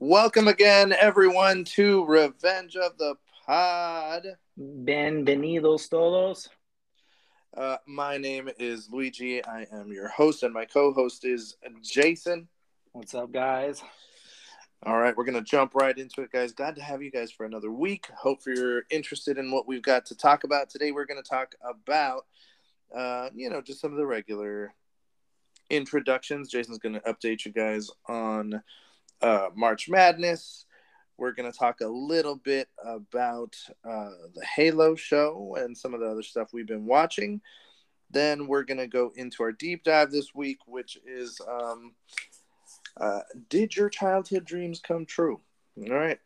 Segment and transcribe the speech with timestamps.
[0.00, 4.28] Welcome again, everyone, to Revenge of the Pod.
[4.56, 6.48] Bienvenidos todos.
[7.56, 9.44] Uh, my name is Luigi.
[9.44, 12.46] I am your host, and my co host is Jason.
[12.92, 13.82] What's up, guys?
[14.86, 16.52] All right, we're going to jump right into it, guys.
[16.52, 18.06] Glad to have you guys for another week.
[18.16, 20.70] Hope you're interested in what we've got to talk about.
[20.70, 22.24] Today, we're going to talk about,
[22.96, 24.72] uh, you know, just some of the regular
[25.70, 26.48] introductions.
[26.48, 28.62] Jason's going to update you guys on
[29.22, 30.64] uh, March Madness.
[31.16, 36.00] We're going to talk a little bit about uh, the Halo show and some of
[36.00, 37.40] the other stuff we've been watching.
[38.10, 41.94] Then we're going to go into our deep dive this week, which is um,
[42.98, 45.40] uh, Did your childhood dreams come true?
[45.76, 46.18] All right.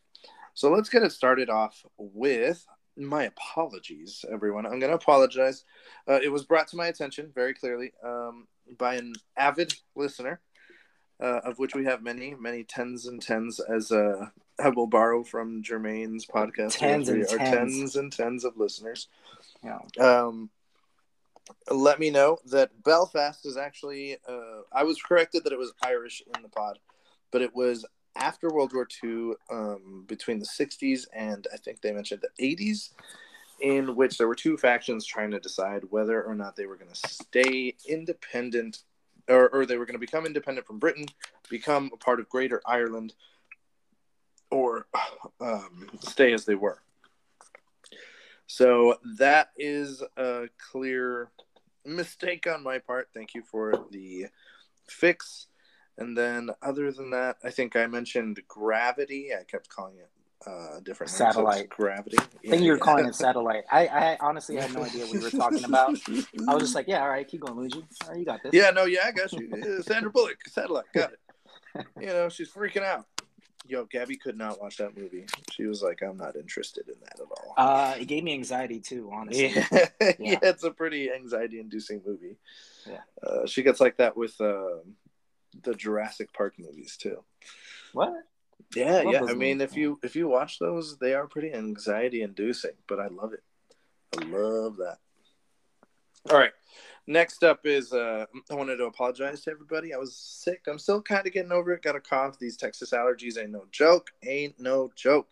[0.54, 4.66] So let's get it started off with my apologies, everyone.
[4.66, 5.64] I'm going to apologize.
[6.06, 8.46] Uh, it was brought to my attention very clearly um,
[8.78, 10.40] by an avid listener,
[11.20, 14.26] uh, of which we have many, many tens and tens, as uh,
[14.62, 16.78] I will borrow from Jermaine's podcast.
[16.78, 17.50] Tens and we are tens.
[17.54, 19.08] tens and tens of listeners.
[19.64, 19.78] Yeah.
[20.00, 20.50] Um,
[21.70, 24.16] let me know that Belfast is actually.
[24.28, 26.78] Uh, I was corrected that it was Irish in the pod,
[27.30, 27.84] but it was
[28.16, 32.90] after World War II, um, between the 60s and I think they mentioned the 80s,
[33.60, 36.92] in which there were two factions trying to decide whether or not they were going
[36.92, 38.82] to stay independent
[39.28, 41.06] or, or they were going to become independent from Britain,
[41.48, 43.14] become a part of Greater Ireland,
[44.50, 44.86] or
[45.40, 46.82] um, stay as they were.
[48.46, 51.30] So that is a clear
[51.84, 53.08] mistake on my part.
[53.14, 54.26] Thank you for the
[54.86, 55.46] fix.
[55.98, 59.30] And then, other than that, I think I mentioned gravity.
[59.38, 60.10] I kept calling it
[60.46, 61.68] uh, different names, so it's Satellite.
[61.68, 62.18] gravity.
[62.18, 62.82] I think you were Yeah.
[62.84, 63.64] calling it satellite.
[63.70, 65.96] I, I honestly had no idea what you were talking about.
[66.48, 67.84] I was just like, yeah, all right, keep going, Luigi.
[68.04, 68.52] All right, you got this.
[68.54, 69.82] Yeah, no, yeah, I got you.
[69.82, 71.86] Sandra Bullock, satellite, got it.
[72.00, 73.06] You know, she's freaking out.
[73.68, 75.24] Yo, Gabby could not watch that movie.
[75.52, 78.80] She was like, "I'm not interested in that at all." Uh, it gave me anxiety
[78.80, 79.52] too, honestly.
[79.54, 79.66] yeah,
[80.18, 82.36] yeah, it's a pretty anxiety-inducing movie.
[82.86, 82.98] Yeah.
[83.24, 84.96] uh, she gets like that with um
[85.62, 87.22] the Jurassic Park movies too.
[87.92, 88.12] What?
[88.74, 89.24] Yeah, yeah.
[89.28, 93.32] I mean, if you if you watch those, they are pretty anxiety-inducing, but I love
[93.32, 93.42] it.
[94.18, 94.98] I love that.
[96.30, 96.52] All right.
[97.06, 99.92] Next up is uh, I wanted to apologize to everybody.
[99.92, 100.62] I was sick.
[100.68, 101.82] I'm still kind of getting over it.
[101.82, 102.38] Got a cough.
[102.38, 104.10] These Texas allergies ain't no joke.
[104.24, 105.28] Ain't no joke.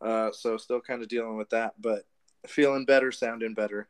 [0.00, 2.04] Uh, so still kind of dealing with that, but
[2.46, 3.88] feeling better, sounding better.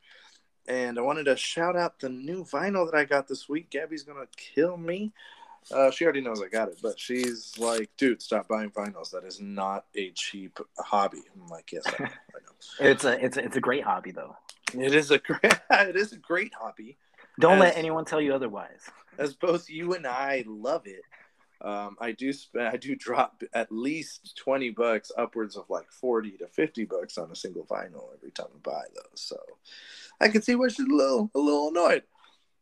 [0.68, 3.70] And I wanted to shout out the new vinyl that I got this week.
[3.70, 5.12] Gabby's gonna kill me.
[5.72, 9.10] Uh, she already knows I got it, but she's like, "Dude, stop buying vinyls.
[9.10, 12.50] That is not a cheap hobby." I'm like, "Yes, I know." I know.
[12.80, 14.36] It's a it's a, it's a great hobby though.
[14.74, 16.98] It is a great, it is a great hobby.
[17.38, 18.82] Don't As- let anyone tell you otherwise.
[19.18, 21.02] As both you and I love it,
[21.62, 26.32] um, I do spend, I do drop at least twenty bucks, upwards of like forty
[26.32, 29.20] to fifty bucks on a single vinyl every time I buy those.
[29.20, 29.38] So
[30.20, 32.02] I can see where she's a little, a little annoyed.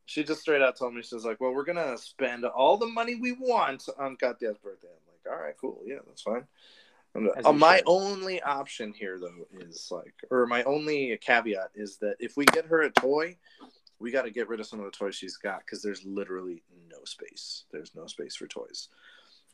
[0.08, 3.16] She just straight out told me she's like, "Well, we're gonna spend all the money
[3.16, 6.46] we want on Katya's birthday." I'm like, "All right, cool, yeah, that's fine."
[7.14, 7.84] Uh, my should.
[7.86, 12.64] only option here, though, is like, or my only caveat is that if we get
[12.64, 13.36] her a toy,
[13.98, 16.62] we got to get rid of some of the toys she's got because there's literally
[16.90, 17.64] no space.
[17.70, 18.88] There's no space for toys.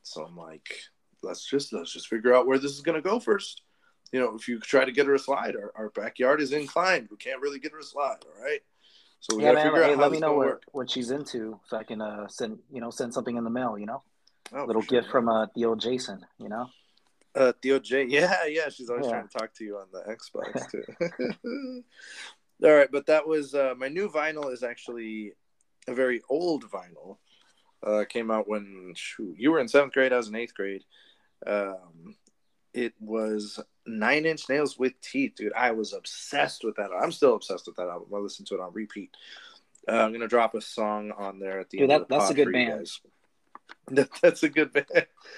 [0.05, 0.83] So I'm like,
[1.23, 3.63] let's just let's just figure out where this is gonna go first.
[4.13, 7.09] You know, if you try to get her a slide, our, our backyard is inclined.
[7.11, 8.19] We can't really get her a slide.
[8.25, 8.63] All right.
[9.25, 9.73] So we Yeah, gotta man.
[9.73, 10.63] figure Hey, out how let me know what, work.
[10.73, 13.79] what she's into so I can uh send you know send something in the mail.
[13.79, 14.03] You know,
[14.53, 16.27] Oh, little sure, gift from uh the old Jason.
[16.39, 16.69] You know.
[17.35, 18.05] Uh, Theo J.
[18.09, 18.69] Yeah, yeah.
[18.69, 19.13] She's always Yeah.
[19.13, 21.85] trying to talk to you on the Xbox too.
[22.63, 24.53] All right, but that was uh, my new vinyl.
[24.53, 25.33] Is actually
[25.89, 27.17] a very old vinyl.
[27.83, 30.13] Uh, came out when shoot, you were in seventh grade.
[30.13, 30.85] I was in eighth grade.
[31.47, 32.17] Um,
[32.75, 35.53] it was Nine Inch Nails with Teeth, dude.
[35.55, 36.91] I was obsessed with that.
[36.99, 38.09] I'm still obsessed with that album.
[38.15, 39.11] I listen to it on repeat.
[39.87, 42.03] Uh, I'm gonna drop a song on there at the Dude, end.
[42.03, 42.89] that- the that's a good band.
[43.89, 44.87] That, that's a good band.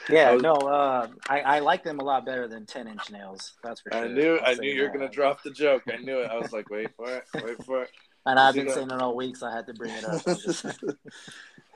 [0.09, 3.55] Yeah, was- no, uh, I, I like them a lot better than Ten Inch Nails.
[3.63, 4.05] That's for sure.
[4.05, 5.83] I knew I knew you were gonna drop the joke.
[5.93, 6.31] I knew it.
[6.31, 7.91] I was like, wait for it, wait for it.
[8.29, 10.25] And I've been saying it all week, so I had to bring it up.
[10.25, 10.67] Just-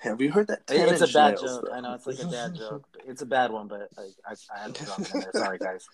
[0.00, 0.62] Have you heard that?
[0.68, 1.64] It's a bad nails, joke.
[1.68, 1.72] though?
[1.72, 2.84] I know it's like a bad joke.
[3.06, 5.30] It's a bad one, but I, I, I had to drop it in there.
[5.34, 5.86] Sorry, guys.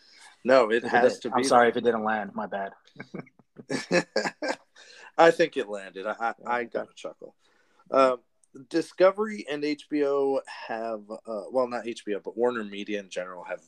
[0.44, 1.34] No, it it has did- to be.
[1.36, 2.34] I'm sorry if it didn't land.
[2.34, 2.72] My bad.
[5.18, 6.06] I think it landed.
[6.06, 7.34] I I, got a chuckle.
[7.90, 8.18] Um,
[8.68, 13.62] Discovery and HBO have, uh, well, not HBO, but Warner Media in general have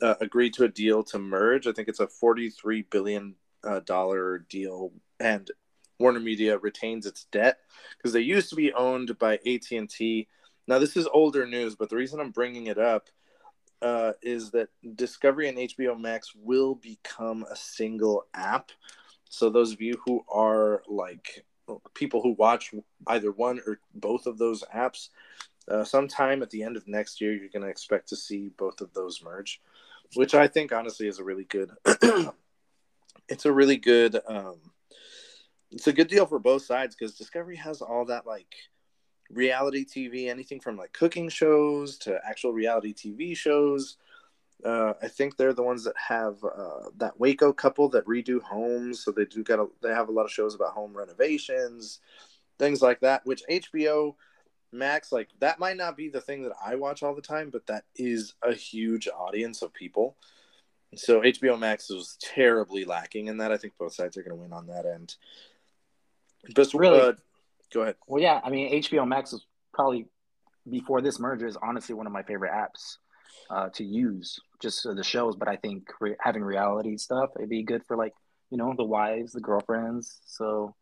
[0.00, 1.66] uh, agreed to a deal to merge.
[1.66, 3.80] I think it's a forty-three billion uh,
[4.48, 5.50] deal, and
[5.98, 7.58] Warner Media retains its debt
[7.96, 10.28] because they used to be owned by AT and T.
[10.66, 13.08] Now this is older news, but the reason I'm bringing it up
[13.84, 18.70] uh, is that Discovery and HBO Max will become a single app.
[19.28, 21.44] So those of you who are like
[21.92, 22.72] people who watch
[23.06, 25.10] either one or both of those apps,
[25.68, 28.80] uh, sometime at the end of next year, you're going to expect to see both
[28.80, 29.60] of those merge,
[30.14, 31.70] which I think honestly is a really good.
[33.28, 34.18] it's a really good.
[34.26, 34.60] Um,
[35.70, 38.54] it's a good deal for both sides because Discovery has all that like
[39.34, 43.96] reality TV, anything from like cooking shows to actual reality TV shows.
[44.64, 49.04] Uh, I think they're the ones that have uh, that Waco couple that redo homes,
[49.04, 52.00] so they do got a, they have a lot of shows about home renovations,
[52.58, 53.26] things like that.
[53.26, 54.14] Which HBO
[54.72, 57.66] Max, like that, might not be the thing that I watch all the time, but
[57.66, 60.16] that is a huge audience of people.
[60.96, 63.52] So HBO Max was terribly lacking in that.
[63.52, 65.16] I think both sides are going to win on that end.
[66.54, 67.12] But really, uh,
[67.72, 67.96] Go ahead.
[68.06, 70.06] Well, yeah, I mean, HBO Max is probably
[70.68, 72.96] before this merger is honestly one of my favorite apps
[73.50, 75.36] uh, to use just the shows.
[75.36, 78.14] But I think re- having reality stuff it'd be good for like
[78.50, 80.20] you know the wives, the girlfriends.
[80.26, 80.74] So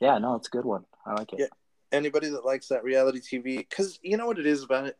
[0.00, 0.84] yeah, no, it's a good one.
[1.06, 1.40] I like it.
[1.40, 1.46] Yeah,
[1.92, 4.96] anybody that likes that reality TV, because you know what it is about it.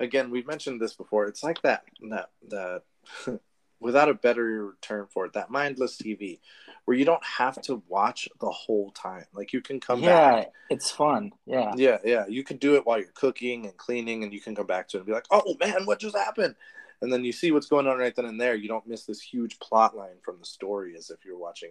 [0.00, 1.26] Again, we've mentioned this before.
[1.26, 2.82] It's like that that that
[3.84, 6.40] without a better term for it, that mindless TV
[6.86, 9.26] where you don't have to watch the whole time.
[9.34, 10.52] Like you can come yeah, back.
[10.70, 11.32] it's fun.
[11.46, 11.72] Yeah.
[11.76, 12.26] Yeah, yeah.
[12.26, 14.96] You can do it while you're cooking and cleaning and you can come back to
[14.96, 16.54] it and be like, oh man, what just happened?
[17.02, 18.54] And then you see what's going on right then and there.
[18.54, 21.70] You don't miss this huge plot line from the story as if you're watching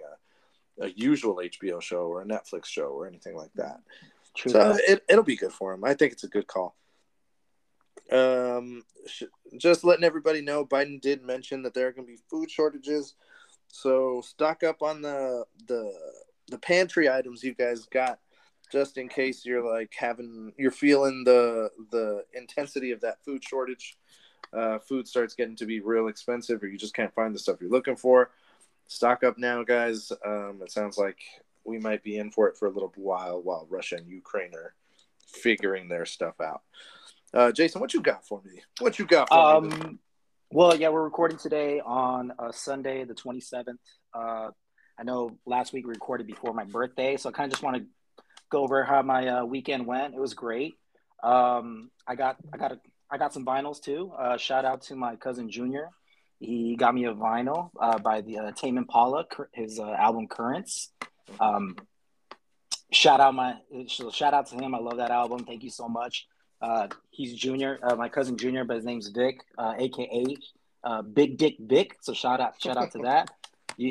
[0.80, 3.80] a, a usual HBO show or a Netflix show or anything like that.
[4.36, 4.52] True.
[4.52, 5.84] So it, it'll be good for him.
[5.84, 6.76] I think it's a good call.
[8.12, 8.84] Um,
[9.58, 13.16] just letting everybody know, Biden did mention that there are going to be food shortages
[13.74, 15.92] so stock up on the the
[16.50, 18.20] the pantry items you guys got
[18.72, 23.98] just in case you're like having you're feeling the the intensity of that food shortage.
[24.54, 27.58] Uh, food starts getting to be real expensive, or you just can't find the stuff
[27.60, 28.30] you're looking for.
[28.86, 30.12] Stock up now, guys.
[30.24, 31.18] Um, it sounds like
[31.64, 34.76] we might be in for it for a little while while Russia and Ukraine are
[35.26, 36.62] figuring their stuff out.
[37.34, 38.62] Uh, Jason, what you got for me?
[38.80, 39.98] What you got for um, me?
[40.52, 43.78] Well, yeah, we're recording today on Sunday, the 27th.
[44.14, 44.50] Uh,
[45.00, 47.78] I know last week we recorded before my birthday, so I kind of just want
[47.78, 47.84] to
[48.52, 50.14] go over how my uh, weekend went.
[50.14, 50.76] It was great.
[51.24, 54.12] Um, I got I got a, I got some vinyls too.
[54.18, 55.90] Uh, shout out to my cousin Junior.
[56.40, 60.92] He got me a vinyl uh, by the uh, Tame Impala, his uh, album Currents.
[61.40, 61.78] Um,
[62.92, 63.56] shout out my
[63.88, 64.76] shout out to him.
[64.76, 65.46] I love that album.
[65.46, 66.28] Thank you so much.
[66.64, 70.38] Uh, he's Junior, uh, my cousin Junior, but his name's Vic, uh, aka
[70.86, 71.98] uh, Big Dick Vic.
[72.00, 73.30] So shout out, shout out to that.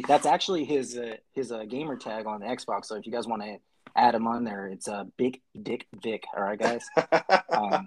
[0.08, 2.86] that's actually his uh, his uh, gamer tag on the Xbox.
[2.86, 3.58] So if you guys want to
[3.94, 6.24] add him on there, it's uh, Big Dick Vic.
[6.34, 6.86] All right, guys.
[7.50, 7.86] um,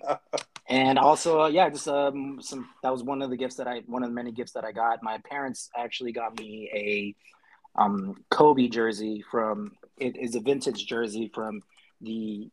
[0.69, 2.69] and also, yeah, just um, some.
[2.83, 4.71] That was one of the gifts that I, one of the many gifts that I
[4.71, 5.01] got.
[5.01, 9.71] My parents actually got me a um, Kobe jersey from.
[9.97, 11.63] It is a vintage jersey from
[12.01, 12.51] the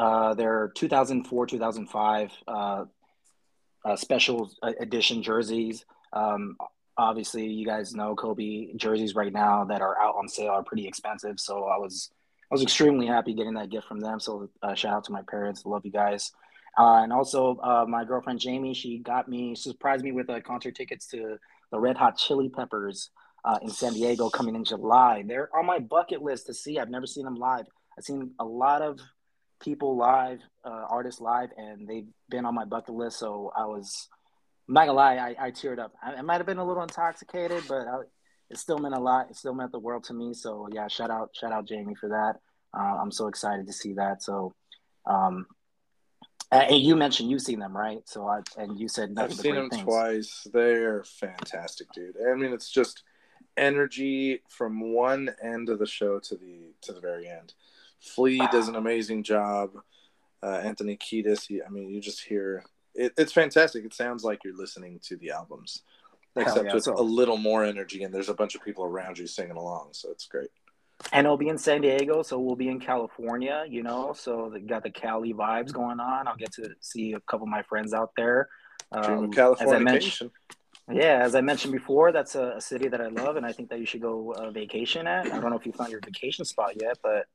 [0.00, 2.84] uh, they're 2004, 2005 uh,
[3.84, 4.50] uh, special
[4.80, 5.84] edition jerseys.
[6.14, 6.56] Um,
[6.96, 10.88] obviously, you guys know Kobe jerseys right now that are out on sale are pretty
[10.88, 11.38] expensive.
[11.38, 12.10] So I was
[12.50, 14.20] I was extremely happy getting that gift from them.
[14.20, 15.66] So uh, shout out to my parents.
[15.66, 16.32] Love you guys.
[16.78, 17.56] Uh, and also,
[17.86, 21.36] my girlfriend Jamie, she got me, surprised me with concert tickets to
[21.70, 23.10] the Red Hot Chili Peppers
[23.60, 25.24] in San Diego coming in July.
[25.26, 26.78] They're on my bucket list to see.
[26.78, 27.66] I've never seen them live.
[27.98, 28.98] I've seen a lot of
[29.60, 33.18] people live, uh, artists live, and they've been on my bucket list.
[33.18, 34.08] So I was,
[34.68, 35.92] I'm not gonna lie, I, I teared up.
[36.02, 38.00] I, I might have been a little intoxicated, but I,
[38.50, 39.30] it still meant a lot.
[39.30, 40.34] It still meant the world to me.
[40.34, 42.40] So yeah, shout out, shout out Jamie for that.
[42.76, 44.22] Uh, I'm so excited to see that.
[44.22, 44.54] So,
[45.06, 45.46] um,
[46.52, 48.00] and you mentioned you've seen them, right?
[48.06, 49.82] So I and you said I've seen them things.
[49.82, 50.46] twice.
[50.52, 52.16] They're fantastic, dude.
[52.28, 53.04] I mean, it's just
[53.56, 57.54] energy from one end of the show to the to the very end.
[58.00, 59.70] Flea does an amazing job.
[60.42, 62.64] Uh, Anthony Kiedis, he, I mean, you just hear
[62.94, 63.84] it, it's fantastic.
[63.84, 65.82] It sounds like you're listening to the albums,
[66.36, 66.94] except yeah, with so.
[66.94, 70.10] a little more energy, and there's a bunch of people around you singing along, so
[70.10, 70.48] it's great.
[71.12, 74.12] And it'll be in San Diego, so we'll be in California, you know.
[74.14, 76.28] So they got the Cali vibes going on.
[76.28, 78.48] I'll get to see a couple of my friends out there.
[78.92, 79.74] Um, California.
[79.74, 80.30] As I mentioned,
[80.92, 83.70] yeah, as I mentioned before, that's a, a, city that I love, and I think
[83.70, 85.26] that you should go uh, vacation at.
[85.26, 87.26] I don't know if you found your vacation spot yet, but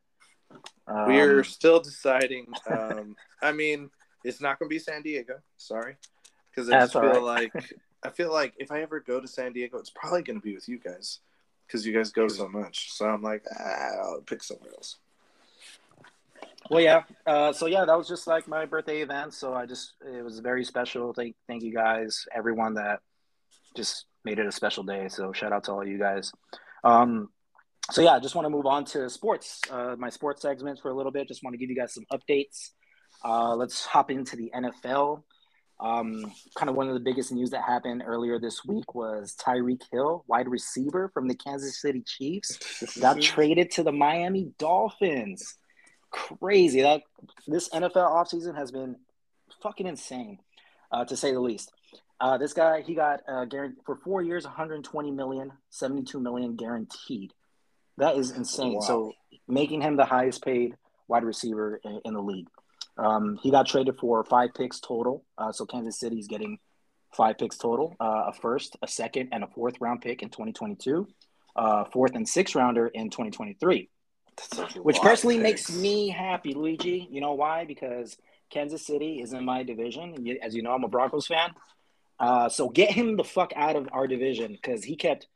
[0.88, 2.48] um, We're still deciding.
[2.70, 3.90] Um, I mean,
[4.24, 5.40] it's not going to be San Diego.
[5.58, 5.96] Sorry,
[6.50, 7.22] because I just feel right.
[7.22, 10.46] like I feel like if I ever go to San Diego, it's probably going to
[10.46, 11.20] be with you guys
[11.66, 12.92] because you guys go so much.
[12.94, 14.98] So I'm like, ah, I'll pick somewhere else.
[16.70, 17.04] Well, yeah.
[17.26, 19.34] Uh, so yeah, that was just like my birthday event.
[19.34, 21.14] So I just it was very special.
[21.14, 23.02] Thank thank you guys, everyone that
[23.76, 25.08] just made it a special day.
[25.10, 26.32] So shout out to all you guys.
[26.84, 27.30] Um,
[27.92, 29.62] so yeah, I just want to move on to sports.
[29.70, 31.28] Uh, my sports segments for a little bit.
[31.28, 32.72] Just want to give you guys some updates.
[33.24, 35.24] Uh, let's hop into the NFL.
[35.80, 39.82] Um, kind of one of the biggest news that happened earlier this week was Tyreek
[39.92, 45.58] Hill, wide receiver from the Kansas City Chiefs, got traded to the Miami Dolphins.
[46.12, 47.02] Crazy that
[47.46, 48.96] this NFL offseason has been
[49.62, 50.40] fucking insane,
[50.92, 51.72] uh, to say the least.
[52.22, 57.34] Uh, this guy, he got uh, guaranteed for four years, 120 million, 72 million guaranteed.
[57.98, 58.76] That is insane.
[58.76, 58.82] Wow.
[58.82, 59.14] So
[59.48, 60.76] making him the highest paid
[61.08, 62.48] wide receiver in, in the league.
[62.98, 65.26] Um, he got traded for five picks total.
[65.38, 66.60] Uh, so Kansas City is getting
[67.12, 71.08] five picks total: uh, a first, a second, and a fourth round pick in 2022,
[71.56, 73.90] uh, fourth and sixth rounder in 2023.
[74.82, 77.08] Which personally makes me happy, Luigi.
[77.10, 77.66] You know why?
[77.66, 78.18] Because
[78.50, 80.38] Kansas City is in my division.
[80.42, 81.52] As you know, I'm a Broncos fan.
[82.20, 85.28] Uh, so get him the fuck out of our division because he kept,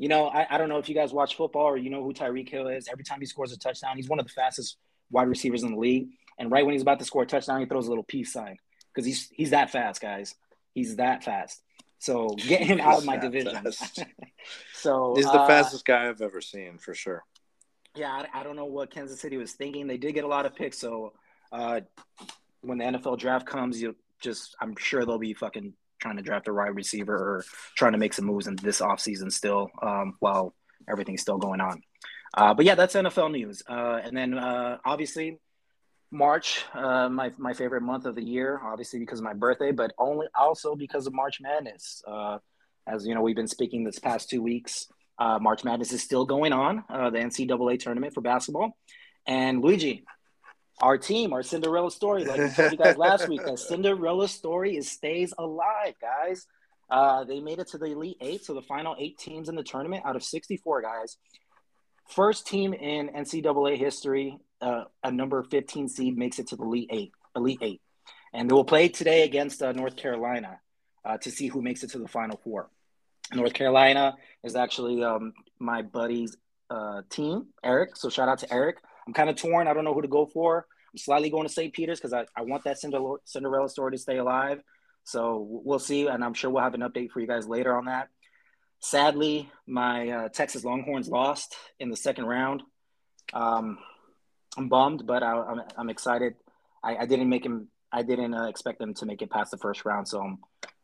[0.00, 2.14] you know, I, I don't know if you guys watch football or you know who
[2.14, 2.88] Tyreek Hill is.
[2.90, 4.78] Every time he scores a touchdown, he's one of the fastest
[5.10, 6.08] wide receivers in the league.
[6.38, 8.56] And right when he's about to score a touchdown, he throws a little peace sign
[8.94, 10.34] because he's he's that fast, guys.
[10.72, 11.60] He's that fast.
[11.98, 13.62] So get him out of my division.
[14.72, 17.22] so he's the uh, fastest guy I've ever seen for sure.
[17.94, 19.86] Yeah, I, I, don't know what Kansas City was thinking.
[19.86, 21.12] They did get a lot of picks, so
[21.52, 21.80] uh,
[22.62, 26.48] when the NFL draft comes, you just I'm sure they'll be fucking trying to draft
[26.48, 27.44] a wide receiver or
[27.76, 30.54] trying to make some moves in this offseason still um, while
[30.88, 31.82] everything's still going on.
[32.34, 33.62] Uh, but yeah, that's NFL news.
[33.68, 35.38] Uh, and then uh, obviously
[36.10, 39.92] March, uh, my my favorite month of the year, obviously because of my birthday, but
[39.98, 42.02] only also because of March Madness.
[42.06, 42.38] Uh,
[42.86, 44.86] as you know, we've been speaking this past two weeks.
[45.18, 48.72] Uh, March Madness is still going on, the NCAA tournament for basketball.
[49.26, 50.02] And Luigi,
[50.80, 54.76] our team, our Cinderella story, like we told you guys last week, the Cinderella story
[54.76, 56.46] is stays alive, guys.
[56.90, 59.62] Uh, they made it to the Elite Eight, so the final eight teams in the
[59.62, 61.16] tournament out of 64 guys.
[62.08, 66.90] First team in NCAA history uh, a number 15 seed makes it to the Elite
[66.90, 67.12] Eight.
[67.36, 67.80] Elite Eight,
[68.32, 70.58] and they will play today against uh, North Carolina
[71.04, 72.68] uh, to see who makes it to the Final Four.
[73.32, 76.36] North Carolina is actually um, my buddy's
[76.68, 77.96] uh, team, Eric.
[77.96, 78.78] So shout out to Eric.
[79.10, 79.66] I'm kind of torn.
[79.66, 80.66] I don't know who to go for.
[80.92, 81.72] I'm slightly going to St.
[81.72, 84.62] Peter's because I, I want that Cinderella, Cinderella story to stay alive.
[85.02, 87.86] So we'll see, and I'm sure we'll have an update for you guys later on
[87.86, 88.06] that.
[88.78, 92.62] Sadly, my uh, Texas Longhorns lost in the second round.
[93.32, 93.78] Um,
[94.56, 96.34] I'm bummed, but I, am I'm, I'm excited.
[96.84, 97.66] I, I didn't make him.
[97.90, 100.06] I didn't uh, expect them to make it past the first round.
[100.06, 100.38] So, um,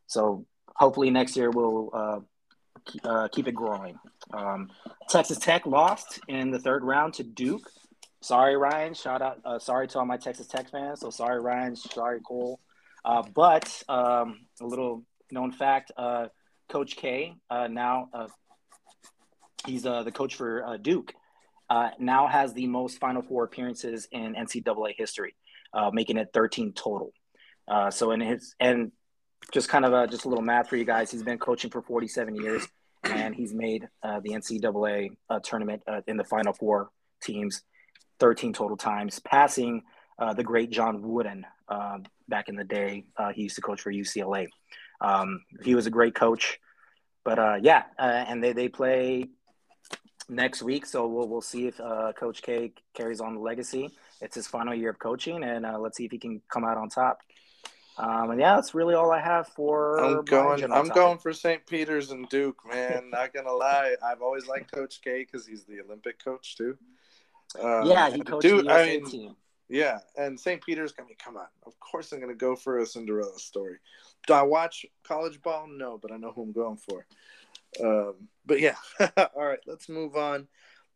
[0.08, 2.18] so hopefully next year we'll uh,
[2.86, 4.00] keep, uh, keep it growing.
[4.34, 4.70] Um,
[5.08, 7.70] Texas Tech lost in the third round to Duke.
[8.22, 8.94] Sorry, Ryan.
[8.94, 9.40] Shout out.
[9.44, 11.00] Uh, sorry to all my Texas Tech fans.
[11.00, 11.76] So sorry, Ryan.
[11.76, 12.60] Sorry, Cole.
[13.04, 16.26] Uh, but um, a little known fact: uh,
[16.68, 18.26] Coach K uh, now uh,
[19.64, 21.14] he's uh, the coach for Duke
[21.98, 25.34] now has the most Final Four appearances in NCAA history,
[25.92, 27.12] making it 13 total.
[27.90, 28.92] So in his and
[29.52, 31.82] just kind of a, just a little math for you guys, he's been coaching for
[31.82, 32.66] 47 years,
[33.04, 35.10] and he's made the NCAA
[35.44, 36.90] tournament in the Final Four
[37.22, 37.62] teams
[38.18, 39.82] 13 total times, passing
[40.34, 41.46] the great John Wooden
[42.28, 43.04] back in the day.
[43.34, 44.48] he used to coach for UCLA.
[45.00, 46.58] Um, he was a great coach,
[47.24, 49.28] but yeah, and they they play
[50.28, 50.86] next week.
[50.86, 53.90] So we'll we'll see if uh, Coach K carries on the legacy.
[54.20, 56.76] It's his final year of coaching, and uh, let's see if he can come out
[56.76, 57.20] on top.
[57.98, 59.98] Um, and yeah, that's really all I have for.
[59.98, 60.64] I'm going.
[60.64, 60.94] I'm topic.
[60.94, 61.66] going for St.
[61.66, 63.10] Peter's and Duke, man.
[63.10, 66.76] Not gonna lie, I've always liked Coach K because he's the Olympic coach too.
[67.62, 69.36] Uh, yeah, he coached Duke, the USA I mean, team.
[69.68, 70.64] Yeah, and St.
[70.64, 70.94] Peter's.
[70.98, 71.46] I mean, come on.
[71.66, 73.78] Of course, I'm gonna go for a Cinderella story.
[74.26, 75.66] Do I watch college ball?
[75.68, 77.06] No, but I know who I'm going for.
[77.82, 78.76] Um, but yeah,
[79.16, 80.46] all right, let's move on.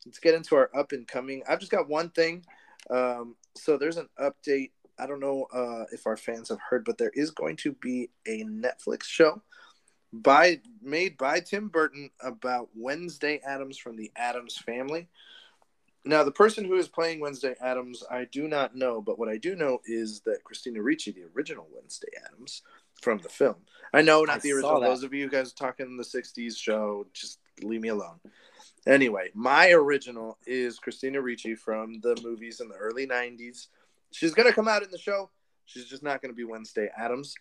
[0.06, 1.42] Let's get into our up and coming.
[1.48, 2.44] I've just got one thing.
[2.88, 4.70] Um, so there's an update.
[4.98, 8.10] I don't know uh, if our fans have heard, but there is going to be
[8.26, 9.42] a Netflix show
[10.12, 15.08] by made by Tim Burton about Wednesday Addams from the Addams family.
[16.04, 19.36] Now, the person who is playing Wednesday Addams, I do not know, but what I
[19.36, 22.62] do know is that Christina Ricci, the original Wednesday Addams
[23.02, 23.56] from the film.
[23.92, 24.80] I know, not I the original.
[24.80, 28.18] Those of you guys talking the '60s show, just leave me alone.
[28.86, 33.66] Anyway, my original is Christina Ricci from the movies in the early '90s.
[34.10, 35.30] She's gonna come out in the show.
[35.66, 37.34] She's just not gonna be Wednesday Addams.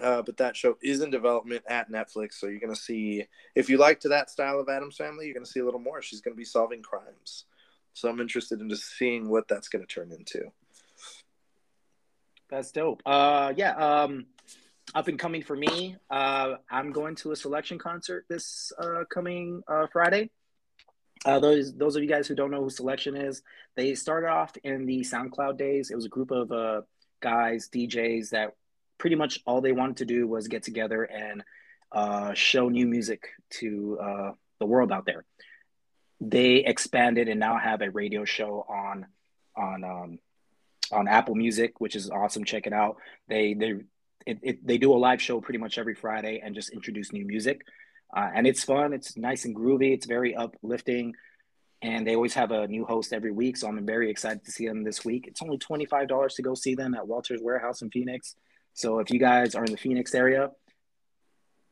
[0.00, 3.76] Uh, but that show is in development at Netflix, so you're gonna see if you
[3.76, 6.00] like to that style of Addams Family, you're gonna see a little more.
[6.02, 7.44] She's gonna be solving crimes.
[7.92, 10.44] So I'm interested in just seeing what that's going to turn into.
[12.48, 13.02] That's dope.
[13.06, 13.72] Uh, yeah.
[13.72, 14.26] Um,
[14.94, 15.96] up and coming for me.
[16.10, 20.30] Uh, I'm going to a Selected concert this uh, coming uh, Friday.
[21.24, 23.42] Uh, those those of you guys who don't know who Selected is,
[23.76, 25.90] they started off in the SoundCloud days.
[25.90, 26.80] It was a group of uh,
[27.20, 28.54] guys, DJs that
[29.00, 31.42] pretty much all they wanted to do was get together and
[31.90, 34.30] uh, show new music to uh,
[34.60, 35.24] the world out there.
[36.20, 39.06] They expanded and now have a radio show on
[39.56, 40.18] on um,
[40.92, 42.44] on Apple Music, which is awesome.
[42.44, 42.98] Check it out.
[43.26, 43.72] They they
[44.26, 47.26] it, it, they do a live show pretty much every Friday and just introduce new
[47.26, 47.62] music.
[48.14, 48.92] Uh, and it's fun.
[48.92, 49.94] It's nice and groovy.
[49.94, 51.14] It's very uplifting.
[51.80, 53.56] And they always have a new host every week.
[53.56, 55.26] So I'm very excited to see them this week.
[55.26, 58.34] It's only $25 to go see them at Walter's Warehouse in Phoenix.
[58.80, 60.50] So if you guys are in the Phoenix area,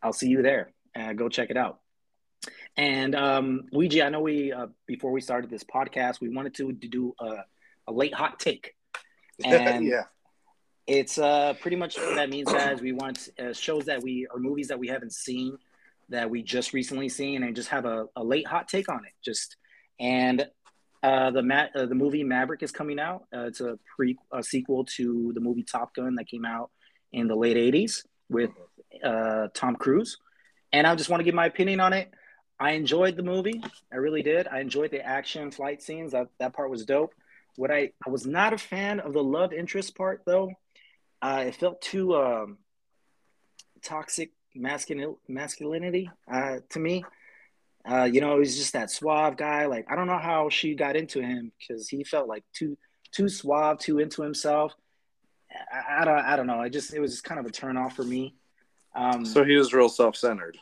[0.03, 0.73] I'll see you there.
[0.99, 1.81] Uh, go check it out.
[2.77, 6.73] And um, Luigi, I know we, uh, before we started this podcast, we wanted to,
[6.73, 7.45] to do a,
[7.89, 8.75] a late hot take.
[9.45, 10.03] And yeah
[10.89, 14.41] it's uh, pretty much what that means guys we want uh, shows that we or
[14.41, 15.57] movies that we haven't seen
[16.09, 19.13] that we just recently seen and just have a, a late hot take on it
[19.23, 19.57] just
[20.01, 20.49] and
[21.03, 23.25] uh, the Ma- uh, the movie Maverick is coming out.
[23.33, 26.71] Uh, it's a pre a sequel to the movie Top Gun that came out
[27.13, 28.51] in the late '80s with
[29.03, 30.19] uh, Tom Cruise,
[30.73, 32.11] and I just want to give my opinion on it.
[32.61, 33.63] I enjoyed the movie,
[33.93, 34.49] I really did.
[34.49, 36.13] I enjoyed the action flight scenes.
[36.13, 37.15] That that part was dope.
[37.57, 40.51] What I I was not a fan of the love interest part though.
[41.23, 42.59] Uh, it felt too um,
[43.83, 47.05] toxic masculine masculinity uh, to me.
[47.89, 49.67] Uh, you know, he's just that suave guy.
[49.67, 52.77] Like I don't know how she got into him because he felt like too
[53.13, 54.75] too suave, too into himself.
[55.73, 56.61] I, I, don't I don't know.
[56.61, 58.37] I just it was just kind of a turn off for me.
[58.95, 60.59] Um, so he was real self centered.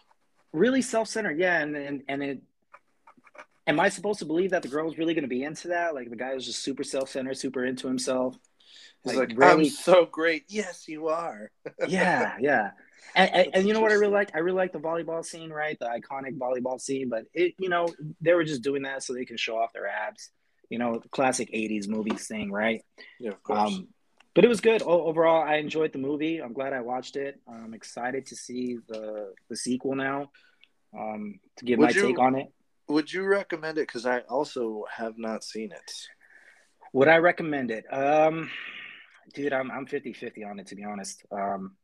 [0.52, 1.60] Really self centered, yeah.
[1.60, 2.42] And and and it.
[3.68, 5.94] Am I supposed to believe that the girl was really going to be into that?
[5.94, 8.38] Like the guy was just super self centered, super into himself.
[9.02, 9.64] He's like, like really...
[9.64, 10.44] I'm so great.
[10.48, 11.50] Yes, you are.
[11.88, 12.70] yeah, yeah.
[13.14, 14.34] And, and, and, you know what I really like?
[14.34, 15.78] I really like the volleyball scene, right?
[15.78, 17.08] The iconic volleyball scene.
[17.08, 17.88] But it, you know,
[18.20, 20.30] they were just doing that so they can show off their abs.
[20.68, 22.84] You know, classic '80s movies thing, right?
[23.20, 23.72] Yeah, of course.
[23.72, 23.88] Um,
[24.36, 25.42] but it was good overall.
[25.42, 26.42] I enjoyed the movie.
[26.42, 27.40] I'm glad I watched it.
[27.48, 30.30] I'm excited to see the the sequel now.
[30.96, 32.52] Um, to give would my you, take on it.
[32.88, 33.88] Would you recommend it?
[33.88, 35.90] Because I also have not seen it.
[36.92, 37.86] Would I recommend it?
[37.90, 38.50] Um,
[39.32, 41.24] dude, I'm I'm 50 50 on it to be honest.
[41.32, 41.76] Um,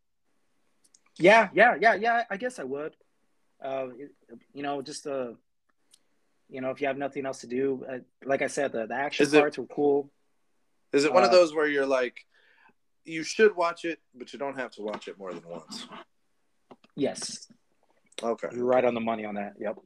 [1.18, 2.24] yeah, yeah, yeah, yeah.
[2.30, 2.94] I guess I would.
[3.64, 3.86] Uh,
[4.52, 5.30] you know, just uh,
[6.50, 8.94] you know, if you have nothing else to do, uh, like I said, the, the
[8.94, 10.10] action is parts it, were cool.
[10.92, 12.26] Is it one uh, of those where you're like,
[13.04, 15.86] you should watch it, but you don't have to watch it more than once?
[16.96, 17.48] Yes.
[18.22, 18.48] Okay.
[18.52, 19.54] You're right on the money on that.
[19.58, 19.78] Yep.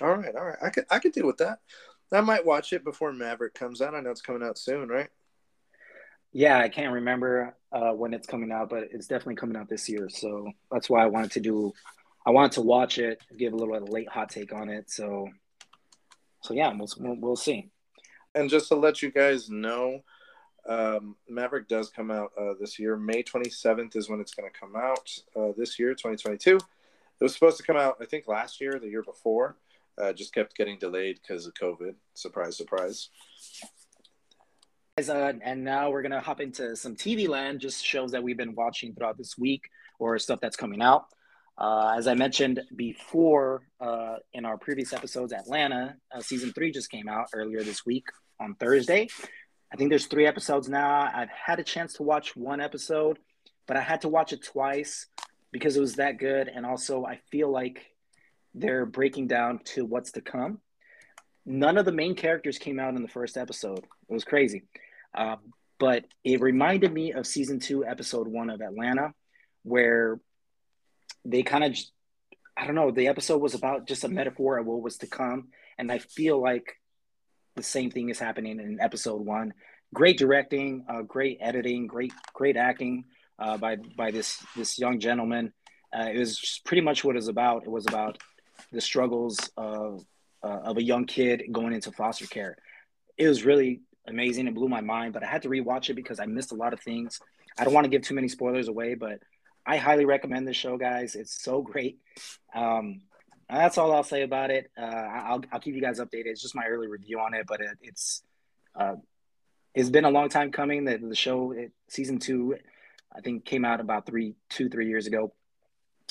[0.00, 0.58] All right, all right.
[0.62, 1.58] I could I could deal with that.
[2.12, 3.94] I might watch it before Maverick comes out.
[3.94, 5.08] I know it's coming out soon, right?
[6.32, 9.88] Yeah, I can't remember uh, when it's coming out, but it's definitely coming out this
[9.88, 10.08] year.
[10.08, 11.72] So that's why I wanted to do.
[12.26, 14.90] I wanted to watch it, give a little late hot take on it.
[14.90, 15.28] So,
[16.42, 17.70] so yeah, we'll we'll, see.
[18.34, 20.00] And just to let you guys know,
[20.68, 22.96] um, Maverick does come out uh, this year.
[22.96, 26.56] May 27th is when it's going to come out uh, this year, 2022.
[26.56, 26.62] It
[27.24, 29.56] was supposed to come out, I think, last year, the year before.
[30.00, 31.94] Uh, just kept getting delayed because of COVID.
[32.14, 33.08] Surprise, surprise.
[34.96, 38.54] Uh, and now we're gonna hop into some TV land, just shows that we've been
[38.54, 41.06] watching throughout this week or stuff that's coming out.
[41.56, 47.08] Uh, as I mentioned before uh, in our previous episodes, Atlanta season three just came
[47.08, 48.06] out earlier this week
[48.40, 49.08] on Thursday.
[49.72, 51.10] I think there's three episodes now.
[51.14, 53.18] I've had a chance to watch one episode,
[53.66, 55.06] but I had to watch it twice
[55.52, 56.48] because it was that good.
[56.48, 57.84] And also, I feel like
[58.54, 60.60] they're breaking down to what's to come.
[61.44, 63.78] None of the main characters came out in the first episode.
[63.78, 64.64] It was crazy.
[65.14, 65.36] Uh,
[65.78, 69.12] but it reminded me of season two, episode one of Atlanta,
[69.62, 70.18] where
[71.24, 71.78] they kind of,
[72.56, 75.48] I don't know, the episode was about just a metaphor of what was to come.
[75.78, 76.76] And I feel like
[77.58, 79.52] the same thing is happening in episode one.
[79.92, 83.04] Great directing, uh, great editing, great great acting
[83.38, 85.52] uh, by by this this young gentleman.
[85.94, 87.64] Uh, it was pretty much what it was about.
[87.64, 88.18] It was about
[88.70, 90.04] the struggles of
[90.42, 92.56] uh, of a young kid going into foster care.
[93.16, 94.46] It was really amazing.
[94.46, 96.72] It blew my mind, but I had to rewatch it because I missed a lot
[96.72, 97.20] of things.
[97.58, 99.18] I don't want to give too many spoilers away, but
[99.66, 101.16] I highly recommend this show, guys.
[101.16, 101.98] It's so great.
[102.54, 103.02] Um,
[103.56, 104.70] that's all I'll say about it.
[104.76, 106.26] Uh, I'll, I'll keep you guys updated.
[106.26, 108.22] It's just my early review on it, but it, it's
[108.74, 108.96] uh,
[109.74, 110.84] it's been a long time coming.
[110.84, 112.56] The, the show it, season two,
[113.14, 115.32] I think, came out about three, two, three years ago.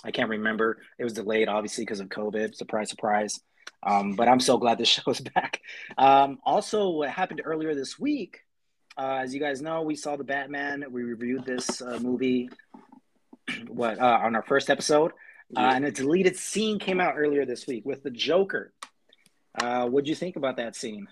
[0.04, 0.80] I can't remember.
[0.98, 2.56] It was delayed, obviously, because of COVID.
[2.56, 3.40] Surprise, surprise.
[3.84, 5.62] Um, but I'm so glad the show is back.
[5.98, 8.40] Um, also, what happened earlier this week,
[8.98, 10.86] uh, as you guys know, we saw the Batman.
[10.90, 12.50] We reviewed this uh, movie
[13.68, 15.12] what uh, on our first episode,
[15.56, 18.74] uh, and a deleted scene came out earlier this week with the Joker.
[19.60, 21.08] Uh, what do you think about that scene,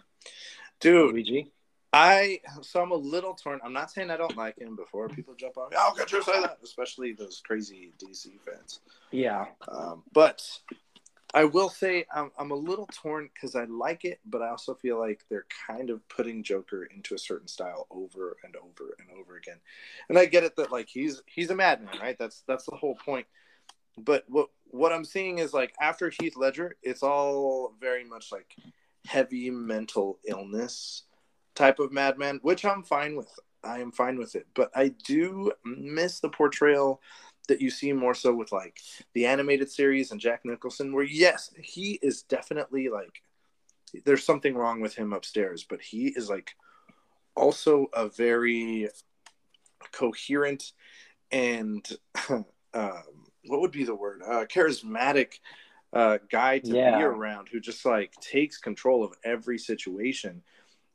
[0.80, 1.13] dude?
[1.13, 1.52] Luigi?
[1.93, 3.62] I so I'm a little torn.
[3.63, 4.76] I'm not saying I don't like him.
[4.76, 8.82] Before people jump on me, I'll get you say that, especially those crazy DC fans.
[9.12, 10.45] Yeah, um, but
[11.34, 14.74] I will say I'm, I'm a little torn because I like it, but I also
[14.74, 19.10] feel like they're kind of putting Joker into a certain style over and over and
[19.19, 19.58] over again.
[20.08, 22.17] And I get it that like he's he's a madman, right?
[22.19, 23.28] That's that's the whole point.
[23.97, 28.55] But what what I'm seeing is like after Heath Ledger, it's all very much like
[29.05, 31.03] heavy mental illness
[31.53, 33.29] type of madman, which I'm fine with.
[33.63, 37.01] I am fine with it, but I do miss the portrayal
[37.47, 38.79] that you see more so with like
[39.13, 43.21] the animated series and Jack Nicholson, where yes, he is definitely like
[44.03, 46.55] there's something wrong with him upstairs, but he is like
[47.36, 48.89] also a very
[49.91, 50.73] coherent
[51.31, 51.88] and
[52.73, 54.21] um, what would be the word?
[54.25, 55.39] Uh, charismatic
[55.95, 56.97] uh, guy to yeah.
[56.97, 60.43] be around who just like takes control of every situation.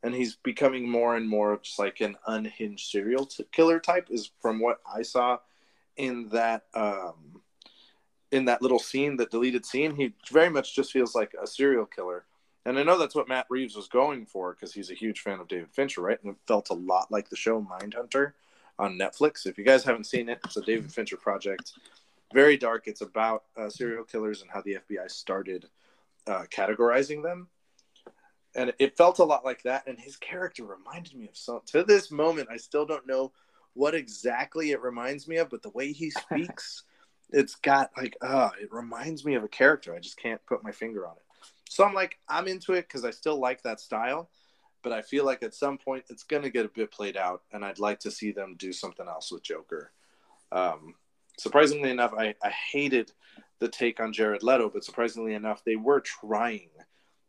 [0.03, 4.61] And he's becoming more and more just like an unhinged serial killer type is from
[4.61, 5.39] what i saw
[5.97, 7.43] in that um
[8.31, 9.97] in that little scene that deleted scene.
[9.97, 12.25] He very much just feels like a serial killer.
[12.65, 15.41] And i know that's what matt reeves was going for because he's a huge fan
[15.41, 16.23] of david fincher right?
[16.23, 18.33] And it felt a lot like the show mindhunter
[18.79, 19.47] on netflix.
[19.47, 21.73] If you guys haven't seen it it's a david fincher project
[22.33, 22.87] very dark.
[22.87, 25.67] It's about uh, serial killers and how the fbi started
[26.27, 27.49] uh, categorizing them.
[28.55, 29.87] And it felt a lot like that.
[29.87, 33.33] And his character reminded me of some to this moment i still don't know
[33.75, 36.83] what exactly it reminds me of but the way he speaks
[37.33, 39.95] it's got like uh it reminds me of a character.
[39.95, 41.23] I just can't put my finger on it.
[41.69, 44.31] So i'm like i'm into it because i still like that style
[44.83, 47.43] but i feel like at some point it's going to get a bit played out
[47.53, 49.93] and i'd like to see them do something else with joker.
[50.53, 50.95] Um
[51.41, 53.13] surprisingly enough i, I hated
[53.59, 56.71] the take on jared leto but surprisingly enough they were trying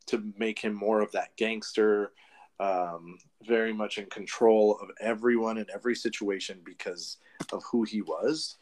[0.08, 2.12] to make him more of that gangster,
[2.60, 7.17] um, very much in control of everyone in every situation because
[7.52, 8.58] of who he was.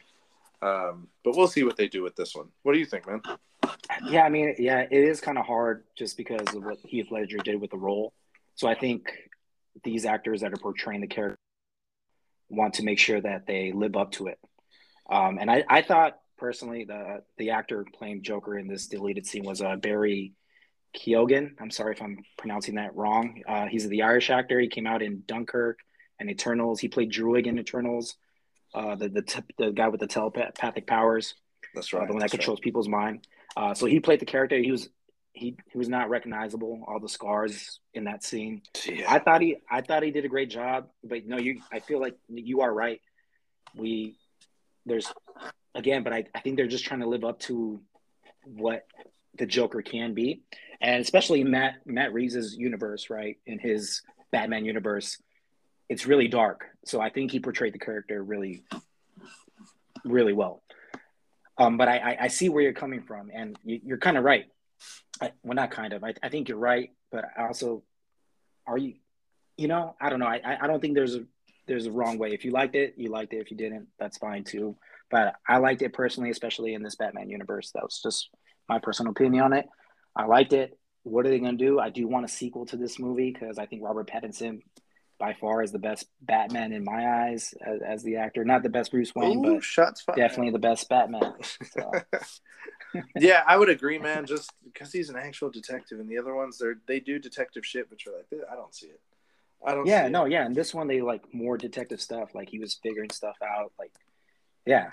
[0.61, 2.47] Um, but we'll see what they do with this one.
[2.63, 3.21] What do you think, man?
[4.07, 7.37] Yeah, I mean, yeah, it is kind of hard just because of what Heath Ledger
[7.37, 8.13] did with the role.
[8.55, 9.11] So I think
[9.83, 11.37] these actors that are portraying the character
[12.49, 14.39] want to make sure that they live up to it.
[15.09, 19.43] Um, and I, I thought personally the the actor playing Joker in this deleted scene
[19.43, 20.33] was uh, Barry
[20.95, 21.55] Keoghan.
[21.59, 23.41] I'm sorry if I'm pronouncing that wrong.
[23.47, 24.59] Uh, he's the Irish actor.
[24.59, 25.79] He came out in Dunkirk
[26.19, 26.79] and Eternals.
[26.79, 28.15] He played Druig in Eternals,
[28.73, 31.35] uh, the the, the guy with the telepathic powers.
[31.73, 32.03] That's right.
[32.03, 32.63] Uh, the one that controls right.
[32.63, 33.27] people's mind.
[33.55, 34.57] Uh, so he played the character.
[34.57, 34.89] He was
[35.33, 36.83] he he was not recognizable.
[36.87, 38.61] All the scars in that scene.
[38.85, 39.11] Yeah.
[39.11, 40.89] I thought he I thought he did a great job.
[41.03, 43.01] But no, you I feel like you are right.
[43.75, 44.17] We
[44.89, 45.11] there's
[45.75, 47.79] again, but I, I think they're just trying to live up to
[48.43, 48.85] what
[49.37, 50.41] the Joker can be
[50.81, 53.37] and especially Matt Matt Reeves' universe, right?
[53.45, 55.21] In his Batman universe,
[55.89, 56.65] it's really dark.
[56.85, 58.63] So I think he portrayed the character really,
[60.05, 60.63] really well.
[61.57, 64.23] Um, but I, I, I see where you're coming from, and you, are kind of
[64.23, 64.45] right.
[65.21, 66.03] I, well, not kind of.
[66.03, 67.83] I, I think you're right, but I also,
[68.65, 68.93] are you?
[69.57, 70.27] You know, I don't know.
[70.27, 71.25] I, I don't think there's a
[71.69, 72.33] there's a wrong way.
[72.33, 73.37] If you liked it, you liked it.
[73.37, 74.75] If you didn't, that's fine too.
[75.11, 77.71] But I liked it personally, especially in this Batman universe.
[77.73, 78.29] That was just
[78.67, 79.67] my personal opinion on it.
[80.15, 80.77] I liked it.
[81.03, 81.79] What are they going to do?
[81.79, 84.61] I do want a sequel to this movie because I think Robert Pattinson,
[85.19, 88.43] by far, is the best Batman in my eyes as, as the actor.
[88.43, 91.33] Not the best Bruce Wayne, Ooh, but definitely the best Batman.
[91.71, 91.91] So.
[93.15, 94.25] yeah, I would agree, man.
[94.25, 97.87] Just because he's an actual detective, and the other ones, they they do detective shit,
[97.87, 98.99] but you're like, I don't see it.
[99.65, 99.85] I don't.
[99.85, 100.31] Yeah, no, it.
[100.31, 100.45] yeah.
[100.45, 102.33] And this one, they like more detective stuff.
[102.33, 103.71] Like he was figuring stuff out.
[103.77, 103.91] Like,
[104.65, 104.89] yeah,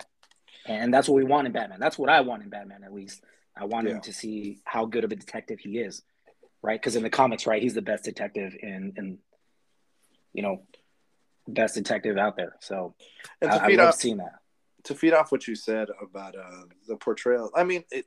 [0.65, 1.79] and that's what we want in Batman.
[1.79, 3.23] That's what I want in Batman, at least.
[3.55, 3.95] I want yeah.
[3.95, 6.03] him to see how good of a detective he is,
[6.61, 6.79] right?
[6.79, 9.17] Because in the comics, right, he's the best detective in, in
[10.33, 10.61] you know,
[11.47, 12.55] best detective out there.
[12.59, 12.93] So
[13.41, 14.35] and to I, feed I love off, seeing that.
[14.83, 18.05] To feed off what you said about uh, the portrayal, I mean, it,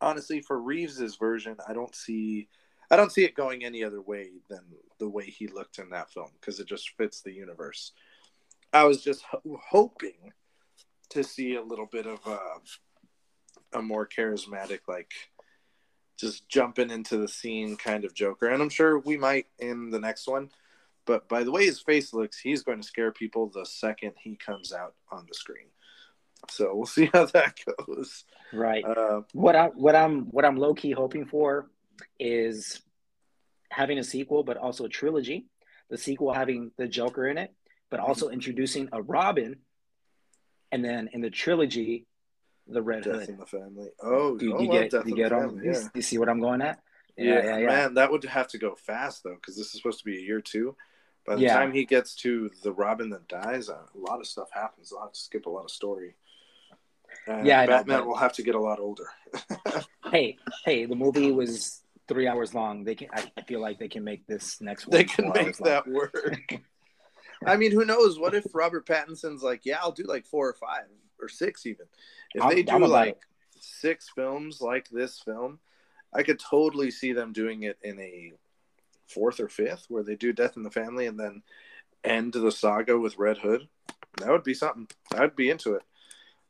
[0.00, 2.48] honestly, for Reeves's version, I don't see,
[2.90, 4.60] I don't see it going any other way than
[4.98, 7.92] the way he looked in that film because it just fits the universe.
[8.72, 10.32] I was just ho- hoping
[11.10, 12.58] to see a little bit of uh,
[13.72, 15.12] a more charismatic, like
[16.18, 18.48] just jumping into the scene kind of Joker.
[18.48, 20.50] And I'm sure we might in the next one.
[21.04, 24.34] But by the way his face looks, he's going to scare people the second he
[24.34, 25.68] comes out on the screen.
[26.50, 28.24] So we'll see how that goes.
[28.52, 28.84] Right.
[28.84, 31.70] Uh, what I what I'm what I'm low key hoping for
[32.18, 32.80] is
[33.70, 35.46] having a sequel, but also a trilogy.
[35.90, 37.54] The sequel having the Joker in it,
[37.90, 39.56] but also introducing a Robin,
[40.72, 42.06] and then in the trilogy,
[42.66, 43.28] the Red Death Hood.
[43.28, 43.88] in the family.
[44.02, 45.50] Oh, you, oh, get Death you get on?
[45.50, 45.88] family, You, yeah.
[45.94, 46.80] you see what I'm going at?
[47.16, 47.66] Yeah, yeah, yeah, yeah.
[47.66, 50.20] man, that would have to go fast though, because this is supposed to be a
[50.20, 50.74] year two.
[51.24, 51.54] By the Yeah.
[51.54, 54.92] time he gets to the Robin that dies, uh, a lot of stuff happens.
[54.92, 56.14] I'll have to skip a lot of story.
[57.26, 59.08] And Yeah, I know, Batman but- will have to get a lot older.
[60.10, 62.84] Hey, hey, the movie was three hours long.
[62.84, 63.08] They can.
[63.12, 64.96] I, I feel like they can make this next one.
[64.96, 65.70] they can make hours long.
[65.70, 66.54] that work.
[67.44, 68.18] I mean, who knows?
[68.18, 70.84] What if Robert Pattinson's like, yeah, I'll do like four or five
[71.20, 71.86] or six even.
[72.34, 73.18] If I'm- they do like it.
[73.60, 75.58] six films like this film,
[76.14, 78.32] I could totally see them doing it in a
[79.08, 81.42] fourth or fifth where they do Death in the Family and then
[82.04, 83.68] end the saga with Red Hood.
[84.18, 84.88] That would be something.
[85.14, 85.82] I'd be into it.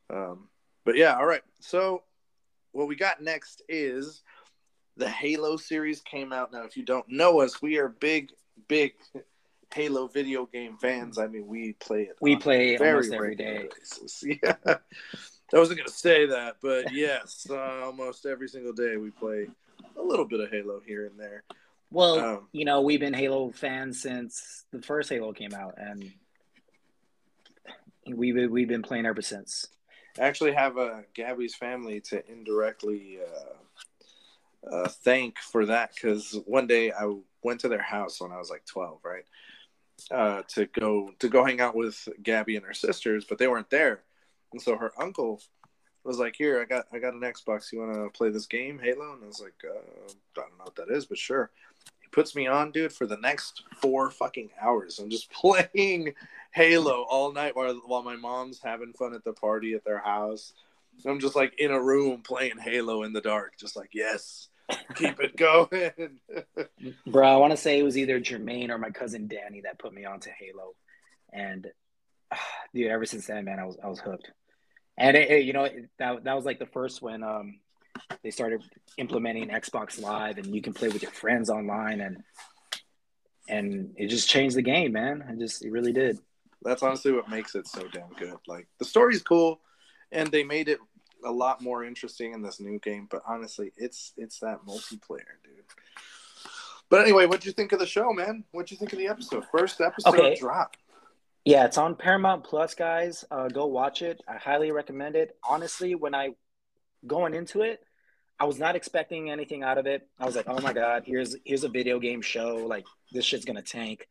[0.08, 0.48] Um,
[0.84, 1.42] but yeah, all right.
[1.60, 2.04] So
[2.72, 4.22] what we got next is
[4.96, 6.52] the Halo series came out.
[6.52, 8.30] Now, if you don't know us, we are big,
[8.68, 8.94] big
[9.74, 11.18] Halo video game fans.
[11.18, 12.16] I mean, we play it.
[12.20, 13.68] We play a almost every day.
[13.78, 14.24] basis.
[14.42, 14.76] Yeah.
[15.54, 19.46] I wasn't going to say that, but yes, uh, almost every single day we play
[19.96, 21.44] a little bit of Halo here and there.
[21.92, 26.10] Well, Um, you know, we've been Halo fans since the first Halo came out, and
[28.12, 29.68] we've we've been playing ever since.
[30.18, 33.54] I actually have uh, Gabby's family to indirectly uh,
[34.70, 38.50] uh, thank for that because one day I went to their house when I was
[38.50, 39.24] like 12, right?
[40.10, 43.70] Uh, to go to go hang out with Gabby and her sisters, but they weren't
[43.70, 44.02] there,
[44.52, 45.40] and so her uncle
[46.04, 47.72] was like, "Here, I got I got an Xbox.
[47.72, 50.64] You want to play this game, Halo?" And I was like, uh, "I don't know
[50.64, 51.50] what that is, but sure."
[52.02, 54.98] He puts me on, dude, for the next four fucking hours.
[54.98, 56.14] I'm just playing
[56.52, 60.52] Halo all night while while my mom's having fun at the party at their house.
[61.06, 64.48] I'm just like in a room playing Halo in the dark, just like yes,
[64.94, 66.18] keep it going.
[67.06, 69.92] Bro, I want to say it was either Jermaine or my cousin Danny that put
[69.94, 70.74] me onto Halo,
[71.32, 71.66] and
[72.74, 74.30] dude, ever since then, man, I was I was hooked.
[74.98, 77.60] And it, it- you know it- that that was like the first when um
[78.22, 78.62] they started
[78.98, 82.22] implementing Xbox Live, and you can play with your friends online, and
[83.48, 85.24] and it just changed the game, man.
[85.30, 86.18] It just it really did.
[86.62, 88.34] That's honestly what makes it so damn good.
[88.46, 89.60] Like the story's cool,
[90.10, 90.78] and they made it
[91.24, 93.06] a lot more interesting in this new game.
[93.10, 95.64] But honestly, it's it's that multiplayer, dude.
[96.88, 98.44] But anyway, what'd you think of the show, man?
[98.52, 99.44] What'd you think of the episode?
[99.50, 100.36] First episode Okay.
[100.36, 100.76] drop.
[101.44, 103.24] Yeah, it's on Paramount Plus, guys.
[103.30, 104.20] Uh, go watch it.
[104.28, 105.36] I highly recommend it.
[105.48, 106.30] Honestly, when I
[107.06, 107.84] going into it,
[108.38, 110.08] I was not expecting anything out of it.
[110.18, 112.56] I was like, "Oh my god, here's here's a video game show.
[112.56, 114.08] Like this shit's gonna tank."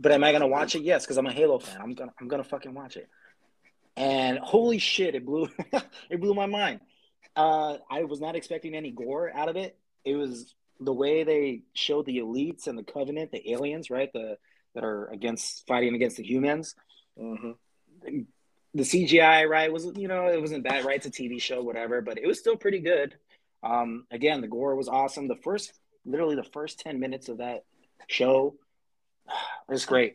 [0.00, 0.82] But am I gonna watch it?
[0.82, 1.80] Yes, because I'm a Halo fan.
[1.80, 3.08] I'm gonna I'm gonna fucking watch it.
[3.96, 5.48] And holy shit, it blew
[6.10, 6.80] it blew my mind.
[7.36, 9.78] Uh, I was not expecting any gore out of it.
[10.04, 14.12] It was the way they showed the elites and the Covenant, the aliens, right?
[14.12, 14.36] The
[14.74, 16.74] that are against fighting against the humans.
[17.18, 17.52] hmm
[18.74, 20.96] The CGI, right, was you know it wasn't bad, right?
[20.96, 23.14] It's a TV show, whatever, but it was still pretty good.
[23.62, 25.28] Um, again, the gore was awesome.
[25.28, 25.72] The first,
[26.04, 27.64] literally the first ten minutes of that
[28.08, 28.56] show
[29.68, 30.14] was great.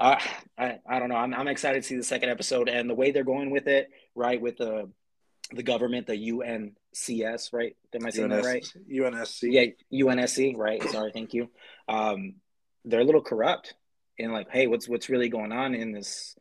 [0.00, 0.18] Uh,
[0.56, 1.16] I I don't know.
[1.16, 3.90] I'm I'm excited to see the second episode and the way they're going with it,
[4.14, 4.40] right?
[4.40, 4.90] With the
[5.52, 7.76] the government, the UNCS, right?
[7.94, 8.64] Am I saying that right?
[8.90, 9.74] UNSC.
[9.90, 10.82] Yeah, UNSC, right?
[10.82, 11.50] Sorry, thank you.
[11.88, 12.34] Um,
[12.84, 13.74] they're a little corrupt
[14.18, 16.36] and like, hey, what's what's really going on in this?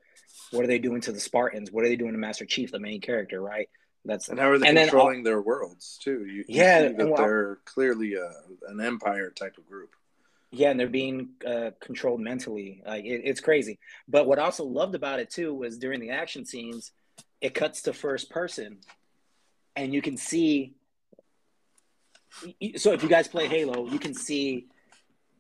[0.52, 1.72] What are they doing to the Spartans?
[1.72, 3.70] What are they doing to Master Chief, the main character, right?
[4.06, 6.26] That's And how are they controlling their worlds too?
[6.26, 8.32] You, Yeah, that well- they're clearly uh,
[8.68, 9.90] an empire type of group.
[10.52, 12.82] Yeah, and they're being uh, controlled mentally.
[12.86, 13.80] Like it, it's crazy.
[14.08, 16.92] But what I also loved about it too was during the action scenes,
[17.42, 18.80] it cuts to first person,
[19.76, 20.74] and you can see.
[22.78, 24.68] So if you guys play Halo, you can see.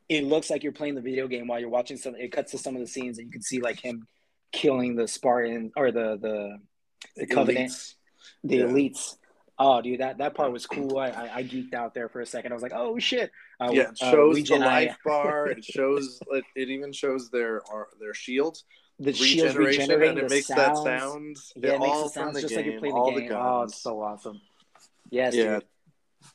[0.09, 2.15] It looks like you're playing the video game while you're watching some.
[2.15, 4.07] It cuts to some of the scenes, and you can see like him
[4.53, 6.57] killing the Spartan or the the
[7.17, 7.93] the Covenant, Elites.
[8.43, 8.63] the Yeah.
[8.65, 9.15] elites.
[9.59, 10.99] Oh, dude, that, that part was cool.
[10.99, 12.51] I, I I geeked out there for a second.
[12.51, 13.31] I was like, oh shit.
[13.59, 15.47] Uh, Yeah, it uh, shows Luigi the I- life bar.
[15.47, 16.19] It shows.
[16.31, 18.57] It, it even shows their ar- their shield
[18.99, 20.83] the shields regeneration, and it makes sounds.
[20.83, 21.37] that sound.
[21.55, 23.29] Yeah, it makes all the sounds just game, like you play the game.
[23.29, 24.41] the oh, it's so awesome.
[25.11, 25.63] Yes, yeah, dude.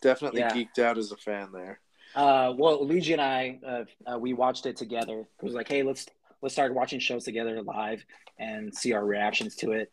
[0.01, 0.53] definitely Yeah.
[0.53, 1.81] geeked out as a fan there.
[2.15, 5.21] Uh, well, Luigi and I, uh, uh, we watched it together.
[5.21, 6.07] It was like, hey, let's
[6.41, 8.05] let's start watching shows together live
[8.39, 9.91] and see our reactions to it,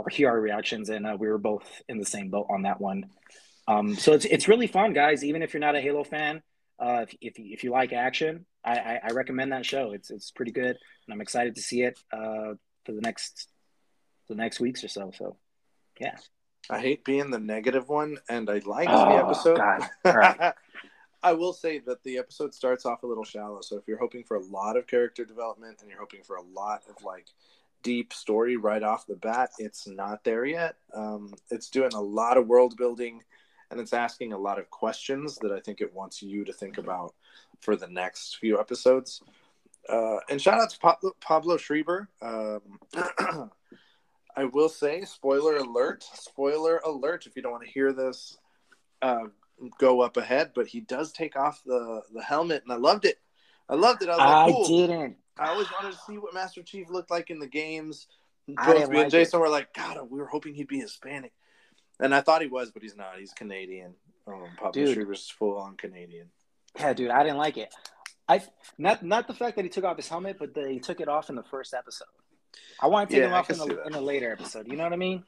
[0.00, 0.88] or hear our reactions.
[0.88, 3.06] And uh, we were both in the same boat on that one.
[3.68, 5.22] Um, so it's it's really fun, guys.
[5.24, 6.42] Even if you're not a Halo fan,
[6.78, 9.92] uh, if if you, if you like action, I, I, I recommend that show.
[9.92, 13.48] It's it's pretty good, and I'm excited to see it uh, for the next
[14.28, 15.12] the next weeks or so.
[15.16, 15.36] So,
[16.00, 16.16] yeah.
[16.68, 19.56] I hate being the negative one, and I liked the Oh, episode.
[19.56, 19.88] God.
[20.04, 20.52] Right.
[21.22, 23.60] I will say that the episode starts off a little shallow.
[23.60, 26.42] So if you're hoping for a lot of character development and you're hoping for a
[26.42, 27.26] lot of like
[27.82, 30.76] deep story right off the bat, it's not there yet.
[30.94, 33.22] Um, it's doing a lot of world building
[33.70, 36.78] and it's asking a lot of questions that I think it wants you to think
[36.78, 37.14] about
[37.60, 39.22] for the next few episodes.
[39.88, 42.08] Uh, and shout out to Pablo, Pablo Schreiber.
[42.20, 42.60] Um,
[44.36, 47.26] I will say, spoiler alert, spoiler alert.
[47.26, 48.38] If you don't want to hear this,
[49.02, 49.26] uh,
[49.78, 50.52] go up ahead.
[50.54, 53.18] But he does take off the the helmet, and I loved it.
[53.68, 54.08] I loved it.
[54.08, 54.66] I, I like, cool.
[54.66, 55.16] didn't.
[55.40, 58.06] I always wanted to see what Master Chief looked like in the games.
[58.58, 61.32] I didn't Crosby and like Jason were like, God, we were hoping he'd be Hispanic,
[61.98, 63.18] and I thought he was, but he's not.
[63.18, 63.94] He's Canadian.
[64.26, 64.94] Um, Dude.
[64.94, 66.28] Schreiber's full on Canadian.
[66.78, 67.74] Yeah, dude, I didn't like it.
[68.28, 68.42] I
[68.78, 71.08] not not the fact that he took off his helmet, but that he took it
[71.08, 72.06] off in the first episode.
[72.80, 74.68] I want to take Yeah, him off in the in the later episode.
[74.68, 75.24] You know what I mean?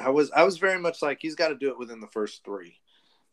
[0.00, 2.44] I was I was very much like he's got to do it within the first
[2.44, 2.78] three.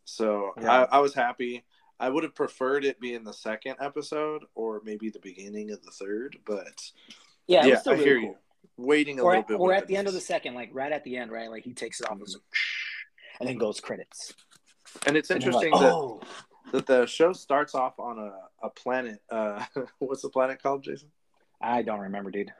[0.05, 0.85] So Yeah.
[0.89, 1.65] I, I was happy.
[1.99, 5.81] I would have preferred it be in the second episode or maybe the beginning of
[5.83, 6.81] the third, but
[7.47, 8.29] Yeah, yeah, still I really hear cool.
[8.29, 8.35] you.
[8.77, 9.59] Waiting a Or, little at, bit.
[9.59, 11.49] or at the end of the second, like right at the end, right?
[11.49, 12.27] Like he takes it off, like,
[13.39, 14.33] and then goes credits.
[15.07, 16.21] and it's And like, interesting that, oh,
[16.73, 19.21] that the show starts off on a, a planet.
[19.29, 19.63] Uh,
[19.99, 21.09] what's the planet called, Jason?
[21.61, 22.51] I don't remember, dude.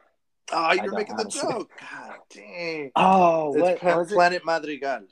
[0.53, 1.71] Oh, you're making the joke.
[1.81, 2.91] God dang.
[2.95, 4.15] Oh, It's what Pla- was it?
[4.15, 5.07] Planet Madrigal.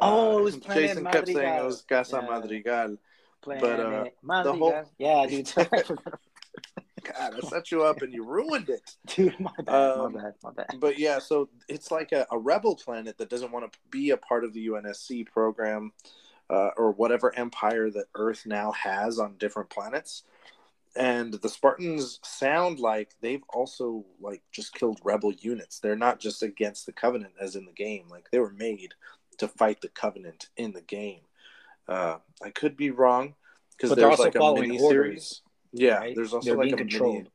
[0.00, 2.28] Oh, Uh, it was Planet Jason kept saying it was Casa Yeah.
[2.40, 2.96] Madrigal.
[3.42, 4.58] Planet but, uh, Madrigal.
[4.70, 5.52] whole- Yeah, dude.
[7.04, 8.96] God, I set you up and you ruined it.
[9.06, 10.76] dude, my bad, Um, my bad, my bad.
[10.78, 14.16] but yeah, so it's like a, a rebel planet that doesn't want to be a
[14.16, 15.92] part of the UNSC program
[16.48, 20.22] uh, or whatever empire that Earth now has on different planets.
[20.94, 25.78] And the Spartans sound like they've also like just killed rebel units.
[25.80, 28.04] They're not just against the Covenant as in the game.
[28.10, 28.94] Like they were made
[29.38, 31.22] to fight the Covenant in the game.
[31.88, 33.34] Uh, I could be wrong
[33.76, 35.42] because there's also like a mini series.
[35.72, 36.14] Yeah, right?
[36.14, 37.26] there's also They're like a mini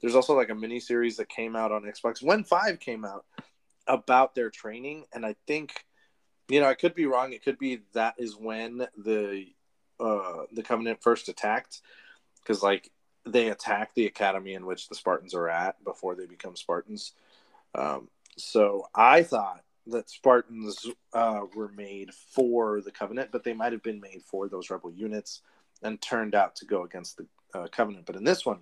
[0.00, 3.24] there's also like a mini series that came out on Xbox when five came out
[3.86, 5.84] about their training, and I think,
[6.48, 7.32] you know, I could be wrong.
[7.32, 9.46] It could be that is when the
[9.98, 11.80] uh the Covenant first attacked,
[12.40, 12.90] because like
[13.26, 17.12] they attack the academy in which the Spartans are at before they become Spartans.
[17.74, 23.72] Um, so I thought that Spartans uh, were made for the Covenant, but they might
[23.72, 25.42] have been made for those rebel units
[25.82, 28.06] and turned out to go against the uh, Covenant.
[28.06, 28.60] But in this one,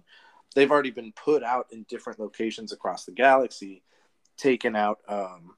[0.54, 3.82] they've already been put out in different locations across the galaxy,
[4.36, 5.54] taken out um,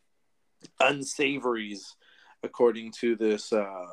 [0.80, 1.96] unsavories
[2.42, 3.86] according to this uh,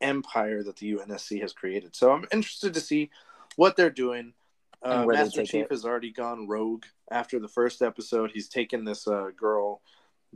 [0.00, 1.94] empire that the UNSC has created.
[1.94, 3.10] So I'm interested to see
[3.56, 4.34] what they're doing.
[4.82, 5.70] Uh, Master Chief it.
[5.70, 8.30] has already gone rogue after the first episode.
[8.32, 9.80] He's taken this uh, girl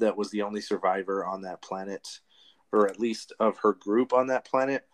[0.00, 2.20] that was the only survivor on that planet,
[2.72, 4.86] or at least of her group on that planet,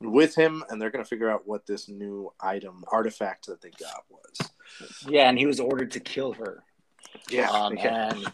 [0.00, 3.70] with him, and they're going to figure out what this new item artifact that they
[3.70, 4.50] got was.
[5.06, 6.62] Yeah, and he was ordered to kill her.
[7.30, 8.26] Yeah, um, and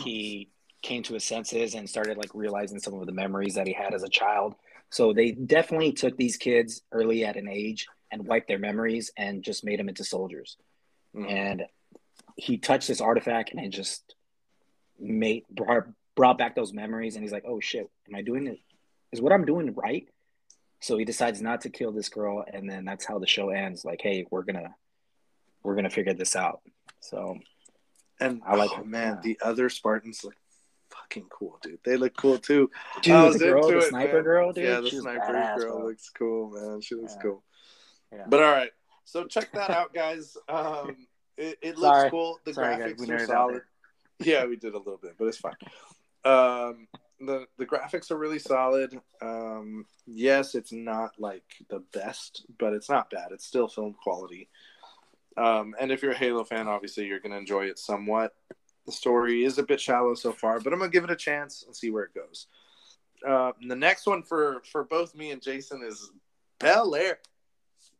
[0.00, 0.50] he
[0.82, 3.94] came to his senses and started like realizing some of the memories that he had
[3.94, 4.54] as a child.
[4.90, 9.42] So they definitely took these kids early at an age and wiped their memories and
[9.42, 10.56] just made them into soldiers.
[11.14, 11.30] Mhm.
[11.30, 11.66] And
[12.36, 14.14] he touched this artifact and it just
[14.98, 15.84] made brought,
[16.16, 17.14] brought back those memories.
[17.14, 18.58] And he's like, "Oh shit, am I doing it?
[19.12, 20.06] Is what I'm doing right?"
[20.80, 23.84] So he decides not to kill this girl, and then that's how the show ends.
[23.84, 24.74] Like, hey, we're gonna
[25.62, 26.60] we're gonna figure this out.
[27.00, 27.38] So
[28.20, 29.20] And I like oh, man, yeah.
[29.22, 30.34] the other Spartans look
[30.90, 31.78] fucking cool, dude.
[31.84, 32.70] They look cool too.
[33.02, 34.22] Dude, I was the girl, into the it, sniper man.
[34.24, 34.64] girl, dude.
[34.64, 35.86] Yeah, the she's sniper badass, girl bro.
[35.88, 36.80] looks cool, man.
[36.80, 37.22] She looks Yeah.
[37.22, 37.44] cool.
[38.12, 38.24] Yeah.
[38.28, 38.70] But all right,
[39.04, 40.36] so check that out, guys.
[40.48, 41.06] Um,
[41.36, 42.10] it, it looks Sorry.
[42.10, 42.40] cool.
[42.44, 43.62] The Sorry, graphics We are solid.
[44.20, 45.56] Yeah, we did a little bit, but it's fine.
[46.24, 46.88] Um,
[47.20, 49.00] the the graphics are really solid.
[49.22, 53.28] Um, yes, it's not like the best, but it's not bad.
[53.32, 54.48] It's still film quality.
[55.36, 58.34] Um, and if you're a Halo fan, obviously you're going to enjoy it somewhat.
[58.86, 61.62] The story is a bit shallow so far, but I'm gonna give it a chance
[61.66, 62.46] and see where it goes.
[63.26, 66.10] Uh, the next one for for both me and Jason is
[66.58, 67.18] Bel Air.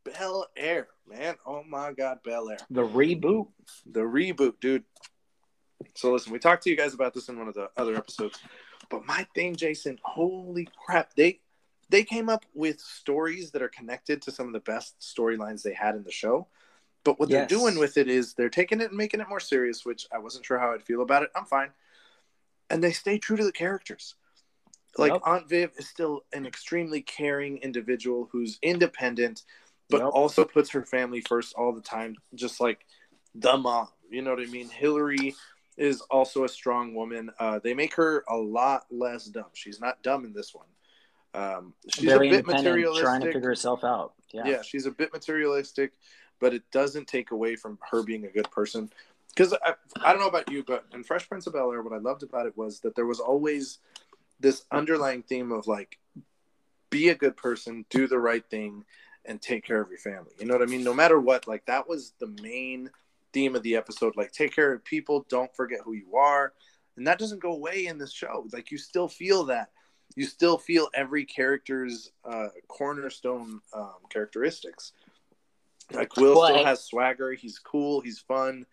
[0.03, 1.35] Bel Air, man.
[1.45, 2.57] Oh my God, Bel Air.
[2.71, 3.49] The reboot.
[3.85, 4.85] The reboot, dude.
[5.95, 8.39] So listen, we talked to you guys about this in one of the other episodes,
[8.91, 11.41] but my thing, Jason, holy crap, they
[11.91, 15.73] they came up with stories that are connected to some of the best storylines they
[15.73, 16.47] had in the show.
[17.03, 17.49] But what Yes.
[17.49, 20.19] they're doing with it is they're taking it and making it more serious, which I
[20.19, 21.31] wasn't sure how I'd feel about it.
[21.35, 21.71] I'm fine.
[22.69, 24.17] And they stay true to the characters.
[24.99, 25.23] Like Yep.
[25.25, 29.45] Aunt Viv is still an extremely caring individual who's independent,
[29.89, 30.11] but Yep.
[30.13, 32.85] also puts her family first all the time, just like
[33.35, 33.89] the mom.
[34.11, 34.69] You know what I mean?
[34.69, 35.35] Hillary
[35.79, 37.31] is also a strong woman.
[37.39, 39.47] Uh, they make her a lot less dumb.
[39.55, 40.67] She's not dumb in this one.
[41.35, 44.15] Um, she's Very a bit materialistic, trying to figure herself out.
[44.33, 44.43] Yeah.
[44.45, 45.93] yeah, she's a bit materialistic,
[46.41, 48.91] but it doesn't take away from her being a good person.
[49.29, 51.93] Because I, I don't know about you, but in Fresh Prince of Bel Air, what
[51.93, 53.79] I loved about it was that there was always
[54.41, 55.99] this underlying theme of like,
[56.91, 58.85] be a good person, do the right thing,
[59.25, 60.33] and take care of your family.
[60.41, 60.83] You know what I mean?
[60.83, 62.91] No matter what, like that was the main
[63.33, 64.17] theme of the episode.
[64.17, 66.53] Like, take care of people, don't forget who you are.
[66.97, 68.47] And that doesn't go away in this show.
[68.53, 69.71] Like, you still feel that.
[70.17, 74.93] You still feel every character's uh, cornerstone um, characteristics.
[75.93, 77.33] Like, Will well, still has swagger.
[77.33, 78.01] He's cool.
[78.01, 78.67] He's fun.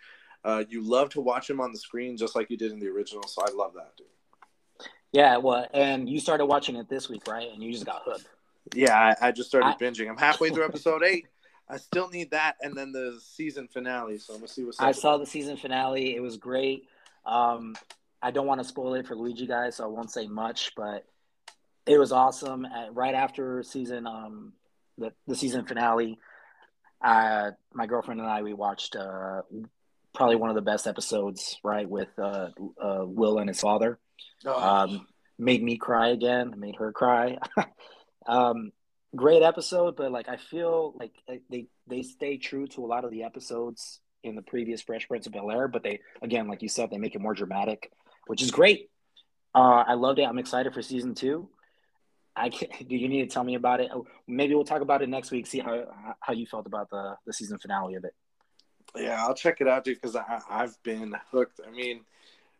[0.43, 2.87] Uh, you love to watch him on the screen just like you did in the
[2.87, 3.27] original.
[3.27, 4.07] So I love that, dude.
[5.11, 7.47] Yeah, well, and you started watching it this week, right?
[7.53, 8.27] And you just got hooked.
[8.73, 10.09] Yeah, I, I just started I, binging.
[10.09, 11.27] I'm halfway through episode eight.
[11.67, 14.19] I still need that, and then the season finale.
[14.19, 14.79] So I'm gonna see what's.
[14.79, 16.15] I saw the season finale.
[16.15, 16.87] It was great.
[17.25, 17.75] Um,
[18.21, 20.73] I don't want to spoil it for Luigi guys, so I won't say much.
[20.75, 21.05] But
[21.87, 22.65] it was awesome.
[22.65, 24.53] At, right after season, um,
[24.97, 26.19] the the season finale,
[27.03, 29.41] uh, my girlfriend and I we watched uh,
[30.13, 31.57] probably one of the best episodes.
[31.63, 32.49] Right with uh,
[32.81, 33.97] uh Will and his father.
[34.45, 34.63] Oh.
[34.63, 35.07] Um,
[35.39, 36.53] made me cry again.
[36.57, 37.37] Made her cry.
[38.27, 38.71] um,
[39.15, 41.13] great episode, but like I feel like
[41.49, 45.27] they they stay true to a lot of the episodes in the previous Fresh Prince
[45.27, 47.91] of Bel Air, but they again, like you said, they make it more dramatic,
[48.27, 48.89] which is great.
[49.53, 50.23] Uh, I loved it.
[50.23, 51.49] I'm excited for season two.
[52.35, 53.89] I can, do you need to tell me about it?
[53.93, 55.47] Oh, maybe we'll talk about it next week.
[55.47, 55.85] See how
[56.19, 58.13] how you felt about the the season finale of it.
[58.95, 60.15] Yeah, I'll check it out, dude, because
[60.49, 61.59] I've been hooked.
[61.65, 62.01] I mean,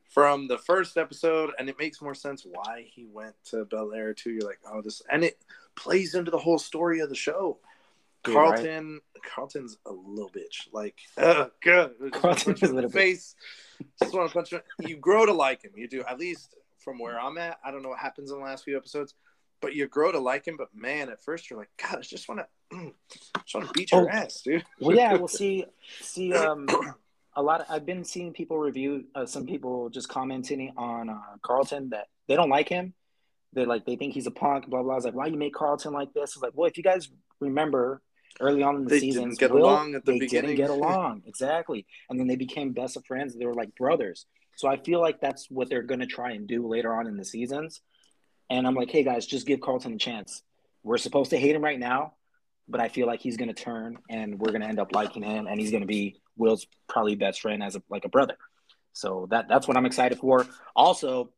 [0.09, 4.13] from the first episode, and it makes more sense why he went to Bel Air
[4.13, 4.31] too.
[4.31, 5.37] You're like, oh, this, and it
[5.75, 7.59] plays into the whole story of the show.
[8.23, 9.23] Carlton, right.
[9.23, 10.67] Carlton's a little bitch.
[10.73, 11.91] Like, uh, good.
[12.11, 13.35] Carlton's a little face.
[14.01, 14.61] Just want to punch him.
[14.79, 15.71] You grow to like him.
[15.75, 16.03] You do.
[16.07, 17.57] At least from where I'm at.
[17.63, 19.15] I don't know what happens in the last few episodes,
[19.61, 20.57] but you grow to like him.
[20.57, 22.93] But man, at first you're like, God, I just want to,
[23.43, 24.63] just want to beat your oh, ass, dude.
[24.79, 25.65] well, yeah, we'll see.
[26.01, 26.67] See, um,
[27.35, 27.61] a lot.
[27.61, 29.05] Of, I've been seeing people review.
[29.13, 32.93] Uh, some people just commenting on uh, Carlton that they don't like him.
[33.55, 34.67] They like they think he's a punk.
[34.67, 34.93] Blah blah.
[34.93, 36.33] I was like, why you make Carlton like this?
[36.35, 38.01] It's like, well, if you guys remember
[38.41, 40.55] early on in the they season, get Will, along at the they beginning.
[40.55, 43.35] didn't get along exactly, and then they became best of friends.
[43.35, 44.25] They were like brothers.
[44.57, 47.25] So I feel like that's what they're gonna try and do later on in the
[47.25, 47.81] seasons.
[48.49, 50.43] And I'm like, hey guys, just give Carlton a chance.
[50.83, 52.13] We're supposed to hate him right now,
[52.67, 55.59] but I feel like he's gonna turn, and we're gonna end up liking him, and
[55.59, 58.37] he's gonna be Will's probably best friend as a, like a brother.
[58.93, 60.45] So that that's what I'm excited for.
[60.75, 61.31] Also,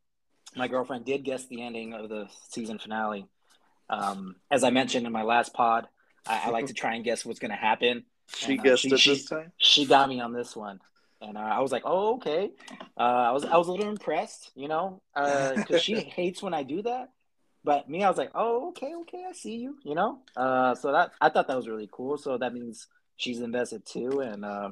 [0.58, 3.28] my girlfriend did guess the ending of the season finale.
[3.90, 5.88] Um, as I mentioned in my last pod,
[6.26, 8.04] I, I like to try and guess what's going to happen.
[8.36, 9.52] She and, uh, guessed she, it she, this time.
[9.58, 10.80] She got me on this one,
[11.22, 12.52] and uh, I was like, "Oh, okay."
[12.98, 16.54] Uh, I was I was a little impressed, you know, because uh, she hates when
[16.54, 17.12] I do that.
[17.64, 20.20] But me, I was like, "Oh, okay, okay, I see you," you know.
[20.36, 22.18] Uh, so that I thought that was really cool.
[22.18, 24.70] So that means she's invested too, and uh,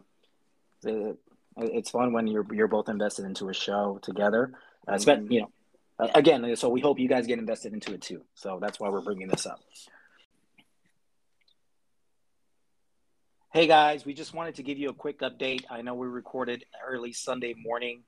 [0.84, 1.18] it,
[1.58, 4.54] it's fun when you're you're both invested into a show together.
[4.88, 5.32] Uh, mm-hmm.
[5.32, 5.52] you know,
[5.98, 8.22] uh, again, so we hope you guys get invested into it too.
[8.36, 9.60] So that's why we're bringing this up.
[13.54, 15.64] Hey guys, we just wanted to give you a quick update.
[15.70, 18.04] I know we recorded early Sunday morning,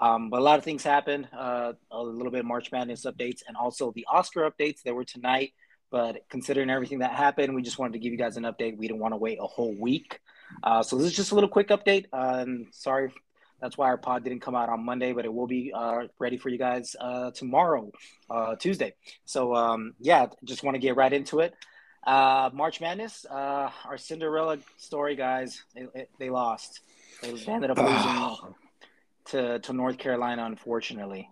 [0.00, 1.28] um, but a lot of things happened.
[1.32, 5.04] Uh, a little bit of March Madness updates and also the Oscar updates that were
[5.04, 5.52] tonight.
[5.92, 8.76] But considering everything that happened, we just wanted to give you guys an update.
[8.76, 10.18] We didn't want to wait a whole week.
[10.64, 12.06] Uh, so this is just a little quick update.
[12.12, 13.12] Um, sorry
[13.60, 16.36] that's why our pod didn't come out on Monday, but it will be uh, ready
[16.36, 17.90] for you guys uh, tomorrow,
[18.30, 18.94] uh, Tuesday.
[19.24, 21.54] So um, yeah, just want to get right into it.
[22.06, 25.62] Uh, March Madness, uh, our Cinderella story, guys.
[25.74, 26.80] It, they lost.
[27.22, 28.54] They ended up losing
[29.26, 31.28] to to North Carolina, unfortunately.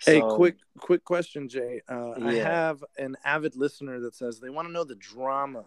[0.00, 1.80] So, hey, quick quick question, Jay.
[1.88, 2.26] Uh, yeah.
[2.26, 5.64] I have an avid listener that says they want to know the drama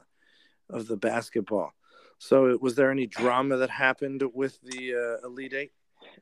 [0.69, 1.73] of the basketball.
[2.17, 5.71] So, was there any drama that happened with the uh, Elite Eight?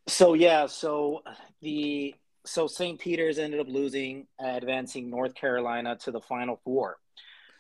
[0.07, 1.23] So yeah, so
[1.61, 2.15] the
[2.45, 2.99] so St.
[2.99, 6.97] Peter's ended up losing, uh, advancing North Carolina to the Final Four.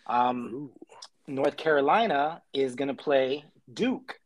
[0.07, 0.71] Um,
[1.27, 4.19] North Carolina is going to play Duke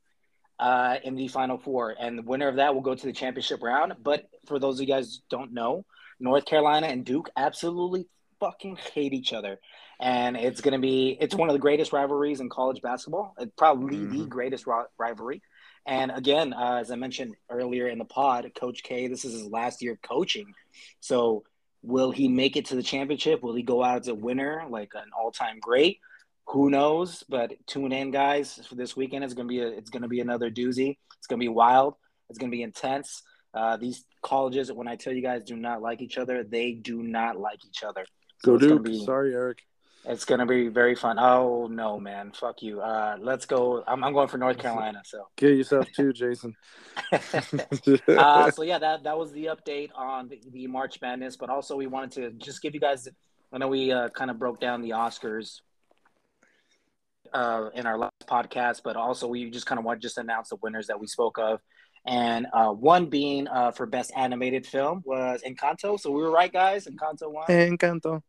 [0.60, 3.62] uh, in the Final Four, and the winner of that will go to the championship
[3.62, 3.94] round.
[4.02, 5.86] But for those of you guys don't know,
[6.20, 8.08] North Carolina and Duke absolutely
[8.40, 9.60] fucking hate each other,
[10.00, 13.36] and it's going to be it's one of the greatest rivalries in college basketball.
[13.38, 14.20] It's probably mm-hmm.
[14.20, 14.66] the greatest
[14.98, 15.44] rivalry.
[15.88, 19.48] And again, uh, as I mentioned earlier in the pod, Coach K, this is his
[19.48, 20.54] last year coaching.
[21.00, 21.44] So,
[21.82, 23.42] will he make it to the championship?
[23.42, 26.00] Will he go out as a winner, like an all-time great?
[26.48, 27.24] Who knows?
[27.30, 29.24] But tune in, guys, for this weekend.
[29.24, 30.98] It's gonna be a, it's gonna be another doozy.
[31.18, 31.96] It's gonna be wild.
[32.30, 33.24] It's gonna be intense.
[33.54, 36.44] Uh, these colleges, when I tell you guys, do not like each other.
[36.44, 38.06] They do not like each other.
[38.44, 38.84] So go Duke.
[38.84, 39.60] Be, Sorry, Eric.
[40.10, 41.18] It's gonna be very fun.
[41.20, 42.32] Oh no, man!
[42.32, 42.80] Fuck you.
[42.80, 43.84] Uh, let's go.
[43.86, 45.02] I'm, I'm going for North Carolina.
[45.04, 46.56] So kill yourself too, Jason.
[47.12, 51.36] uh, so yeah, that that was the update on the, the, March Madness.
[51.36, 53.10] But also, we wanted to just give you guys.
[53.52, 55.60] I know we uh, kind of broke down the Oscars
[57.34, 60.50] uh, in our last podcast, but also we just kind of want to just announce
[60.50, 61.60] the winners that we spoke of.
[62.06, 66.00] And uh, one being uh, for best animated film was Encanto.
[66.00, 66.88] So we were right, guys.
[66.88, 67.46] Encanto won.
[67.48, 68.22] Encanto.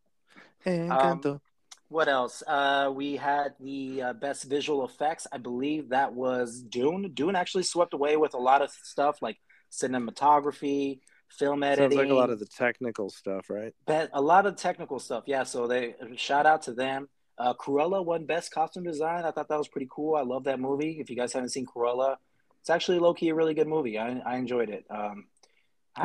[0.65, 1.25] Encanto.
[1.25, 1.41] Um,
[1.89, 2.43] what else?
[2.45, 5.27] Uh, we had the uh, best visual effects.
[5.31, 7.11] I believe that was Dune.
[7.13, 9.37] Dune actually swept away with a lot of stuff like
[9.71, 11.91] cinematography, film editing.
[11.91, 13.73] Sounds like a lot of the technical stuff, right?
[13.87, 15.43] But a lot of technical stuff, yeah.
[15.43, 17.09] So they shout out to them.
[17.39, 19.25] Uh, Cruella won best costume design.
[19.25, 20.15] I thought that was pretty cool.
[20.15, 20.97] I love that movie.
[20.99, 22.17] If you guys haven't seen Cruella,
[22.61, 23.97] it's actually low key a really good movie.
[23.97, 24.85] I, I enjoyed it.
[24.89, 25.25] Um,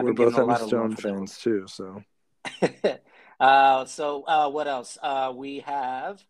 [0.01, 2.03] We're both Emma Stone fans too, so.
[3.41, 4.99] Uh, so uh, what else?
[5.03, 6.23] Uh, we have.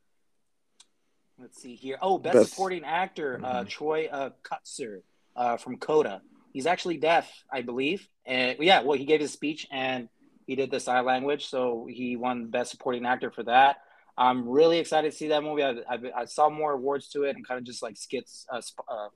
[1.39, 1.99] Let's see here.
[2.01, 2.51] Oh, best, best.
[2.51, 3.69] supporting actor, uh, mm-hmm.
[3.69, 5.03] Troy uh, Kotsur
[5.35, 6.23] uh, from Coda.
[6.53, 8.09] He's actually deaf, I believe.
[8.25, 10.09] And yeah, well, he gave his speech and
[10.47, 13.79] he did the sign language, so he won best supporting actor for that.
[14.17, 15.65] I'm really excited to see that movie.
[15.65, 18.61] I, I, I saw more awards to it and kind of just like skits, uh,
[18.89, 19.09] uh,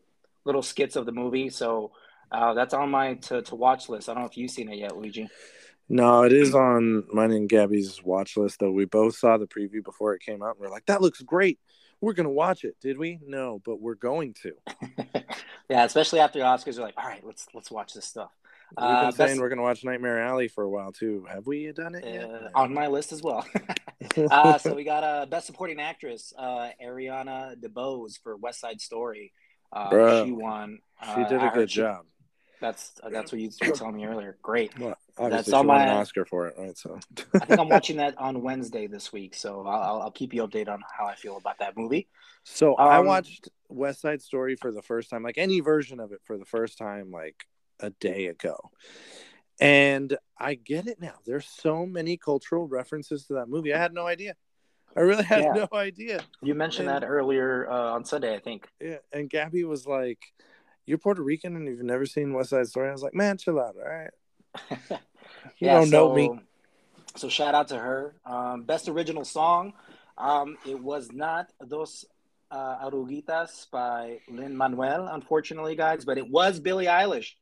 [0.45, 1.51] little skits of the movie.
[1.51, 1.93] So
[2.33, 4.09] uh, that's on my to, to watch list.
[4.09, 5.29] I don't know if you've seen it yet, Luigi.
[5.89, 8.61] No, it is on mine and Gabby's watch list.
[8.61, 11.23] Though we both saw the preview before it came out, and we're like, "That looks
[11.23, 11.59] great.
[12.01, 13.21] We're gonna watch it." Did we?
[13.27, 14.53] No, but we're going to.
[15.71, 18.31] yeah, especially after the Oscars, we're like, "All right, let's let's watch this stuff."
[18.77, 21.27] We've been uh, saying we're gonna watch Nightmare Alley for a while too.
[21.31, 22.31] Have we done it yet?
[22.31, 23.47] Uh, on my list as well.
[24.31, 28.83] uh, so we got a uh, best supporting actress, uh, Ariana DeBose for West Side
[28.83, 29.33] Story.
[29.73, 30.81] Uh, Bro, she won.
[31.15, 32.05] she did a good job.
[32.61, 34.37] That's that's what you were telling me earlier.
[34.43, 34.79] Great.
[34.79, 36.77] Well, obviously, that's on my, an Oscar for it, right?
[36.77, 36.99] So
[37.35, 40.69] I think I'm watching that on Wednesday this week, so I'll, I'll keep you updated
[40.69, 42.09] on how I feel about that movie.
[42.45, 46.13] So um, I watched West Side Story for the first time, like any version of
[46.13, 47.45] it for the first time, like
[47.81, 48.57] a day ago,
[49.61, 51.15] and I get it now.
[51.27, 53.75] There's so many cultural references to that movie.
[53.75, 54.35] I had no idea.
[54.97, 55.53] I really had yeah.
[55.53, 56.21] no idea.
[56.43, 58.69] You mentioned and, that earlier uh, on Sunday, I think.
[58.81, 60.19] Yeah, and Gabby was like
[60.89, 62.89] you're Puerto Rican and you've never seen West Side Story.
[62.89, 64.11] I was like, man, chill out, all right.
[64.91, 64.97] you
[65.59, 66.41] yeah, don't so, know me.
[67.17, 68.15] So shout out to her.
[68.25, 69.73] Um, best original song.
[70.17, 72.05] Um, it was not Dos
[72.51, 77.33] uh, Oruguitas by Lin Manuel, unfortunately, guys, but it was Billie Eilish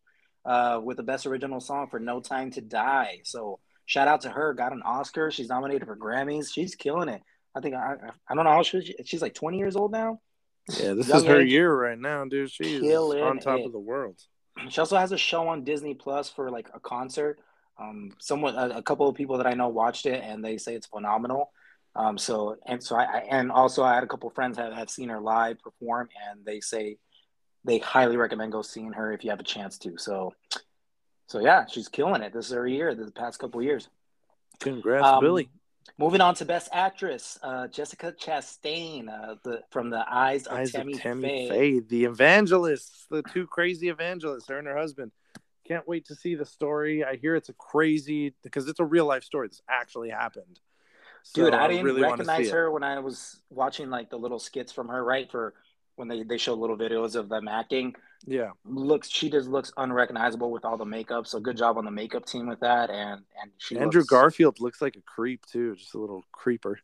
[0.45, 3.21] uh, with the best original song for No Time to Die.
[3.25, 4.55] So shout out to her.
[4.55, 5.31] Got an Oscar.
[5.31, 6.53] She's nominated for Grammys.
[6.53, 7.23] She's killing it.
[7.55, 7.95] I think I,
[8.29, 10.21] I don't know how she, she's like 20 years old now.
[10.69, 12.51] Yeah, this is her age, year right now, dude.
[12.51, 13.67] She's on top it.
[13.67, 14.21] of the world.
[14.69, 17.41] She also has a show on Disney Plus for like a concert.
[17.79, 20.75] Um, someone, a, a, couple of people that I know watched it, and they say
[20.75, 21.53] it's phenomenal.
[21.95, 24.73] Um, so and so I, I and also I had a couple of friends that
[24.73, 26.99] have seen her live perform, and they say
[27.65, 29.99] they highly recommend go seeing her if you have a chance to.
[29.99, 30.35] So,
[31.27, 32.33] so yeah, she's killing it.
[32.33, 32.95] This is her year.
[32.95, 33.89] The past couple years.
[34.61, 35.51] Congrats, um, Billie.
[35.99, 40.73] Moving on to Best Actress, uh, Jessica Chastain, uh, the, from the Eyes of Eyes
[40.73, 41.49] Tammy, of Tammy Faye.
[41.49, 41.81] Faye.
[41.81, 45.13] The evangelists, the two crazy evangelists, her and her husband.
[45.67, 47.03] Can't wait to see the story.
[47.03, 49.49] I hear it's a crazy because it's a real life story.
[49.49, 50.61] This actually happened.
[51.23, 54.71] So Dude, I didn't really recognize her when I was watching like the little skits
[54.71, 55.29] from her, right?
[55.29, 55.55] For
[55.97, 57.95] when they, they show little videos of them acting.
[58.27, 58.51] Yeah.
[58.65, 61.27] Looks she just looks unrecognizable with all the makeup.
[61.27, 62.91] So good job on the makeup team with that.
[62.91, 64.11] And and she Andrew looks...
[64.11, 66.79] Garfield looks like a creep too, just a little creeper.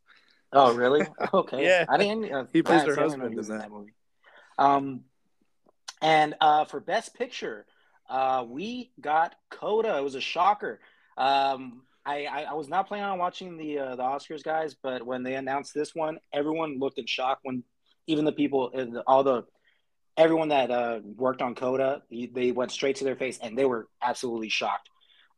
[0.53, 1.07] Oh really?
[1.33, 1.65] Okay.
[1.65, 1.85] yeah.
[1.89, 3.71] I didn't uh, he plays her husband in that.
[3.71, 3.95] movie.
[4.59, 5.05] Um
[6.01, 7.67] and uh for best picture,
[8.09, 9.97] uh we got Coda.
[9.97, 10.81] It was a shocker.
[11.17, 15.07] Um I, I, I was not planning on watching the uh, the Oscars guys, but
[15.07, 17.63] when they announced this one, everyone looked in shock when
[18.07, 19.45] even the people, uh, all the
[20.17, 23.89] everyone that uh, worked on Coda, they went straight to their face and they were
[24.03, 24.89] absolutely shocked.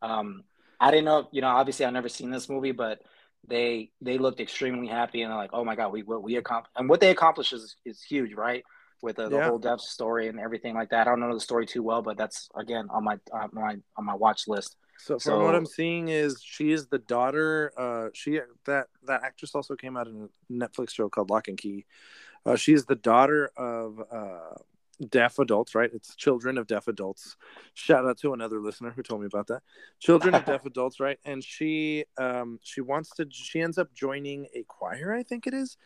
[0.01, 0.43] Um,
[0.79, 2.99] I didn't know, you know, obviously I've never seen this movie, but
[3.47, 6.73] they they looked extremely happy and they're like, oh my god, we what we accomplished
[6.75, 8.63] and what they accomplished is, is huge, right?
[9.01, 9.49] With the, the yeah.
[9.49, 11.07] whole death story and everything like that.
[11.07, 14.05] I don't know the story too well, but that's again on my on my on
[14.05, 14.75] my watch list.
[14.97, 17.71] So from so, what I'm seeing is she is the daughter.
[17.77, 21.57] Uh, she that that actress also came out in a Netflix show called Locke and
[21.57, 21.85] Key.
[22.45, 24.55] Uh, she is the daughter of uh,
[25.09, 25.89] deaf adults, right?
[25.93, 27.37] It's children of deaf adults.
[27.73, 29.63] Shout out to another listener who told me about that.
[29.99, 31.19] Children of deaf adults, right?
[31.25, 33.27] And she um, she wants to.
[33.31, 35.77] She ends up joining a choir, I think it is.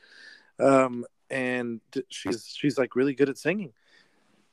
[0.60, 1.80] Um, and
[2.10, 3.74] she's she's like really good at singing.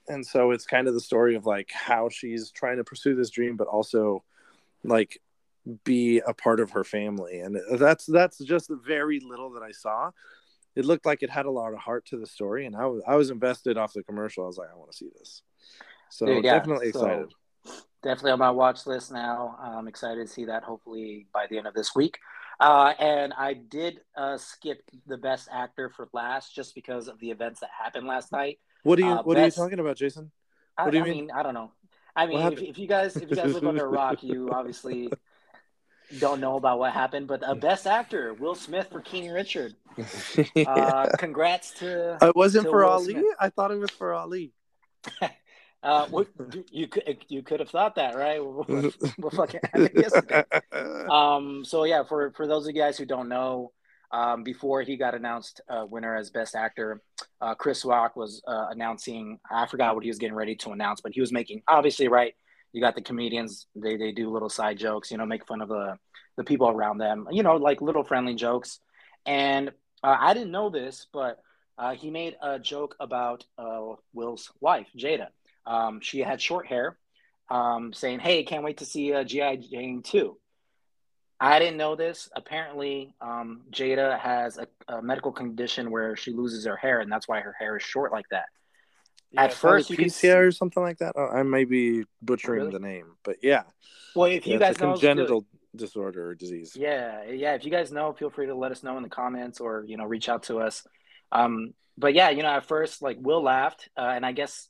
[0.08, 3.30] And so it's kind of the story of like how she's trying to pursue this
[3.30, 4.22] dream, but also
[4.84, 5.20] like
[5.84, 10.12] be a part of her family and that's that's just very little that i saw
[10.76, 13.02] it looked like it had a lot of heart to the story and i was
[13.08, 14.44] i was invested off the commercial.
[14.44, 15.42] I was like i want to see this.
[16.10, 17.32] So yeah, definitely so excited.
[18.02, 19.56] definitely on my watch list now.
[19.60, 22.18] I'm excited to see that hopefully by the end of this week.
[22.58, 27.30] Uh, and i did uh, skip the best actor for last just because of the
[27.30, 28.58] events that happened last night.
[28.82, 30.30] What are you uh, what best, are you talking about jason?
[30.76, 31.16] What I, do you I mean?
[31.26, 31.30] mean?
[31.34, 31.72] I don't know.
[32.14, 35.10] I mean, if, if, you guys if you guys live under a rock, you obviously
[36.18, 37.26] don't know about what happened.
[37.26, 39.74] But a best actor, Will Smith for King Richard.
[40.66, 42.18] Uh, congrats to.
[42.20, 43.12] It wasn't to for Will Ali.
[43.12, 43.24] Smith.
[43.40, 44.52] I thought it was for Ali.
[45.82, 46.28] uh, what,
[46.70, 48.44] you could you could have thought that, right?
[48.44, 48.68] What,
[49.16, 49.60] what fucking
[49.94, 50.44] yesterday?
[51.10, 51.64] Um.
[51.64, 53.72] So yeah, for for those of you guys who don't know,
[54.10, 57.00] um, before he got announced uh, winner as Best Actor,
[57.40, 59.38] uh, Chris Rock was uh, announcing.
[59.50, 62.34] I forgot what he was getting ready to announce, but he was making obviously right.
[62.72, 65.68] You got the comedians; they they do little side jokes, you know, make fun of
[65.68, 65.98] the
[66.36, 68.80] the people around them, you know, like little friendly jokes.
[69.24, 69.70] And
[70.02, 71.38] uh, I didn't know this, but
[71.78, 75.28] uh, he made a joke about uh, Will's wife, Jada.
[75.64, 76.98] Um, she had short hair,
[77.50, 80.36] um, saying, "Hey, can't wait to see GI Jane 2.
[81.38, 82.30] I didn't know this.
[82.34, 87.28] Apparently, um, Jada has a, a, medical condition where she loses her hair, and that's
[87.28, 88.46] why her hair is short like that.
[89.32, 90.30] Yeah, At first, you PCA see...
[90.30, 91.14] or something like that.
[91.18, 92.72] I may be butchering really?
[92.72, 93.64] the name, but yeah.
[94.14, 96.72] Well, if you yeah, guys know, congenital disorder or disease.
[96.74, 97.54] Yeah, yeah.
[97.54, 99.96] If you guys know, feel free to let us know in the comments or you
[99.96, 100.86] know reach out to us.
[101.32, 104.68] Um, but yeah, you know, at first, like Will laughed, uh, and I guess,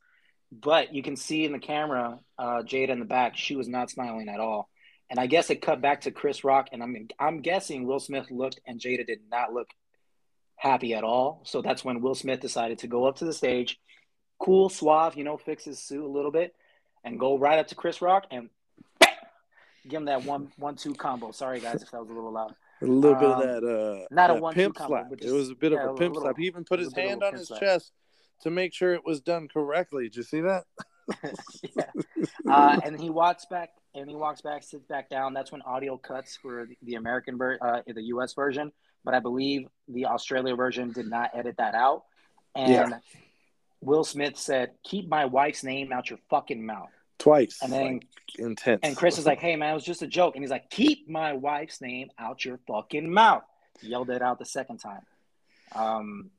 [0.52, 3.90] but you can see in the camera, uh, Jada in the back, she was not
[3.90, 4.68] smiling at all.
[5.08, 8.30] And I guess it cut back to Chris Rock, and I'm I'm guessing Will Smith
[8.30, 9.68] looked and Jada did not look
[10.56, 11.42] happy at all.
[11.44, 13.78] So that's when Will Smith decided to go up to the stage,
[14.38, 16.54] cool, suave, you know, fix his suit a little bit,
[17.04, 18.48] and go right up to Chris Rock and
[19.88, 21.30] give him that one one two combo.
[21.30, 22.54] Sorry guys if that was a little loud.
[22.82, 25.10] A little um, bit of um, that uh not that a one pimp slap.
[25.10, 26.36] Just, it was a bit yeah, of a pimp little, slap.
[26.38, 27.60] He even put his hand on his slap.
[27.60, 27.92] chest
[28.42, 30.04] to make sure it was done correctly.
[30.04, 30.64] Did you see that?
[31.76, 31.84] yeah.
[32.48, 35.32] Uh, and he walks back and he walks back, sits back down.
[35.32, 38.72] That's when audio cuts for the, the American ver- uh, the US version,
[39.04, 42.04] but I believe the Australia version did not edit that out.
[42.54, 42.98] And yeah.
[43.80, 47.58] Will Smith said, "Keep my wife's name out your fucking mouth." Twice.
[47.62, 48.06] And then like,
[48.38, 48.80] intense.
[48.82, 51.08] And Chris is like, "Hey man, it was just a joke." And he's like, "Keep
[51.08, 53.44] my wife's name out your fucking mouth."
[53.82, 55.02] Yelled it out the second time.
[55.74, 56.30] Um,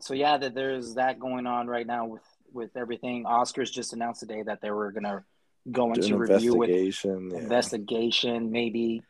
[0.00, 2.22] so yeah, that there's that going on right now with
[2.52, 3.24] with everything.
[3.24, 5.24] Oscars just announced today that they were gonna
[5.70, 7.38] go into review with yeah.
[7.38, 8.50] investigation.
[8.50, 9.02] Maybe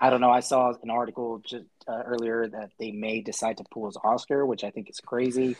[0.00, 0.32] I don't know.
[0.32, 4.44] I saw an article just uh, earlier that they may decide to pull his Oscar,
[4.44, 5.56] which I think is crazy.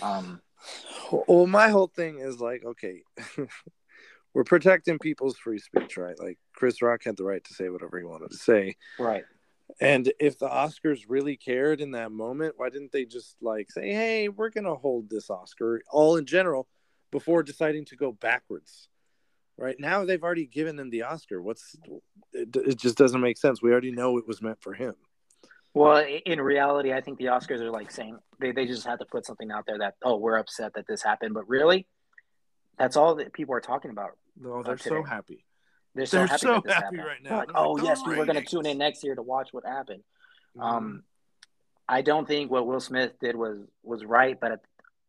[0.00, 0.40] Um,
[1.28, 3.02] well, my whole thing is like, okay,
[4.34, 6.18] we're protecting people's free speech, right?
[6.18, 9.24] Like Chris Rock had the right to say whatever he wanted to say, right?
[9.80, 13.92] And if the Oscars really cared in that moment, why didn't they just like say,
[13.92, 16.68] "Hey, we're going to hold this Oscar all in general,"
[17.10, 18.88] before deciding to go backwards?
[19.56, 21.42] Right now, they've already given him the Oscar.
[21.42, 21.76] What's
[22.32, 23.62] it, it just doesn't make sense.
[23.62, 24.94] We already know it was meant for him.
[25.72, 29.04] Well, in reality, I think the Oscars are like saying they, they just had to
[29.04, 31.86] put something out there that oh we're upset that this happened, but really,
[32.76, 34.10] that's all that people are talking about.
[34.40, 35.44] No, they're so happy.
[35.94, 37.38] They're so they're happy, so happy right now.
[37.38, 40.02] Like, oh yes, we were going to tune in next year to watch what happened.
[40.56, 40.62] Mm-hmm.
[40.62, 41.02] Um,
[41.88, 44.60] I don't think what Will Smith did was was right, but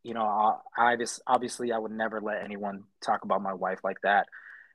[0.04, 3.80] you know, I, I just obviously I would never let anyone talk about my wife
[3.84, 4.28] like that,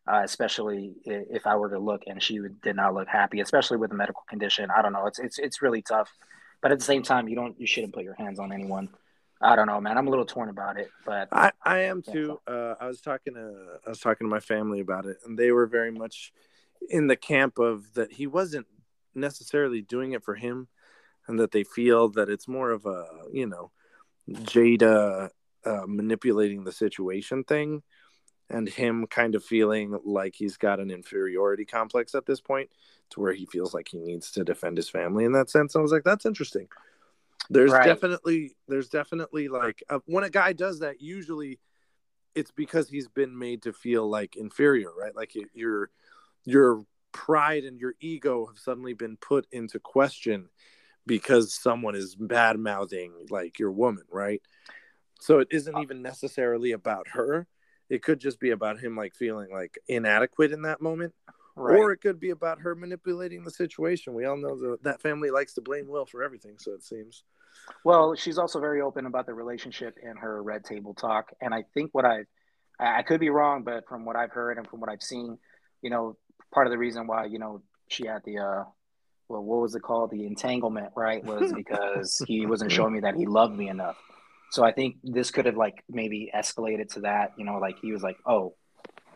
[0.08, 3.90] uh, especially if I were to look and she did not look happy, especially with
[3.90, 4.70] a medical condition.
[4.76, 5.06] I don't know.
[5.06, 6.10] It's it's it's really tough,
[6.62, 8.88] but at the same time, you don't you shouldn't put your hands on anyone.
[9.40, 9.98] I don't know, man.
[9.98, 12.40] I'm a little torn about it, but I, I am too.
[12.46, 15.50] Uh, I was talking to I was talking to my family about it, and they
[15.50, 16.32] were very much
[16.88, 18.66] in the camp of that he wasn't
[19.14, 20.68] necessarily doing it for him,
[21.26, 23.72] and that they feel that it's more of a you know
[24.30, 25.30] Jada
[25.64, 27.82] uh, manipulating the situation thing,
[28.48, 32.70] and him kind of feeling like he's got an inferiority complex at this point,
[33.10, 35.76] to where he feels like he needs to defend his family in that sense.
[35.76, 36.68] I was like, that's interesting
[37.50, 37.84] there's right.
[37.84, 41.58] definitely there's definitely like uh, when a guy does that usually
[42.34, 45.90] it's because he's been made to feel like inferior right like your
[46.44, 50.48] your pride and your ego have suddenly been put into question
[51.06, 54.42] because someone is bad mouthing like your woman right
[55.20, 57.46] so it isn't uh even necessarily about her
[57.88, 61.14] it could just be about him like feeling like inadequate in that moment
[61.56, 61.78] Right.
[61.78, 64.12] Or it could be about her manipulating the situation.
[64.12, 67.24] We all know that that family likes to blame Will for everything, so it seems.
[67.82, 71.64] Well, she's also very open about the relationship in her red table talk, and I
[71.72, 72.24] think what I,
[72.78, 75.38] I could be wrong, but from what I've heard and from what I've seen,
[75.80, 76.18] you know,
[76.52, 78.64] part of the reason why you know she had the uh,
[79.30, 80.10] well, what was it called?
[80.10, 81.24] The entanglement, right?
[81.24, 83.96] Was because he wasn't showing me that he loved me enough.
[84.52, 87.92] So I think this could have like maybe escalated to that, you know, like he
[87.92, 88.54] was like, "Oh,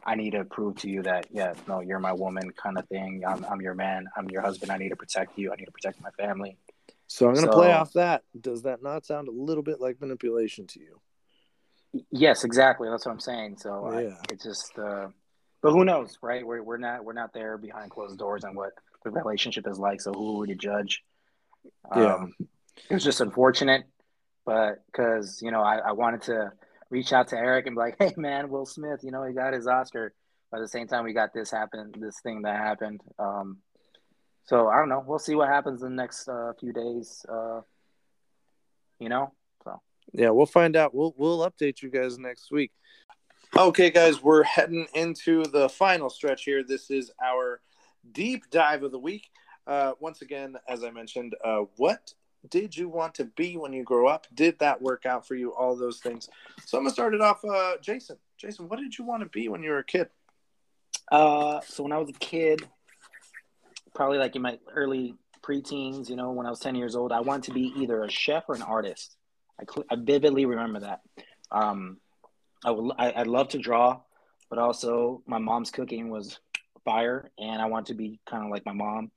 [0.04, 3.22] I need to prove to you that yeah, no, you're my woman," kind of thing.
[3.26, 4.06] I'm I'm your man.
[4.16, 4.70] I'm your husband.
[4.70, 5.52] I need to protect you.
[5.52, 6.58] I need to protect my family.
[7.06, 8.22] So I'm going to so, play off that.
[8.40, 11.00] Does that not sound a little bit like manipulation to you?
[12.12, 12.88] Yes, exactly.
[12.88, 13.56] That's what I'm saying.
[13.58, 14.10] So yeah.
[14.10, 15.08] I, it just, uh,
[15.60, 16.46] but who knows, right?
[16.46, 18.70] We're we're not we're not there behind closed doors on what
[19.04, 20.00] the relationship is like.
[20.00, 21.02] So who are we to judge?
[21.94, 23.84] Yeah, um, it was just unfortunate,
[24.50, 26.50] but because you know I, I wanted to
[26.90, 29.52] reach out to Eric and be like, hey man, Will Smith, you know he got
[29.52, 30.12] his Oscar.
[30.50, 33.00] But at the same time, we got this happen, this thing that happened.
[33.20, 33.58] Um,
[34.46, 35.04] so I don't know.
[35.06, 37.24] We'll see what happens in the next uh, few days.
[37.28, 37.60] Uh,
[38.98, 39.32] you know,
[39.62, 39.80] so
[40.12, 40.92] yeah, we'll find out.
[40.92, 42.72] We'll we'll update you guys next week.
[43.56, 46.64] Okay, guys, we're heading into the final stretch here.
[46.64, 47.60] This is our
[48.10, 49.30] deep dive of the week.
[49.64, 52.14] Uh, once again, as I mentioned, uh, what
[52.48, 54.26] did you want to be when you grow up?
[54.34, 55.52] Did that work out for you?
[55.54, 56.28] All those things.
[56.64, 57.44] So I'm gonna start it off.
[57.44, 60.08] Uh, Jason, Jason, what did you want to be when you were a kid?
[61.10, 62.66] Uh, so when I was a kid,
[63.94, 67.20] probably like in my early preteens, you know, when I was 10 years old, I
[67.20, 69.16] wanted to be either a chef or an artist.
[69.60, 71.00] I, cl- I vividly remember that.
[71.50, 71.98] Um,
[72.64, 74.00] I would, I, I love to draw,
[74.48, 76.38] but also my mom's cooking was
[76.84, 79.10] fire, and I wanted to be kind of like my mom.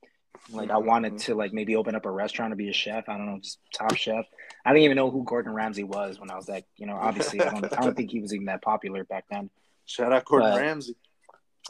[0.50, 1.32] Like I wanted mm-hmm.
[1.32, 3.08] to like maybe open up a restaurant to be a chef.
[3.08, 4.26] I don't know, just top chef.
[4.64, 7.40] I didn't even know who Gordon Ramsay was when I was like, you know, obviously
[7.40, 9.50] I don't, I don't think he was even that popular back then.
[9.86, 10.96] Shout out Gordon but, Ramsay.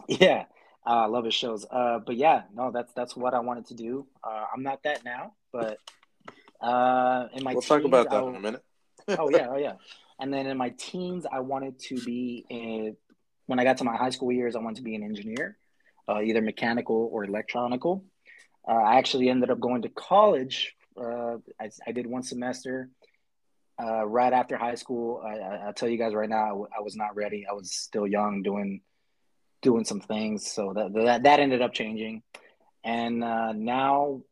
[0.09, 0.47] Yeah,
[0.85, 1.65] uh, I uh, love his shows.
[1.71, 4.07] Uh, but yeah, no, that's that's what I wanted to do.
[4.25, 5.79] Uh, I'm not that now, but
[6.61, 8.65] uh, in my we'll teens, talk about that in a minute.
[9.09, 9.75] oh yeah, oh yeah.
[10.21, 12.95] And then in my teens, I wanted to be a,
[13.47, 15.59] when I got to my high school years, I wanted to be an engineer,
[16.09, 18.05] uh, either mechanical or electronical.
[18.67, 20.75] Uh, I actually ended up going to college.
[20.99, 22.89] Uh, I, I did one semester
[23.83, 25.23] uh, right after high school.
[25.25, 27.47] I, will tell you guys right now, I, I was not ready.
[27.49, 28.81] I was still young, doing
[29.63, 30.51] doing some things.
[30.51, 32.23] So that that, that ended up changing.
[32.85, 34.23] And uh, now,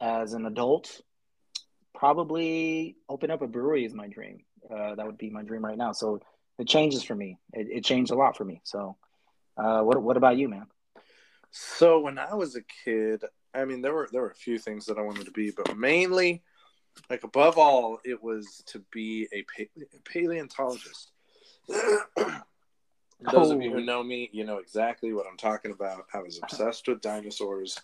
[0.00, 1.00] as an adult,
[1.94, 4.44] probably open up a brewery is my dream.
[4.70, 5.92] Uh, that would be my dream right now.
[5.92, 6.20] So
[6.58, 7.38] it changes for me.
[7.52, 8.60] It, it changed a lot for me.
[8.64, 8.96] So,
[9.56, 10.66] uh, what what about you, man?
[11.50, 13.22] So when I was a kid,
[13.54, 15.76] I mean, there were there were a few things that I wanted to be, but
[15.76, 16.42] mainly,
[17.08, 21.12] like above all, it was to be a, a paleontologist.
[23.32, 23.56] Those oh.
[23.56, 26.06] of you who know me, you know exactly what I'm talking about.
[26.12, 27.80] I was obsessed with dinosaurs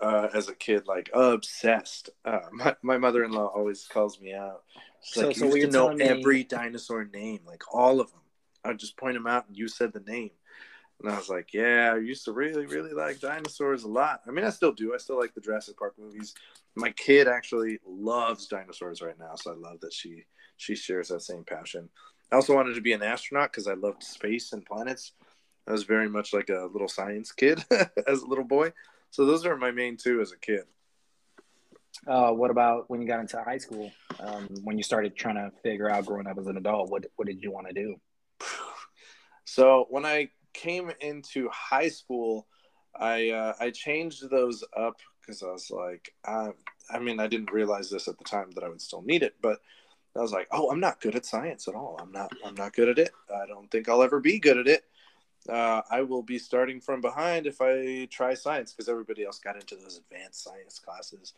[0.00, 2.10] uh, as a kid, like obsessed.
[2.24, 4.62] Uh, my, my mother in law always calls me out.
[5.02, 6.04] She's so, like, so you used to know me...
[6.04, 8.20] every dinosaur name, like all of them.
[8.64, 10.30] I'd just point them out and you said the name.
[11.00, 14.20] And I was like, yeah, I used to really, really like dinosaurs a lot.
[14.28, 14.92] I mean, I still do.
[14.94, 16.34] I still like the Jurassic Park movies.
[16.76, 20.24] My kid actually loves dinosaurs right now, so I love that she
[20.58, 21.88] she shares that same passion.
[22.30, 25.12] I also wanted to be an astronaut because I loved space and planets.
[25.66, 27.64] I was very much like a little science kid
[28.06, 28.72] as a little boy.
[29.10, 30.64] So those are my main two as a kid.
[32.06, 33.90] Uh, what about when you got into high school?
[34.20, 37.26] Um, when you started trying to figure out growing up as an adult, what what
[37.26, 37.96] did you want to do?
[39.46, 42.46] So when I came into high school,
[42.94, 46.50] I uh, I changed those up because I was like, I,
[46.90, 49.36] I mean, I didn't realize this at the time that I would still need it,
[49.40, 49.60] but
[50.16, 51.98] I was like, oh, I'm not good at science at all.
[52.00, 52.32] I'm not.
[52.44, 53.12] I'm not good at it.
[53.32, 54.84] I don't think I'll ever be good at it.
[55.48, 59.56] Uh, I will be starting from behind if I try science because everybody else got
[59.56, 61.32] into those advanced science classes.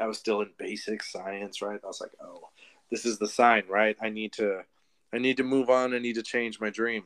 [0.00, 1.80] I was still in basic science, right?
[1.82, 2.48] I was like, oh,
[2.90, 3.96] this is the sign, right?
[4.00, 4.62] I need to,
[5.12, 5.94] I need to move on.
[5.94, 7.04] I need to change my dream.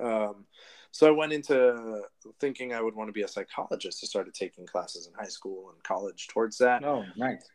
[0.00, 0.46] Um,
[0.90, 2.02] so I went into
[2.40, 4.00] thinking I would want to be a psychologist.
[4.02, 6.84] I started taking classes in high school and college towards that.
[6.84, 7.46] Oh, nice.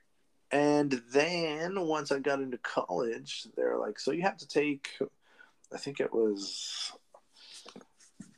[0.52, 4.90] And then once I got into college, they're like, so you have to take,
[5.74, 6.92] I think it was,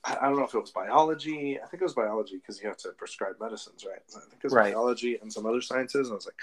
[0.05, 1.59] I don't know if it was biology.
[1.61, 3.99] I think it was biology because you have to prescribe medicines, right?
[4.15, 4.73] I think it was right.
[4.73, 6.07] biology and some other sciences.
[6.07, 6.39] And I was like,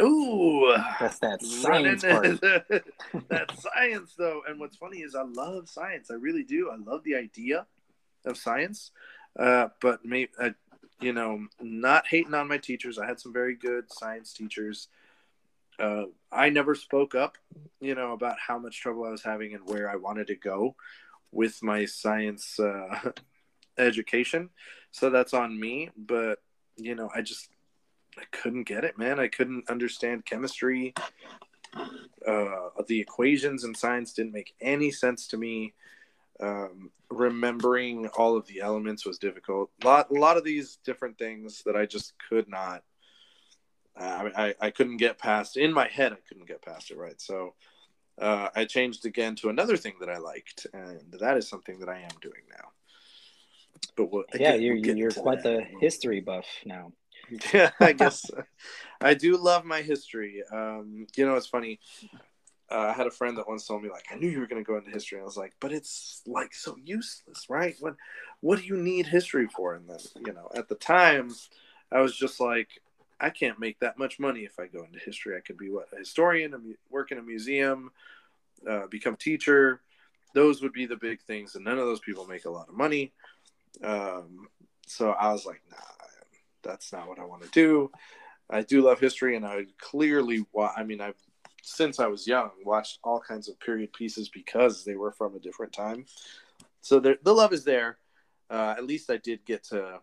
[0.00, 2.40] ooh, that's that science part.
[3.28, 4.42] that science, though.
[4.48, 6.10] And what's funny is I love science.
[6.10, 6.70] I really do.
[6.70, 7.66] I love the idea
[8.24, 8.90] of science.
[9.38, 10.50] Uh, but maybe, uh,
[11.00, 12.98] you know, not hating on my teachers.
[12.98, 14.88] I had some very good science teachers.
[15.78, 17.36] Uh, I never spoke up,
[17.80, 20.76] you know, about how much trouble I was having and where I wanted to go
[21.32, 23.10] with my science uh,
[23.78, 24.50] education.
[24.92, 25.90] So that's on me.
[25.96, 26.40] But,
[26.76, 27.48] you know, I just,
[28.18, 29.18] I couldn't get it, man.
[29.18, 30.94] I couldn't understand chemistry.
[32.26, 35.74] Uh, the equations in science didn't make any sense to me.
[36.40, 39.70] Um, remembering all of the elements was difficult.
[39.82, 42.82] A lot, a lot of these different things that I just could not.
[43.96, 46.12] Uh, I, I couldn't get past in my head.
[46.12, 47.20] I couldn't get past it right.
[47.20, 47.54] So
[48.20, 51.88] uh, I changed again to another thing that I liked, and that is something that
[51.88, 52.70] I am doing now.
[53.96, 54.26] But what?
[54.34, 56.92] Yeah, you're we'll you're quite the history buff now.
[57.52, 58.30] Yeah, I guess
[59.00, 60.42] I do love my history.
[60.52, 61.80] Um, you know, it's funny.
[62.70, 64.62] Uh, I had a friend that once told me, like, I knew you were going
[64.62, 65.18] to go into history.
[65.18, 67.76] And I was like, but it's like so useless, right?
[67.78, 67.94] What,
[68.40, 69.74] what do you need history for?
[69.74, 71.34] And then, you know, at the time,
[71.92, 72.68] I was just like,
[73.20, 75.36] I can't make that much money if I go into history.
[75.36, 77.90] I could be what a historian, a mu- work in a museum,
[78.68, 79.80] uh, become a teacher.
[80.34, 82.74] Those would be the big things, and none of those people make a lot of
[82.74, 83.12] money.
[83.84, 84.48] Um,
[84.86, 86.03] so I was like, nah,
[86.64, 87.90] that's not what I want to do.
[88.50, 91.16] I do love history, and I clearly, wa- I mean, I've
[91.62, 95.38] since I was young watched all kinds of period pieces because they were from a
[95.38, 96.04] different time.
[96.82, 97.96] So the love is there.
[98.50, 100.00] Uh, at least I did get to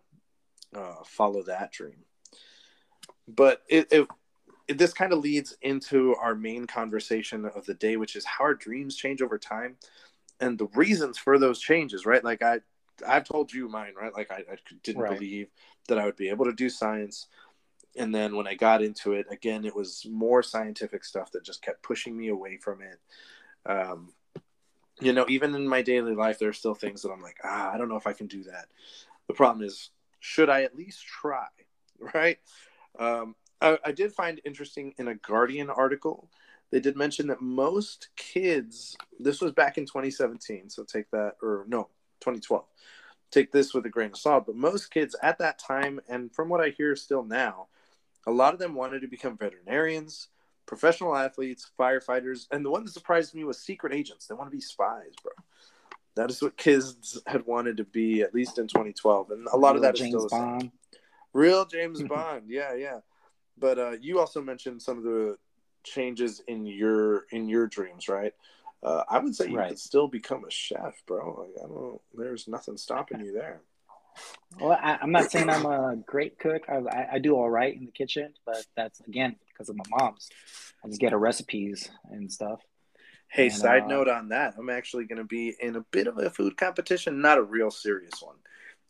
[0.74, 2.04] uh, follow that dream.
[3.28, 4.08] But it, it,
[4.66, 8.44] it this kind of leads into our main conversation of the day, which is how
[8.44, 9.76] our dreams change over time,
[10.40, 12.04] and the reasons for those changes.
[12.04, 12.60] Right, like I
[13.06, 14.12] I've told you mine, right?
[14.14, 15.12] Like I, I didn't right.
[15.12, 15.48] believe
[15.88, 17.28] that I would be able to do science.
[17.96, 21.62] And then when I got into it, again, it was more scientific stuff that just
[21.62, 23.00] kept pushing me away from it.
[23.66, 24.12] Um,
[25.00, 27.70] you know, even in my daily life, there are still things that I'm like, ah,
[27.72, 28.66] I don't know if I can do that.
[29.26, 29.90] The problem is,
[30.20, 31.46] should I at least try?
[32.14, 32.38] Right?
[32.98, 36.28] Um, I, I did find interesting in a Guardian article,
[36.72, 41.66] they did mention that most kids, this was back in 2017, so take that, or
[41.68, 41.90] no,
[42.22, 42.64] 2012
[43.32, 46.48] take this with a grain of salt, but most kids at that time, and from
[46.48, 47.66] what I hear still now,
[48.26, 50.28] a lot of them wanted to become veterinarians,
[50.66, 54.26] professional athletes, firefighters, and the one that surprised me was secret agents.
[54.26, 55.32] They want to be spies, bro.
[56.14, 59.70] That is what kids had wanted to be, at least in 2012, and a lot
[59.70, 60.70] Real of that James is still Bond.
[61.32, 63.00] Real James Bond, yeah, yeah.
[63.58, 65.38] But uh, you also mentioned some of the
[65.84, 68.34] changes in your in your dreams, right?
[68.82, 69.68] Uh, I would say you right.
[69.68, 71.46] could still become a chef, bro.
[71.46, 72.00] Like I don't.
[72.14, 73.60] There's nothing stopping you there.
[74.60, 76.64] Well, I, am not saying I'm a great cook.
[76.68, 80.28] I, I, do all right in the kitchen, but that's again because of my mom's.
[80.84, 82.60] I just get her recipes and stuff.
[83.28, 86.06] Hey, and, side uh, note on that, I'm actually going to be in a bit
[86.06, 88.36] of a food competition, not a real serious one.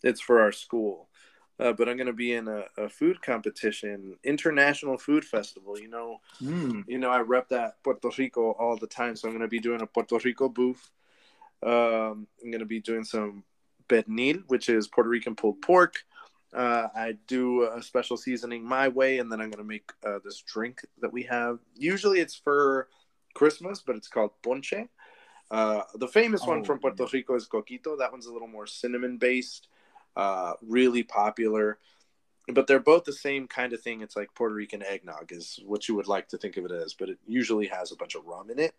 [0.03, 1.09] It's for our school,
[1.61, 5.79] uh, but I'm going to be in a, a, food competition, international food festival.
[5.79, 6.85] You know, mm.
[6.87, 9.61] you know, I rep that Puerto Rico all the time, so I'm going to be
[9.61, 10.91] doing a Puerto Rico booth.
[11.63, 13.45] Um, I'm going to be doing some
[13.89, 16.03] pernil, which is Puerto Rican pulled pork.
[16.53, 20.19] Uh, I do a special seasoning my way, and then I'm going to make uh,
[20.25, 21.59] this drink that we have.
[21.77, 22.89] Usually, it's for
[23.35, 24.89] Christmas, but it's called ponche.
[25.51, 27.99] Uh, the famous oh, one from Puerto Rico is coquito.
[27.99, 29.69] That one's a little more cinnamon based
[30.17, 31.79] uh, really popular.
[32.49, 34.01] But they're both the same kind of thing.
[34.01, 36.93] It's like Puerto Rican eggnog is what you would like to think of it as,
[36.93, 38.75] but it usually has a bunch of rum in it.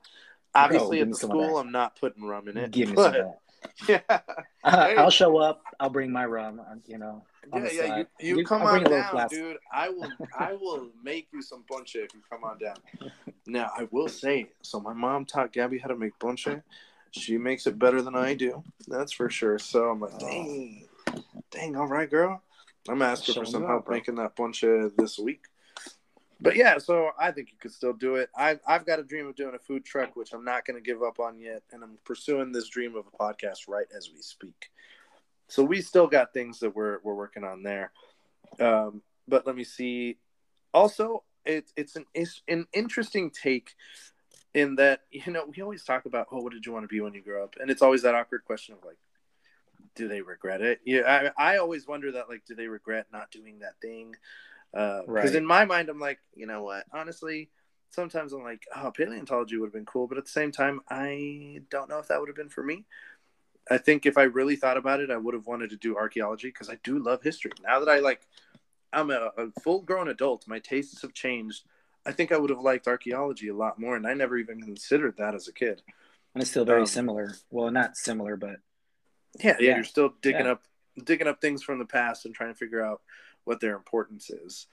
[0.53, 2.71] Obviously, at the school, I'm not putting rum in it.
[2.71, 3.15] Give me some
[3.87, 4.19] Yeah, uh,
[4.63, 5.63] I'll show up.
[5.79, 6.59] I'll bring my rum.
[6.59, 7.23] Uh, you know.
[7.53, 7.97] Yeah, yeah.
[7.97, 9.57] You, you, you come on down, dude.
[9.71, 10.11] I will.
[10.37, 12.75] I will make you some ponche if you come on down.
[13.47, 14.49] Now, I will say.
[14.61, 16.49] So my mom taught Gabby how to make ponche.
[17.11, 18.63] She makes it better than I do.
[18.87, 19.59] That's for sure.
[19.59, 20.19] So I'm like, oh.
[20.19, 20.87] dang
[21.53, 22.41] dang, all right, girl.
[22.89, 24.65] I'm asking for some help making that ponche
[24.97, 25.45] this week.
[26.41, 28.29] But yeah, so I think you could still do it.
[28.35, 30.85] I've, I've got a dream of doing a food truck, which I'm not going to
[30.85, 31.61] give up on yet.
[31.71, 34.69] And I'm pursuing this dream of a podcast right as we speak.
[35.47, 37.93] So we still got things that we're, we're working on there.
[38.59, 40.17] Um, but let me see.
[40.73, 43.75] Also, it, it's an it's an interesting take
[44.53, 47.01] in that you know we always talk about oh what did you want to be
[47.01, 48.97] when you grow up and it's always that awkward question of like
[49.95, 50.81] do they regret it?
[50.85, 54.15] Yeah, I, I always wonder that like, do they regret not doing that thing?
[54.71, 55.35] Because uh, right.
[55.35, 56.85] in my mind, I'm like, you know what?
[56.91, 57.49] Honestly,
[57.91, 61.61] sometimes I'm like, oh, paleontology would have been cool, but at the same time, I
[61.69, 62.85] don't know if that would have been for me.
[63.69, 66.47] I think if I really thought about it, I would have wanted to do archaeology
[66.47, 67.51] because I do love history.
[67.63, 68.27] Now that I like,
[68.91, 71.63] I'm a, a full grown adult, my tastes have changed.
[72.05, 75.15] I think I would have liked archaeology a lot more, and I never even considered
[75.17, 75.81] that as a kid.
[76.35, 77.35] And it's still very um, similar.
[77.51, 78.57] Well, not similar, but
[79.39, 80.53] yeah, yeah, you're still digging yeah.
[80.53, 80.63] up
[81.03, 83.01] digging up things from the past and trying to figure out
[83.45, 84.67] what their importance is.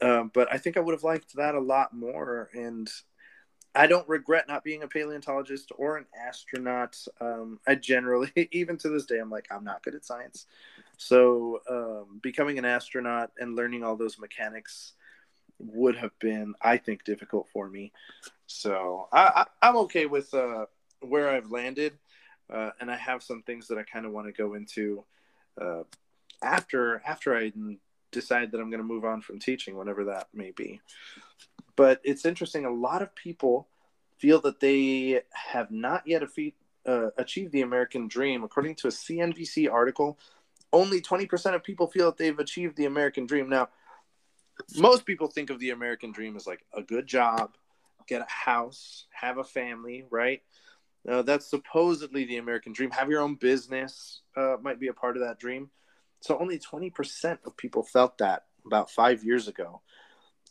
[0.00, 2.90] Um, but I think I would have liked that a lot more, and
[3.74, 6.96] I don't regret not being a paleontologist or an astronaut.
[7.20, 10.46] Um, I generally, even to this day, I'm like, I'm not good at science.
[10.96, 14.92] So um, becoming an astronaut and learning all those mechanics
[15.58, 17.92] would have been, I think, difficult for me.
[18.46, 20.66] So I, am okay with uh,
[21.00, 21.94] where I've landed.
[22.52, 25.04] Uh, and I have some things that I kind of want to go into
[25.60, 25.82] uh,
[26.42, 27.52] after after I
[28.10, 30.80] decide that I'm going to move on from teaching, whenever that may be.
[31.76, 32.66] But it's interesting.
[32.66, 33.66] A lot of people
[34.18, 36.22] feel that they have not yet
[36.86, 38.44] uh, achieved the American dream.
[38.44, 40.18] According to a CNBC article,
[40.72, 43.48] only 20% of people feel that they've achieved the American dream.
[43.48, 43.70] Now,
[44.76, 47.56] most people think of the American dream as like a good job,
[48.06, 50.42] get a house, have a family, right?
[51.08, 52.90] Uh, that's supposedly the American dream.
[52.92, 55.70] Have your own business uh, might be a part of that dream.
[56.20, 59.80] So only 20% of people felt that about five years ago.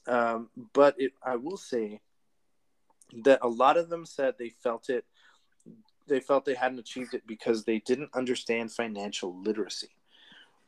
[0.07, 2.01] Um, but it, I will say
[3.23, 5.05] that a lot of them said they felt it,
[6.07, 9.89] they felt they hadn't achieved it because they didn't understand financial literacy.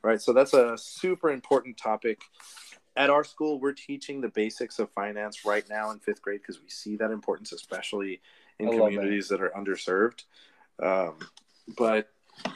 [0.02, 0.22] Right.
[0.22, 2.22] So that's a super important topic.
[2.96, 6.62] At our school, we're teaching the basics of finance right now in fifth grade because
[6.62, 8.22] we see that importance, especially
[8.60, 9.40] in communities that.
[9.40, 9.46] that.
[9.46, 10.24] are underserved.
[10.82, 11.20] Um,
[11.78, 12.10] but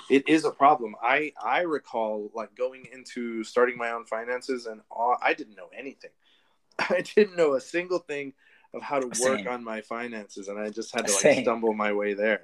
[0.09, 0.95] it is a problem.
[1.01, 5.69] I I recall like going into starting my own finances, and all, I didn't know
[5.77, 6.11] anything.
[6.79, 8.33] I didn't know a single thing
[8.73, 9.47] of how to work Same.
[9.47, 11.43] on my finances, and I just had to like Same.
[11.43, 12.41] stumble my way there.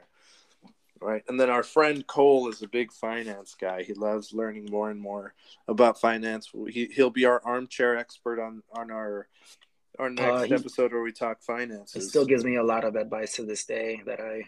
[1.01, 3.83] Right, and then our friend Cole is a big finance guy.
[3.83, 5.33] He loves learning more and more
[5.67, 6.49] about finance.
[6.69, 9.27] He he'll be our armchair expert on on our
[9.99, 11.93] our uh, next uh, episode where we talk finances.
[11.93, 14.43] He still gives me a lot of advice to this day that I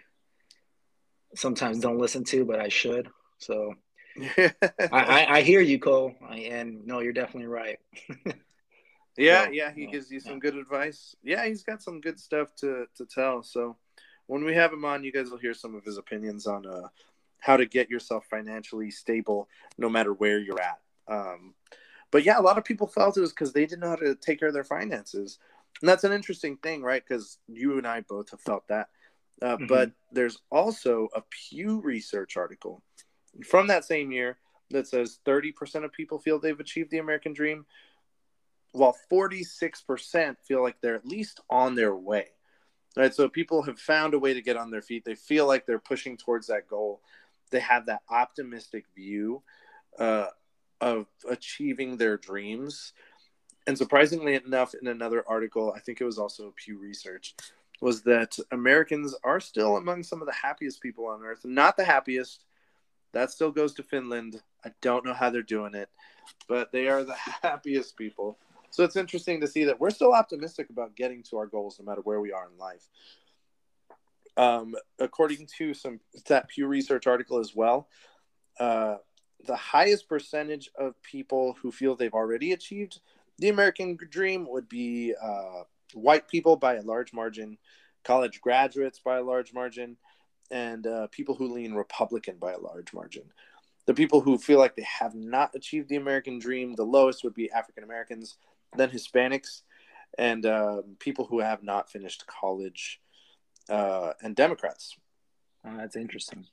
[1.35, 3.09] sometimes don't listen to, but I should.
[3.37, 3.73] So
[4.37, 4.53] I,
[4.91, 7.79] I, I, hear you, Cole, and no, you're definitely right.
[9.17, 10.39] yeah, so, yeah, he yeah, gives you some yeah.
[10.39, 11.15] good advice.
[11.21, 13.43] Yeah, he's got some good stuff to to tell.
[13.43, 13.77] So
[14.27, 16.87] when we have him on, you guys will hear some of his opinions on uh,
[17.39, 20.79] how to get yourself financially stable, no matter where you're at.
[21.07, 21.53] Um,
[22.15, 24.15] but yeah, a lot of people felt it was because they didn't know how to
[24.15, 25.37] take care of their finances,
[25.81, 27.03] and that's an interesting thing, right?
[27.05, 28.87] Because you and I both have felt that.
[29.41, 29.65] Uh, mm-hmm.
[29.65, 32.81] But there's also a Pew Research article
[33.45, 34.37] from that same year
[34.69, 37.65] that says 30% of people feel they've achieved the American dream,
[38.71, 42.27] while 46% feel like they're at least on their way.
[42.95, 43.13] Right.
[43.13, 45.03] So people have found a way to get on their feet.
[45.03, 47.01] They feel like they're pushing towards that goal.
[47.51, 49.43] They have that optimistic view
[49.99, 50.27] uh,
[50.81, 52.93] of achieving their dreams.
[53.67, 57.35] And surprisingly enough, in another article, I think it was also Pew Research,
[57.81, 61.43] was that Americans are still among some of the happiest people on earth.
[61.43, 62.43] Not the happiest.
[63.13, 64.41] That still goes to Finland.
[64.63, 65.89] I don't know how they're doing it,
[66.47, 68.37] but they are the happiest people.
[68.69, 71.85] So it's interesting to see that we're still optimistic about getting to our goals no
[71.85, 72.89] matter where we are in life.
[74.37, 77.87] Um, according to some that Pew Research article as well,
[78.59, 78.97] uh,
[79.45, 82.99] the highest percentage of people who feel they've already achieved
[83.37, 87.57] the American dream would be uh, white people by a large margin,
[88.03, 89.97] college graduates by a large margin,
[90.51, 93.23] and uh, people who lean Republican by a large margin.
[93.87, 97.33] The people who feel like they have not achieved the American dream, the lowest would
[97.33, 98.37] be African Americans,
[98.75, 99.61] then Hispanics,
[100.17, 103.01] and uh, people who have not finished college,
[103.69, 104.95] uh, and Democrats.
[105.65, 106.45] Oh, that's interesting.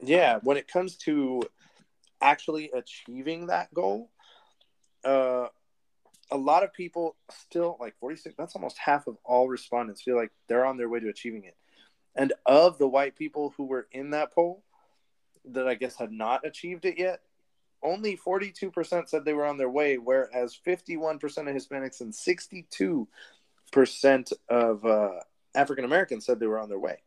[0.00, 1.42] Yeah, when it comes to
[2.20, 4.10] actually achieving that goal,
[5.04, 5.46] uh,
[6.30, 10.32] a lot of people still like 46 that's almost half of all respondents feel like
[10.48, 11.56] they're on their way to achieving it.
[12.16, 14.64] And of the white people who were in that poll
[15.52, 17.20] that i guess had not achieved it yet
[17.82, 24.84] only 42% said they were on their way whereas 51% of hispanics and 62% of
[24.84, 25.10] uh,
[25.54, 26.98] african americans said they were on their way.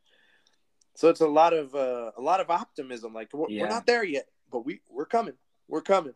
[0.95, 3.63] So it's a lot of uh, a lot of optimism like we're, yeah.
[3.63, 5.35] we're not there yet but we we're coming
[5.67, 6.13] we're coming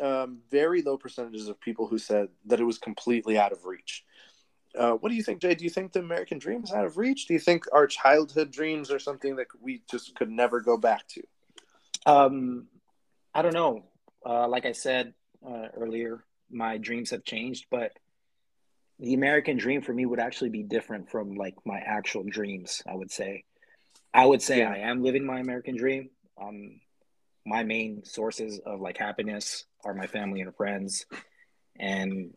[0.00, 4.04] um, very low percentages of people who said that it was completely out of reach.
[4.76, 5.54] Uh, what do you think, Jay?
[5.54, 7.26] Do you think the American dream is out of reach?
[7.26, 11.06] Do you think our childhood dreams are something that we just could never go back
[11.08, 11.22] to?
[12.06, 12.66] Um,
[13.32, 13.84] I don't know.
[14.26, 15.14] Uh, like I said
[15.46, 17.92] uh, earlier, my dreams have changed, but
[18.98, 22.82] the American dream for me would actually be different from like my actual dreams.
[22.86, 23.44] I would say,
[24.12, 24.72] I would say yeah.
[24.72, 26.10] I am living my American dream.
[26.40, 26.80] Um,
[27.46, 31.06] my main sources of like happiness are my family and friends.
[31.78, 32.34] And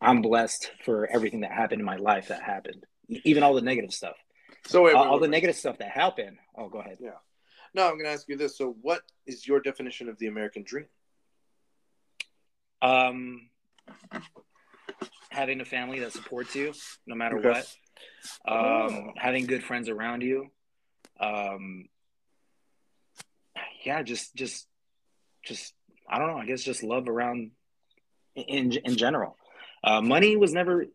[0.00, 3.92] i'm blessed for everything that happened in my life that happened even all the negative
[3.92, 4.16] stuff.
[4.66, 6.38] So wait, wait, all, wait, the negative stuff that happened.
[6.56, 6.98] Oh go ahead.
[7.00, 7.10] Yeah.
[7.74, 8.56] No i'm going to ask you this.
[8.56, 10.86] So what is your definition of the american dream?
[12.82, 13.48] Um
[15.30, 16.72] having a family that supports you
[17.06, 17.48] no matter okay.
[17.48, 17.76] what.
[18.46, 19.12] Um, oh.
[19.16, 20.50] having good friends around you.
[21.20, 21.86] Um,
[23.86, 24.66] yeah, just just
[25.44, 25.74] just
[26.08, 26.38] I don't know.
[26.38, 27.52] I guess just love around
[28.34, 29.36] in in general.
[29.82, 30.86] Uh, money was never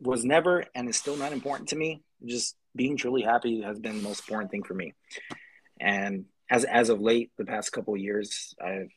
[0.00, 2.02] was never and is still not important to me.
[2.24, 4.94] Just being truly happy has been the most important thing for me.
[5.80, 8.90] And as as of late, the past couple years, I've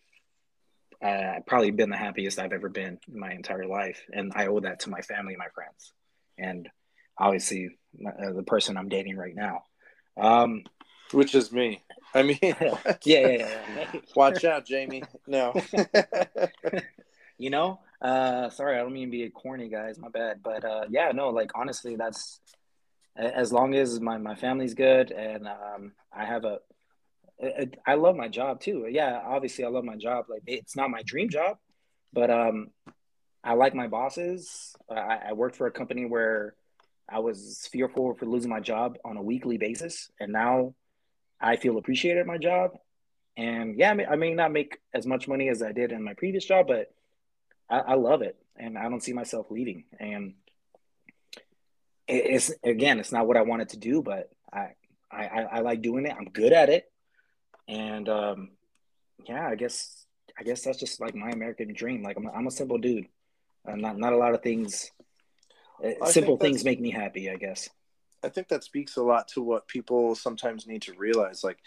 [1.02, 4.60] uh, probably been the happiest I've ever been in my entire life, and I owe
[4.60, 5.94] that to my family, and my friends,
[6.38, 6.70] and
[7.18, 9.64] obviously uh, the person I'm dating right now.
[10.18, 10.64] Um,
[11.12, 11.82] which is me.
[12.14, 14.00] I mean, yeah, yeah, yeah, yeah.
[14.16, 15.04] Watch out, Jamie.
[15.28, 15.54] No.
[17.38, 20.00] you know, uh, sorry, I don't mean to be a corny, guys.
[20.00, 20.42] My bad.
[20.44, 22.40] But uh, yeah, no, like honestly, that's
[23.16, 26.60] as long as my my family's good and um, I have a,
[27.42, 28.88] a, I love my job too.
[28.90, 30.26] Yeah, obviously, I love my job.
[30.30, 31.58] Like it's not my dream job,
[32.14, 32.70] but um,
[33.44, 34.76] I like my bosses.
[34.90, 36.56] I, I worked for a company where
[37.08, 40.76] I was fearful for losing my job on a weekly basis, and now
[41.42, 42.72] I feel appreciated at my job.
[43.38, 46.04] And yeah, I may, I may not make as much money as I did in
[46.04, 46.94] my previous job, but
[47.70, 49.86] I, I love it, and I don't see myself leaving.
[50.00, 50.34] And
[52.08, 54.72] it's again, it's not what I wanted to do, but I
[55.12, 56.16] I, I like doing it.
[56.18, 56.92] I'm good at it,
[57.68, 58.50] and um,
[59.28, 60.06] yeah, I guess
[60.38, 62.04] I guess that's just like my American dream.
[62.04, 63.08] Like I'm a, I'm a simple dude.
[63.68, 64.92] Uh, not not a lot of things.
[65.84, 67.30] Uh, simple things make me happy.
[67.30, 67.70] I guess.
[68.24, 71.44] I think that speaks a lot to what people sometimes need to realize.
[71.44, 71.60] Like,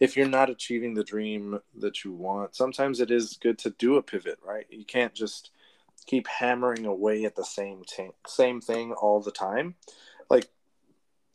[0.00, 3.96] if you're not achieving the dream that you want, sometimes it is good to do
[3.96, 4.66] a pivot, right?
[4.70, 5.50] You can't just
[6.06, 9.74] keep hammering away at the same t- same thing all the time.
[10.30, 10.48] Like,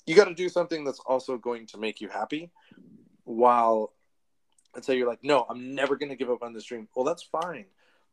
[0.05, 2.49] you got to do something that's also going to make you happy.
[3.25, 3.93] While,
[4.73, 6.87] let's say you're like, no, I'm never going to give up on this dream.
[6.95, 7.65] Well, that's fine,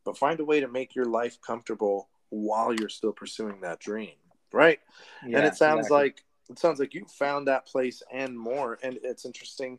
[0.04, 4.14] but find a way to make your life comfortable while you're still pursuing that dream,
[4.52, 4.78] right?
[5.26, 5.98] Yeah, and it sounds exactly.
[5.98, 8.78] like it sounds like you found that place and more.
[8.82, 9.78] And it's interesting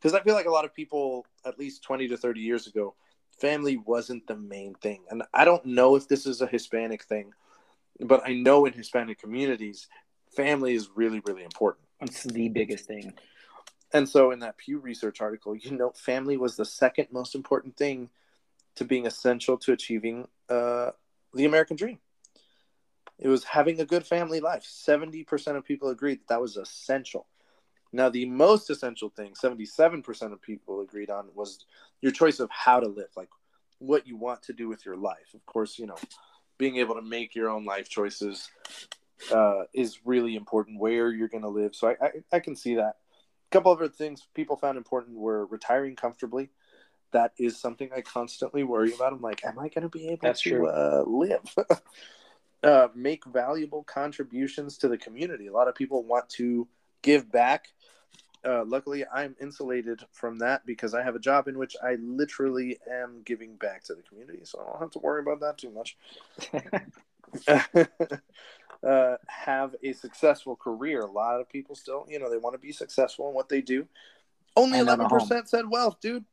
[0.00, 2.94] because I feel like a lot of people, at least 20 to 30 years ago,
[3.40, 5.04] family wasn't the main thing.
[5.10, 7.32] And I don't know if this is a Hispanic thing,
[8.00, 9.86] but I know in Hispanic communities,
[10.34, 11.86] family is really, really important.
[12.00, 13.14] It's the biggest thing.
[13.92, 17.76] And so in that Pew Research article, you know, family was the second most important
[17.76, 18.10] thing
[18.76, 20.92] to being essential to achieving uh,
[21.34, 21.98] the American dream.
[23.18, 24.62] It was having a good family life.
[24.64, 27.26] 70% of people agreed that that was essential.
[27.92, 31.64] Now, the most essential thing, 77% of people agreed on, was
[32.00, 33.30] your choice of how to live, like
[33.78, 35.34] what you want to do with your life.
[35.34, 35.96] Of course, you know,
[36.58, 38.50] being able to make your own life choices
[39.32, 41.74] uh, is really important, where you're going to live.
[41.74, 42.96] So I, I, I can see that.
[43.46, 46.50] A couple other things people found important were retiring comfortably.
[47.12, 49.14] That is something I constantly worry about.
[49.14, 51.54] I'm like, am I going to be able That's to uh, live?
[52.62, 55.46] uh, make valuable contributions to the community.
[55.46, 56.66] A lot of people want to
[57.02, 57.68] give back.
[58.44, 62.78] Uh, luckily, I'm insulated from that because I have a job in which I literally
[62.90, 65.70] am giving back to the community, so I don't have to worry about that too
[65.70, 65.96] much.
[68.86, 71.00] uh, have a successful career.
[71.00, 73.60] A lot of people still, you know, they want to be successful in what they
[73.60, 73.86] do.
[74.56, 76.24] Only eleven percent said wealth, dude.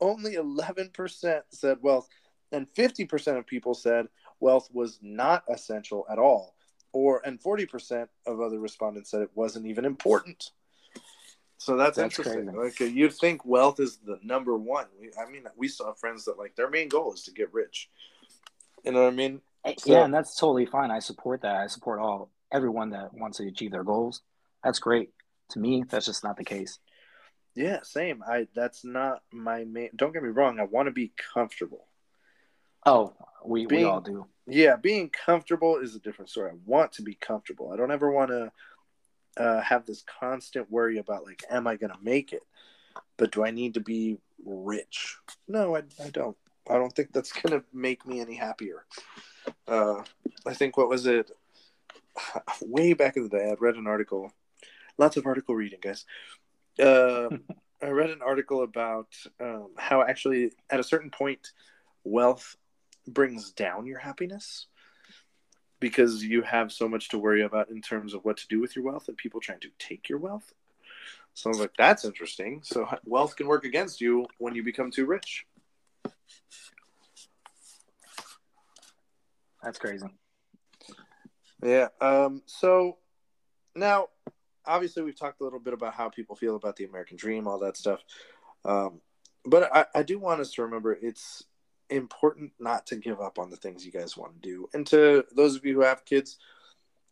[0.00, 2.08] Only eleven percent said wealth,
[2.52, 4.08] and fifty percent of people said
[4.40, 6.54] wealth was not essential at all,
[6.92, 10.50] or and 40% of other respondents said it wasn't even important.
[11.58, 12.46] So that's, that's interesting.
[12.52, 12.58] Crazy.
[12.58, 14.86] Like uh, you'd think wealth is the number one.
[15.00, 17.90] We, I mean, we saw friends that like their main goal is to get rich.
[18.84, 19.40] You know what I mean?
[19.64, 20.92] Eh, so, yeah, and that's totally fine.
[20.92, 21.56] I support that.
[21.56, 24.22] I support all everyone that wants to achieve their goals.
[24.62, 25.10] That's great.
[25.50, 26.78] To me, that's just not the case.
[27.56, 28.22] Yeah, same.
[28.22, 29.90] I that's not my main.
[29.96, 30.60] Don't get me wrong.
[30.60, 31.87] I want to be comfortable.
[32.86, 33.12] Oh,
[33.44, 34.26] we, being, we all do.
[34.46, 36.50] Yeah, being comfortable is a different story.
[36.50, 37.72] I want to be comfortable.
[37.72, 38.52] I don't ever want to
[39.36, 42.42] uh, have this constant worry about like, am I going to make it?
[43.16, 45.16] But do I need to be rich?
[45.46, 46.36] No, I, I don't.
[46.70, 48.84] I don't think that's going to make me any happier.
[49.66, 50.02] Uh,
[50.46, 51.30] I think what was it?
[52.62, 54.32] Way back in the day, I'd read an article.
[54.98, 56.04] Lots of article reading, guys.
[56.78, 57.28] Uh,
[57.82, 59.08] I read an article about
[59.40, 61.52] um, how actually, at a certain point,
[62.04, 62.56] wealth
[63.08, 64.66] brings down your happiness
[65.80, 68.74] because you have so much to worry about in terms of what to do with
[68.74, 70.52] your wealth and people trying to take your wealth.
[71.34, 72.60] So I was like, that's interesting.
[72.64, 75.46] So wealth can work against you when you become too rich.
[79.62, 80.06] That's crazy.
[81.62, 81.88] Yeah.
[82.00, 82.98] Um, so
[83.74, 84.08] now,
[84.66, 87.58] obviously, we've talked a little bit about how people feel about the American dream, all
[87.60, 88.00] that stuff.
[88.64, 89.00] Um,
[89.44, 91.44] but I, I do want us to remember it's
[91.90, 94.68] important not to give up on the things you guys want to do.
[94.74, 96.38] And to those of you who have kids,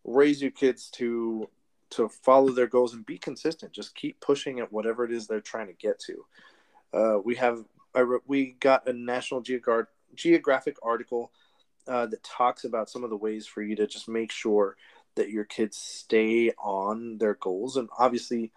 [0.05, 1.49] raise your kids to
[1.89, 3.73] to follow their goals and be consistent.
[3.73, 6.27] Just keep pushing at whatever it is they're trying to get to.
[6.93, 11.33] Uh, we have I re- we got a National Geogra- Geographic article
[11.89, 14.77] uh, that talks about some of the ways for you to just make sure
[15.15, 17.77] that your kids stay on their goals.
[17.77, 18.53] And obviously,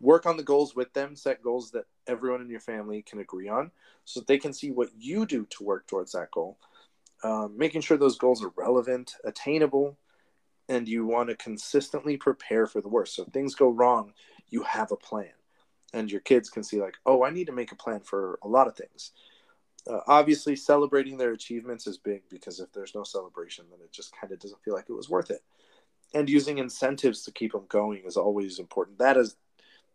[0.00, 3.48] work on the goals with them, set goals that everyone in your family can agree
[3.48, 3.70] on
[4.04, 6.58] so that they can see what you do to work towards that goal.
[7.22, 9.96] Um, making sure those goals are relevant, attainable,
[10.68, 13.16] and you want to consistently prepare for the worst.
[13.16, 14.12] So if things go wrong,
[14.48, 15.32] you have a plan.
[15.92, 18.48] And your kids can see, like, oh, I need to make a plan for a
[18.48, 19.10] lot of things.
[19.86, 24.14] Uh, obviously, celebrating their achievements is big because if there's no celebration, then it just
[24.18, 25.42] kind of doesn't feel like it was worth it.
[26.14, 28.98] And using incentives to keep them going is always important.
[28.98, 29.36] That is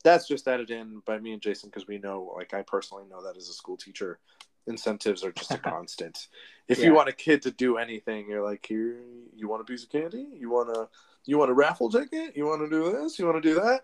[0.06, 3.24] that's just added in by me and Jason because we know, like I personally know
[3.24, 4.20] that as a school teacher,
[4.68, 6.28] incentives are just a constant.
[6.68, 6.86] if yeah.
[6.86, 9.00] you want a kid to do anything, you're like, here,
[9.36, 10.28] you want a piece of candy?
[10.38, 10.88] You want a,
[11.26, 12.38] you want a raffle ticket?
[12.38, 13.18] You want to do this?
[13.18, 13.82] You want to do that?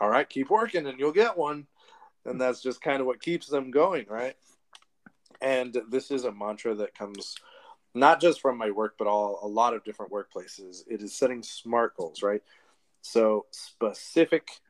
[0.00, 1.66] All right, keep working and you'll get one.
[2.26, 4.36] And that's just kind of what keeps them going, right?
[5.40, 7.36] And this is a mantra that comes
[7.94, 10.82] not just from my work, but all a lot of different workplaces.
[10.86, 12.42] It is setting smart goals, right?
[13.00, 14.60] So specific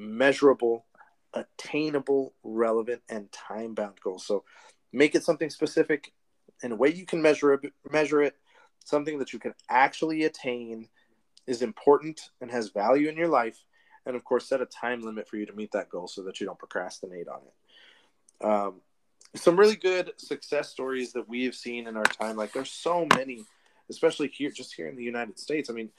[0.00, 0.86] measurable,
[1.34, 4.26] attainable, relevant, and time bound goals.
[4.26, 4.44] So
[4.92, 6.12] make it something specific
[6.62, 8.36] in a way you can measure it, measure it,
[8.84, 10.88] something that you can actually attain
[11.46, 13.62] is important and has value in your life.
[14.06, 16.40] And of course, set a time limit for you to meet that goal so that
[16.40, 18.46] you don't procrastinate on it.
[18.46, 18.80] Um,
[19.36, 22.36] some really good success stories that we have seen in our time.
[22.36, 23.44] Like there's so many,
[23.90, 25.68] especially here, just here in the United States.
[25.70, 25.90] I mean,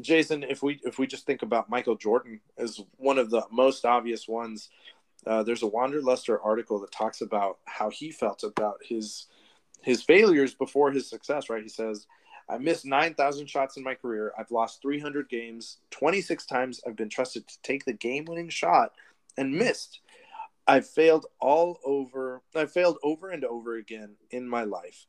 [0.00, 3.84] Jason, if we if we just think about Michael Jordan as one of the most
[3.84, 4.68] obvious ones,
[5.26, 9.26] uh, there's a Wanderluster article that talks about how he felt about his
[9.82, 11.50] his failures before his success.
[11.50, 12.06] Right, he says,
[12.48, 14.32] "I missed nine thousand shots in my career.
[14.38, 15.78] I've lost three hundred games.
[15.90, 18.92] Twenty six times I've been trusted to take the game winning shot
[19.36, 20.00] and missed.
[20.66, 22.42] I've failed all over.
[22.54, 25.06] I failed over and over again in my life."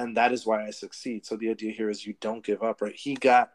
[0.00, 1.26] And that is why I succeed.
[1.26, 2.94] So the idea here is you don't give up, right?
[2.94, 3.50] He got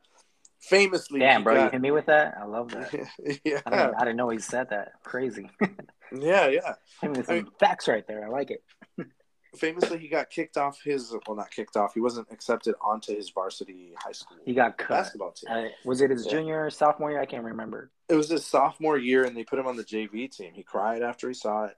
[0.63, 1.19] famously.
[1.19, 1.65] Damn, bro, got...
[1.65, 2.35] you hit me with that.
[2.39, 2.91] I love that.
[3.43, 4.93] yeah, I didn't, I didn't, know he said that.
[5.03, 5.49] Crazy.
[6.11, 6.73] yeah, yeah.
[7.01, 8.25] I mean, some I mean, facts right there.
[8.25, 8.63] I like it.
[9.55, 11.13] famously, he got kicked off his.
[11.27, 11.93] Well, not kicked off.
[11.93, 14.37] He wasn't accepted onto his varsity high school.
[14.45, 14.89] He got cut.
[14.89, 15.49] basketball team.
[15.51, 16.31] Uh, was it his yeah.
[16.31, 17.21] junior, sophomore year?
[17.21, 17.91] I can't remember.
[18.09, 20.53] It was his sophomore year, and they put him on the JV team.
[20.53, 21.77] He cried after he saw it.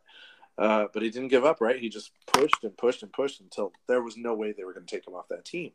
[0.58, 1.78] Uh, but he didn't give up, right?
[1.78, 4.86] He just pushed and pushed and pushed until there was no way they were going
[4.86, 5.72] to take him off that team.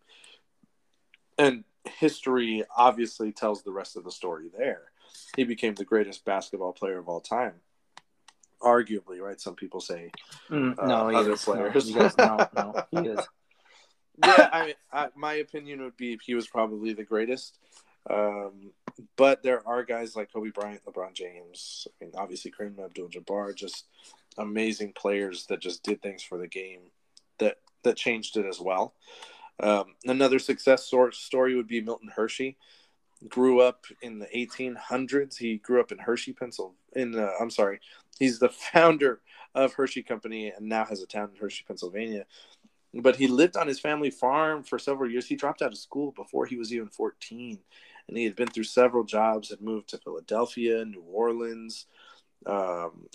[1.39, 4.83] And history obviously tells the rest of the story there.
[5.37, 7.55] He became the greatest basketball player of all time.
[8.61, 9.41] Arguably, right?
[9.41, 10.11] Some people say
[10.51, 11.45] mm, uh, no, other is.
[11.45, 11.95] players.
[11.95, 13.27] No, no, no, he is.
[14.25, 17.59] yeah, I mean, I, my opinion would be he was probably the greatest.
[18.09, 18.73] Um,
[19.17, 23.87] but there are guys like Kobe Bryant, LeBron James, I mean, obviously Kareem Abdul-Jabbar, just
[24.39, 26.81] amazing players that just did things for the game
[27.39, 28.95] that that changed it as well.
[29.63, 32.57] Um, another success story would be Milton Hershey.
[33.29, 35.37] Grew up in the 1800s.
[35.37, 36.77] He grew up in Hershey, Pennsylvania.
[36.97, 37.81] In uh, I'm sorry,
[38.19, 39.21] he's the founder
[39.55, 42.25] of Hershey Company and now has a town in Hershey, Pennsylvania.
[42.95, 45.27] But he lived on his family farm for several years.
[45.27, 47.59] He dropped out of school before he was even 14,
[48.09, 49.51] and he had been through several jobs.
[49.51, 51.87] Had moved to Philadelphia, New Orleans,
[52.47, 53.07] um,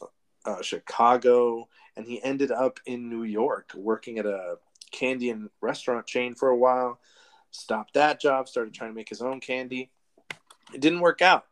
[0.45, 1.67] uh, Chicago,
[1.97, 4.57] and he ended up in New York working at a
[4.95, 6.99] candy and restaurant chain for a while.
[7.51, 9.89] Stopped that job, started trying to make his own candy.
[10.73, 11.45] It didn't work out.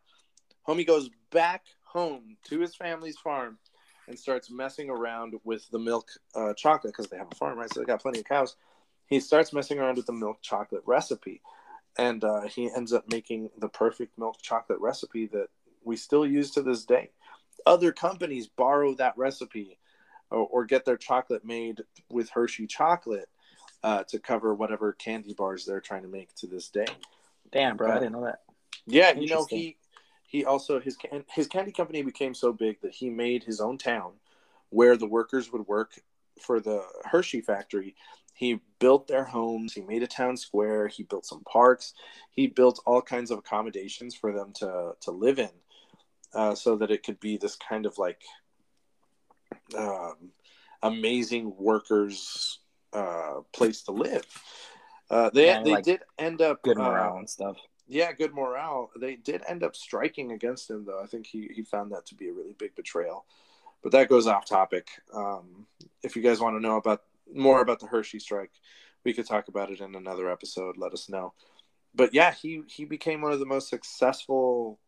[0.68, 3.58] Homie goes back home to his family's farm
[4.08, 7.72] and starts messing around with the milk uh, chocolate because they have a farm, right?
[7.74, 8.56] So they got plenty of cows.
[9.08, 11.42] He starts messing around with the milk chocolate recipe,
[11.98, 15.48] and uh, he ends up making the perfect milk chocolate recipe that
[15.84, 17.12] we still use to this day.
[17.66, 19.78] Other companies borrow that recipe
[20.32, 23.30] or, or get their chocolate made with Hershey chocolate
[23.84, 26.86] uh, to cover whatever candy bars they're trying to make to this day.
[27.52, 28.40] Damn, bro, uh, I didn't know that.
[28.86, 29.78] Yeah, you know he
[30.26, 30.98] he also his
[31.32, 34.14] his candy company became so big that he made his own town
[34.70, 36.00] where the workers would work
[36.42, 37.96] for the Hershey factory.
[38.34, 39.74] He built their homes.
[39.74, 40.88] He made a town square.
[40.88, 41.94] He built some parks.
[42.32, 45.52] He built all kinds of accommodations for them to to live in,
[46.34, 48.22] uh, so that it could be this kind of like
[49.78, 50.32] um,
[50.82, 52.60] amazing workers
[52.94, 54.26] uh, place to live.
[55.10, 57.58] Uh, they yeah, they like did end up good morale uh, and stuff.
[57.88, 58.90] Yeah, good morale.
[59.00, 61.02] They did end up striking against him, though.
[61.02, 63.26] I think he, he found that to be a really big betrayal.
[63.82, 64.88] But that goes off topic.
[65.14, 65.68] Um,
[66.02, 67.04] if you guys want to know about
[67.34, 68.52] more about the Hershey strike,
[69.04, 70.78] we could talk about it in another episode.
[70.78, 71.34] Let us know.
[71.94, 74.80] But yeah, he he became one of the most successful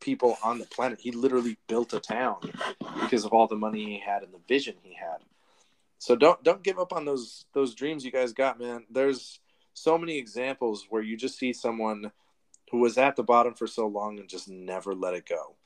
[0.00, 1.00] people on the planet.
[1.00, 2.36] He literally built a town
[3.00, 5.18] because of all the money he had and the vision he had.
[6.04, 8.84] So don't don't give up on those those dreams you guys got, man.
[8.90, 9.40] There's
[9.72, 12.12] so many examples where you just see someone
[12.70, 15.56] who was at the bottom for so long and just never let it go.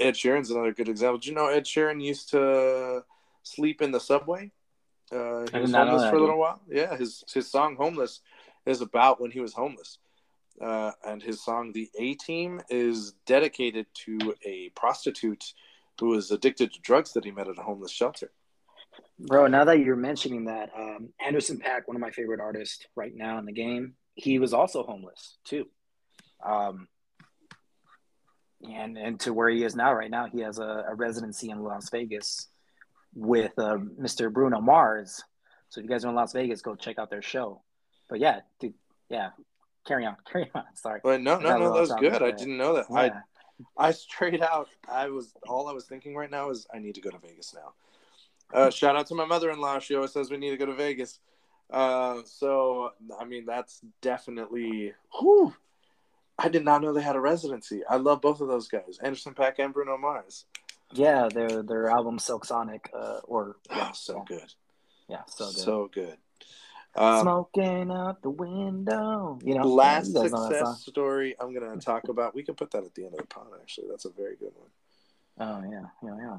[0.00, 1.18] Ed Sheeran's another good example.
[1.18, 3.04] Do you know Ed Sheeran used to
[3.42, 4.50] sleep in the subway?
[5.12, 6.62] Uh, he was homeless for a little while.
[6.70, 8.22] Yeah, his his song "Homeless"
[8.64, 9.98] is about when he was homeless,
[10.58, 15.52] uh, and his song "The A Team" is dedicated to a prostitute
[16.00, 18.32] who was addicted to drugs that he met at a homeless shelter.
[19.18, 23.12] Bro, now that you're mentioning that, um, Anderson .Paak, one of my favorite artists right
[23.14, 25.66] now in the game, he was also homeless too.
[26.44, 26.88] Um,
[28.62, 31.62] and and to where he is now, right now, he has a, a residency in
[31.62, 32.48] Las Vegas
[33.14, 34.32] with uh, Mr.
[34.32, 35.22] Bruno Mars.
[35.68, 37.62] So if you guys are in Las Vegas, go check out their show.
[38.08, 38.74] But yeah, dude,
[39.08, 39.30] yeah,
[39.86, 40.64] carry on, carry on.
[40.74, 41.00] Sorry.
[41.02, 42.22] But no, no, no, that was good.
[42.22, 42.86] I didn't know that.
[42.90, 42.96] Yeah.
[42.96, 43.10] I
[43.76, 47.00] I straight out, I was all I was thinking right now is I need to
[47.00, 47.72] go to Vegas now.
[48.52, 49.80] Uh, shout out to my mother-in-law.
[49.80, 51.18] She always says we need to go to Vegas.
[51.70, 54.92] Uh, so I mean, that's definitely.
[55.18, 55.54] Whew,
[56.38, 57.82] I did not know they had a residency.
[57.88, 60.44] I love both of those guys, Anderson .Paak and Bruno Mars.
[60.92, 64.54] Yeah, their their album Silk Sonic, uh, or yeah, oh, so good.
[65.08, 65.56] Yeah, so good.
[65.56, 66.16] So good.
[66.94, 69.38] Um, Smoking out the window.
[69.44, 72.34] You know, last you success story I'm gonna talk about.
[72.34, 73.48] We can put that at the end of the pod.
[73.60, 74.70] Actually, that's a very good one.
[75.38, 76.36] Oh yeah, yeah, yeah.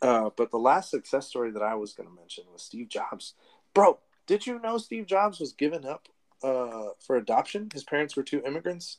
[0.00, 3.34] Uh, but the last success story that I was going to mention was Steve Jobs.
[3.74, 6.08] Bro, did you know Steve Jobs was given up
[6.42, 7.68] uh, for adoption?
[7.72, 8.98] His parents were two immigrants.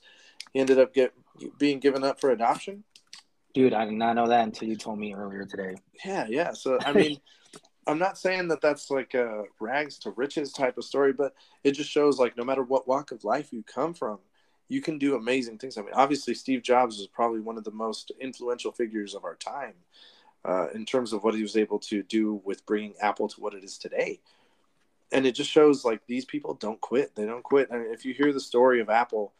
[0.54, 1.14] He ended up get
[1.58, 2.84] being given up for adoption.
[3.54, 5.76] Dude, I did not know that until you told me earlier today.
[6.06, 6.54] Yeah, yeah.
[6.54, 7.20] So I mean,
[7.88, 11.72] I'm not saying that that's like a rags to riches type of story, but it
[11.72, 14.20] just shows like no matter what walk of life you come from,
[14.68, 15.78] you can do amazing things.
[15.78, 19.36] I mean, obviously Steve Jobs was probably one of the most influential figures of our
[19.36, 19.74] time
[20.46, 23.54] uh, in terms of what he was able to do with bringing Apple to what
[23.54, 24.20] it is today.
[25.12, 27.16] And it just shows like these people don't quit.
[27.16, 27.70] They don't quit.
[27.72, 29.34] I mean, if you hear the story of Apple,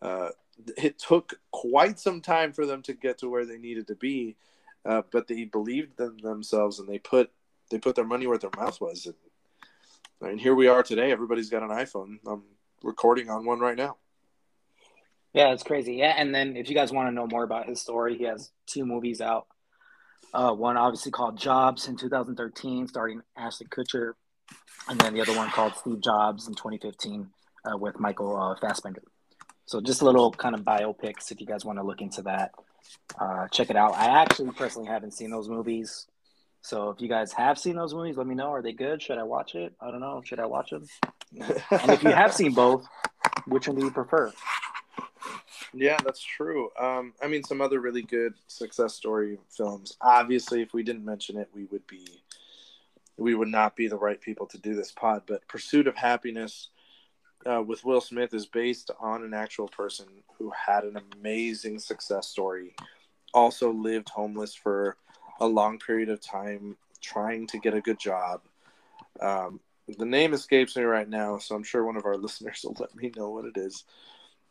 [0.00, 0.30] uh,
[0.76, 4.36] it took quite some time for them to get to where they needed to be,
[4.84, 7.30] uh, but they believed in themselves and they put
[7.70, 9.06] they put their money where their mouth was.
[9.06, 9.14] And
[10.22, 11.12] I mean, here we are today.
[11.12, 12.18] Everybody's got an iPhone.
[12.26, 12.44] I'm
[12.82, 13.96] recording on one right now.
[15.34, 15.96] Yeah, it's crazy.
[15.96, 18.50] Yeah, and then if you guys want to know more about his story, he has
[18.66, 19.46] two movies out.
[20.32, 24.12] Uh, one obviously called Jobs in 2013, starring Ashley Kutcher,
[24.88, 27.28] and then the other one called Steve Jobs in 2015
[27.64, 29.02] uh, with Michael uh, Fassbender.
[29.66, 32.52] So just a little kind of biopics if you guys want to look into that.
[33.18, 33.94] Uh, check it out.
[33.94, 36.06] I actually personally haven't seen those movies.
[36.62, 38.50] So if you guys have seen those movies, let me know.
[38.50, 39.02] Are they good?
[39.02, 39.74] Should I watch it?
[39.80, 40.22] I don't know.
[40.24, 40.86] Should I watch them?
[41.70, 42.86] and if you have seen both,
[43.46, 44.32] which one do you prefer?
[45.74, 46.70] Yeah, that's true.
[46.78, 49.96] Um, I mean, some other really good success story films.
[50.00, 52.22] Obviously, if we didn't mention it, we would be,
[53.16, 55.22] we would not be the right people to do this pod.
[55.26, 56.68] But Pursuit of Happiness
[57.46, 60.06] uh, with Will Smith is based on an actual person
[60.38, 62.74] who had an amazing success story.
[63.34, 64.96] Also lived homeless for
[65.40, 68.40] a long period of time, trying to get a good job.
[69.20, 69.60] Um,
[69.98, 72.94] the name escapes me right now, so I'm sure one of our listeners will let
[72.96, 73.84] me know what it is.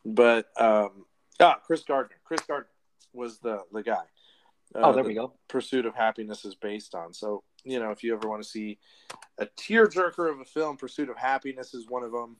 [0.07, 1.05] But um,
[1.41, 2.15] ah, Chris Gardner.
[2.23, 2.69] Chris Gardner
[3.13, 4.05] was the the guy.
[4.73, 5.34] Uh, oh, there the we go.
[5.49, 7.13] Pursuit of Happiness is based on.
[7.13, 8.79] So you know, if you ever want to see
[9.38, 12.38] a tearjerker of a film, Pursuit of Happiness is one of them.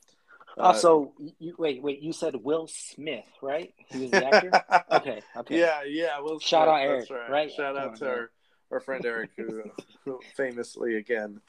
[0.58, 2.02] Uh, also, you, wait, wait.
[2.02, 3.74] You said Will Smith, right?
[3.90, 4.52] He was the actor.
[4.92, 5.60] okay, okay.
[5.60, 6.20] Yeah, yeah.
[6.22, 7.30] Will Shout out Eric, right.
[7.30, 7.52] right.
[7.52, 8.32] Shout out to our,
[8.72, 9.64] our friend Eric, who,
[10.06, 11.42] who famously again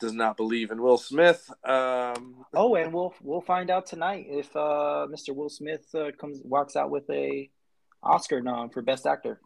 [0.00, 1.50] does not believe in Will Smith.
[1.64, 5.34] Um, oh, and we'll we'll find out tonight if uh, Mr.
[5.34, 7.50] Will Smith uh, comes walks out with a
[8.02, 9.40] Oscar nom for Best Actor.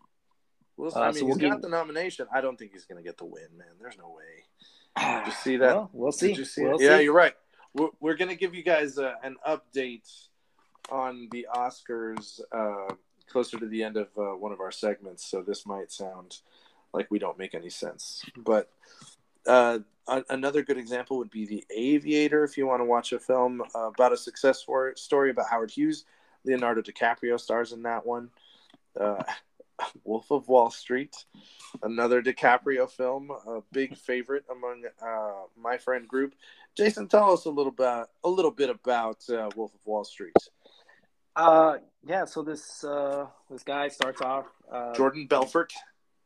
[0.77, 2.27] Well, uh, I mean, so we'll he's got the nomination.
[2.33, 3.67] I don't think he's going to get the win, man.
[3.81, 5.19] There's no way.
[5.19, 5.75] Did you see that?
[5.75, 6.35] Well, we'll see.
[6.45, 7.35] see we'll yeah, you're right.
[7.75, 10.09] We're, we're going to give you guys uh, an update
[10.91, 12.95] on the Oscars uh,
[13.29, 15.27] closer to the end of uh, one of our segments.
[15.27, 16.39] So this might sound
[16.93, 18.71] like we don't make any sense, but
[20.07, 22.45] another good example would be The Aviator.
[22.45, 24.65] If you want to watch a film uh, about a success
[24.97, 26.05] story about Howard Hughes,
[26.45, 28.31] Leonardo DiCaprio stars in that one.
[28.99, 29.23] Uh,
[30.05, 31.17] Wolf of Wall Street,
[31.83, 36.35] another DiCaprio film, a big favorite among uh, my friend group.
[36.77, 40.37] Jason, tell us a little bit, a little bit about uh, Wolf of Wall Street.
[41.37, 42.25] Uh, yeah.
[42.25, 45.73] So this uh, this guy starts off uh, Jordan Belfort.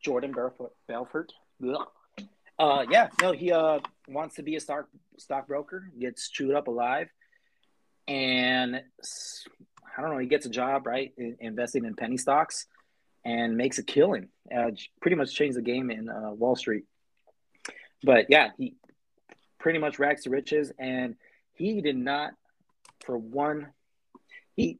[0.02, 0.72] Jordan Belfort.
[0.86, 1.32] Belfort.
[2.58, 3.78] Uh, yeah, no, he uh
[4.08, 7.08] wants to be a stock stockbroker, gets chewed up alive,
[8.08, 12.66] and I don't know, he gets a job right investing in penny stocks,
[13.24, 14.28] and makes a killing.
[14.54, 14.70] Uh,
[15.00, 16.84] pretty much changed the game in uh, Wall Street.
[18.02, 18.74] But yeah, he
[19.58, 21.16] pretty much rags to riches, and
[21.54, 22.32] he did not,
[23.04, 23.68] for one,
[24.56, 24.78] he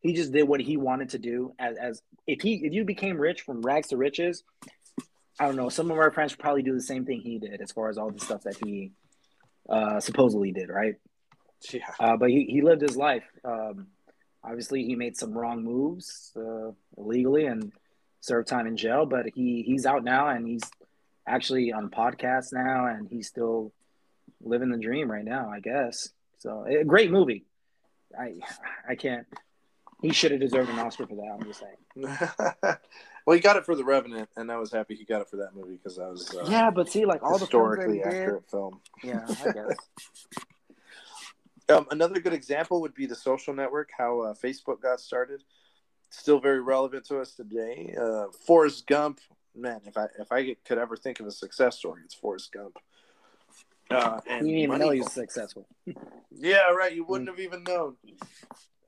[0.00, 1.52] he just did what he wanted to do.
[1.58, 4.44] As as if he if you became rich from rags to riches,
[5.40, 5.68] I don't know.
[5.68, 8.10] Some of our friends probably do the same thing he did, as far as all
[8.10, 8.92] the stuff that he
[9.68, 10.96] uh, supposedly did, right?
[11.72, 11.82] Yeah.
[11.98, 13.24] Uh, but he, he lived his life.
[13.44, 13.88] Um,
[14.42, 17.72] obviously, he made some wrong moves uh, illegally and
[18.20, 19.06] served time in jail.
[19.06, 20.64] But he he's out now and he's
[21.26, 23.72] actually on podcasts now, and he's still
[24.40, 26.08] living the dream right now, I guess.
[26.38, 27.44] So, a great movie.
[28.18, 28.34] I
[28.88, 29.26] I can't.
[30.00, 31.36] He should have deserved an Oscar for that.
[31.38, 32.76] I'm just saying.
[33.28, 35.36] well, he got it for The Revenant, and I was happy he got it for
[35.36, 36.70] that movie because I was uh, yeah.
[36.70, 38.80] But see, like all historically the accurate did, film.
[39.04, 39.76] Yeah, I guess.
[41.70, 45.42] Um, another good example would be the social network, how uh, Facebook got started.
[46.08, 47.94] Still very relevant to us today.
[48.00, 49.20] Uh, Forrest Gump,
[49.54, 52.78] man, if I if I could ever think of a success story, it's Forrest Gump.
[53.90, 55.66] Uh, you didn't even know he was successful.
[56.34, 56.94] yeah, right.
[56.94, 57.96] You wouldn't have even known.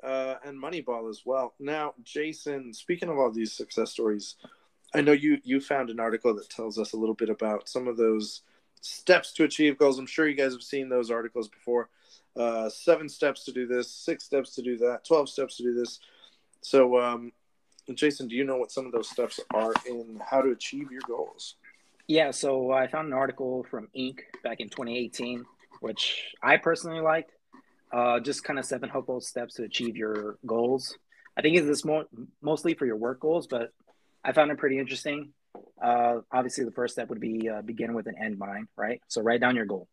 [0.03, 1.55] Uh, and Moneyball as well.
[1.59, 4.37] Now, Jason, speaking of all these success stories,
[4.95, 7.87] I know you you found an article that tells us a little bit about some
[7.87, 8.43] of those
[8.81, 9.99] steps to achieve goals.
[9.99, 11.91] I'm sure you guys have seen those articles before
[12.37, 15.75] uh, seven steps to do this, six steps to do that, 12 steps to do
[15.75, 16.01] this.
[16.63, 17.33] So, um,
[17.95, 21.03] Jason, do you know what some of those steps are in how to achieve your
[21.07, 21.57] goals?
[22.07, 24.21] Yeah, so I found an article from Inc.
[24.43, 25.45] back in 2018,
[25.81, 27.33] which I personally liked.
[27.93, 30.97] Uh, just kind of seven helpful steps to achieve your goals.
[31.37, 31.85] I think it's this
[32.43, 33.71] mostly for your work goals, but
[34.25, 35.33] I found it pretty interesting.
[35.83, 39.01] Uh, obviously, the first step would be uh, begin with an end mind, right?
[39.09, 39.89] So write down your goal.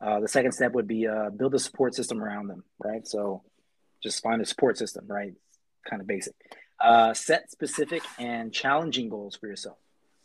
[0.00, 3.06] Uh, the second step would be uh, build a support system around them, right?
[3.06, 3.42] So
[4.02, 5.34] just find a support system, right?
[5.88, 6.34] Kind of basic.
[6.80, 9.76] Uh, set specific and challenging goals for yourself.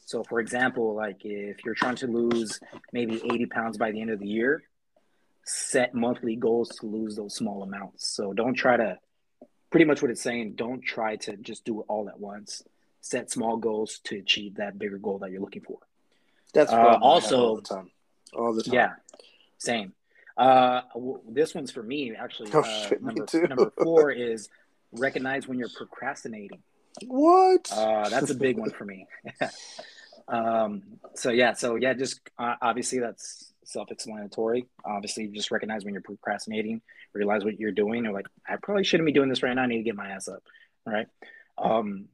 [0.06, 2.60] So, for example, like if you're trying to lose
[2.92, 4.64] maybe 80 pounds by the end of the year,
[5.46, 8.08] set monthly goals to lose those small amounts.
[8.08, 9.00] So, don't try to,
[9.70, 12.64] pretty much what it's saying, don't try to just do it all at once.
[13.02, 15.80] Set small goals to achieve that bigger goal that you're looking for.
[16.54, 17.92] That's uh, also all the time.
[18.34, 18.74] All the time.
[18.74, 18.92] Yeah.
[19.58, 19.94] Same.
[20.38, 20.82] Uh,
[21.30, 22.50] this one's for me actually.
[22.54, 23.48] Oh, uh, shit, number, me too.
[23.48, 24.50] number four is
[24.92, 26.62] recognize when you're procrastinating.
[27.08, 27.72] What?
[27.72, 29.08] Uh, that's a big one for me.
[30.28, 30.84] um,
[31.16, 34.68] so yeah, so yeah, just uh, obviously that's self-explanatory.
[34.86, 36.82] Obviously, just recognize when you're procrastinating,
[37.14, 38.04] realize what you're doing.
[38.04, 39.64] You're like, I probably shouldn't be doing this right now.
[39.64, 40.44] I need to get my ass up.
[40.86, 41.08] Right.
[41.58, 42.06] Um,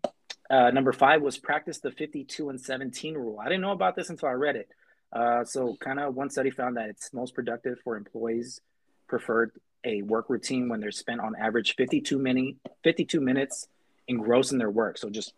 [0.50, 3.40] uh, number five was practice the 52 and 17 rule.
[3.40, 4.70] I didn't know about this until I read it.
[5.12, 8.62] Uh, so, kind of one study found that it's most productive for employees
[9.08, 9.52] preferred
[9.84, 13.68] a work routine when they're spent on average 52 minute 52 minutes
[14.08, 14.98] engrossed in their work.
[14.98, 15.34] So just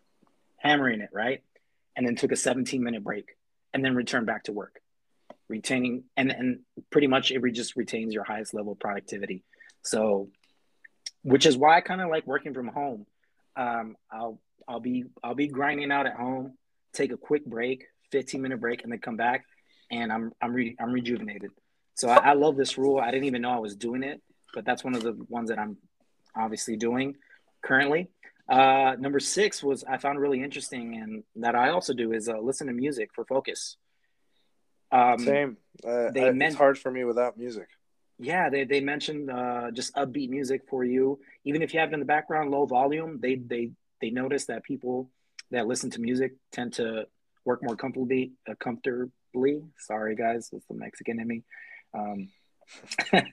[0.57, 1.41] hammering it, right?
[1.95, 3.37] And then took a 17 minute break
[3.73, 4.81] and then return back to work.
[5.51, 6.59] Retaining and and
[6.89, 9.43] pretty much it just retains your highest level of productivity.
[9.83, 10.29] So
[11.23, 13.05] which is why I kind of like working from home.
[13.55, 16.53] Um, I'll I'll be I'll be grinding out at home,
[16.93, 19.45] take a quick break, 15 minute break, and then come back
[19.91, 21.51] and I'm I'm re, I'm rejuvenated.
[21.95, 22.99] So I, I, love this rule.
[22.99, 24.21] I didn't even know I was doing it,
[24.53, 25.77] but that's one of the ones that I'm
[26.35, 27.15] obviously doing
[27.61, 28.09] currently.
[28.49, 32.39] Uh, number six was I found really interesting, and that I also do is uh,
[32.39, 33.77] listen to music for focus.
[34.91, 35.57] Um, Same.
[35.85, 37.67] Uh, they I, meant, it's hard for me without music.
[38.19, 41.93] Yeah, they they mentioned uh, just upbeat music for you, even if you have it
[41.93, 43.19] in the background, low volume.
[43.19, 45.09] They they they notice that people
[45.49, 47.07] that listen to music tend to
[47.45, 49.11] work more comfortably, uh, comfortably
[49.77, 51.43] Sorry, guys, it's the Mexican in me.
[51.93, 52.29] Um,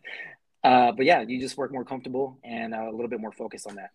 [0.64, 3.66] uh, but yeah, you just work more comfortable and uh, a little bit more focused
[3.68, 3.90] on that.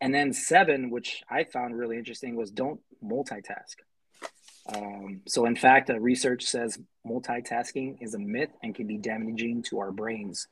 [0.00, 3.76] And then seven, which I found really interesting, was don't multitask.
[4.66, 9.62] Um, so, in fact, uh, research says multitasking is a myth and can be damaging
[9.64, 10.48] to our brains.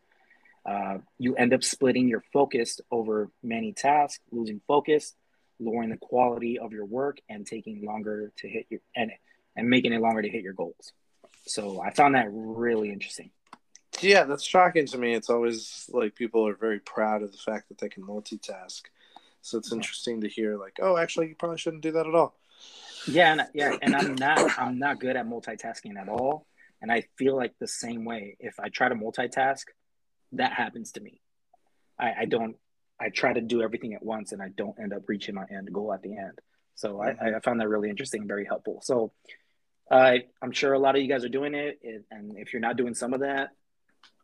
[0.64, 5.14] Uh, you end up splitting your focus over many tasks, losing focus,
[5.60, 9.12] lowering the quality of your work, and taking longer to hit your and
[9.56, 10.92] and making it longer to hit your goals.
[11.46, 13.30] So I found that really interesting.
[14.00, 15.14] Yeah, that's shocking to me.
[15.14, 18.82] It's always like people are very proud of the fact that they can multitask.
[19.40, 22.34] So it's interesting to hear like, oh, actually, you probably shouldn't do that at all.
[23.08, 26.46] Yeah, and, yeah, and I'm not I'm not good at multitasking at all.
[26.80, 28.36] And I feel like the same way.
[28.38, 29.64] If I try to multitask,
[30.32, 31.20] that happens to me.
[31.98, 32.56] I, I don't.
[33.00, 35.72] I try to do everything at once, and I don't end up reaching my end
[35.72, 36.38] goal at the end.
[36.74, 37.24] So mm-hmm.
[37.24, 38.80] I, I found that really interesting, and very helpful.
[38.82, 39.12] So
[39.90, 41.80] uh, I'm sure a lot of you guys are doing it,
[42.10, 43.50] and if you're not doing some of that,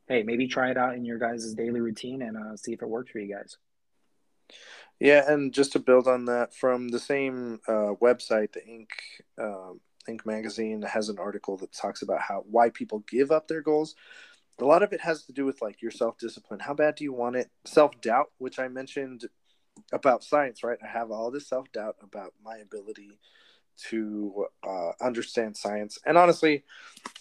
[0.09, 2.89] hey, maybe try it out in your guys' daily routine and uh, see if it
[2.89, 3.57] works for you guys.
[5.01, 8.89] Yeah, and just to build on that, from the same uh, website, the Inc.
[9.39, 10.25] Um, Inc.
[10.25, 13.95] magazine has an article that talks about how why people give up their goals.
[14.61, 16.61] A lot of it has to do with like your self discipline.
[16.61, 17.51] How bad do you want it?
[17.65, 19.25] Self doubt, which I mentioned
[19.93, 20.79] about science, right?
[20.83, 23.19] I have all this self doubt about my ability
[23.89, 25.99] to uh, understand science.
[26.07, 26.63] And honestly,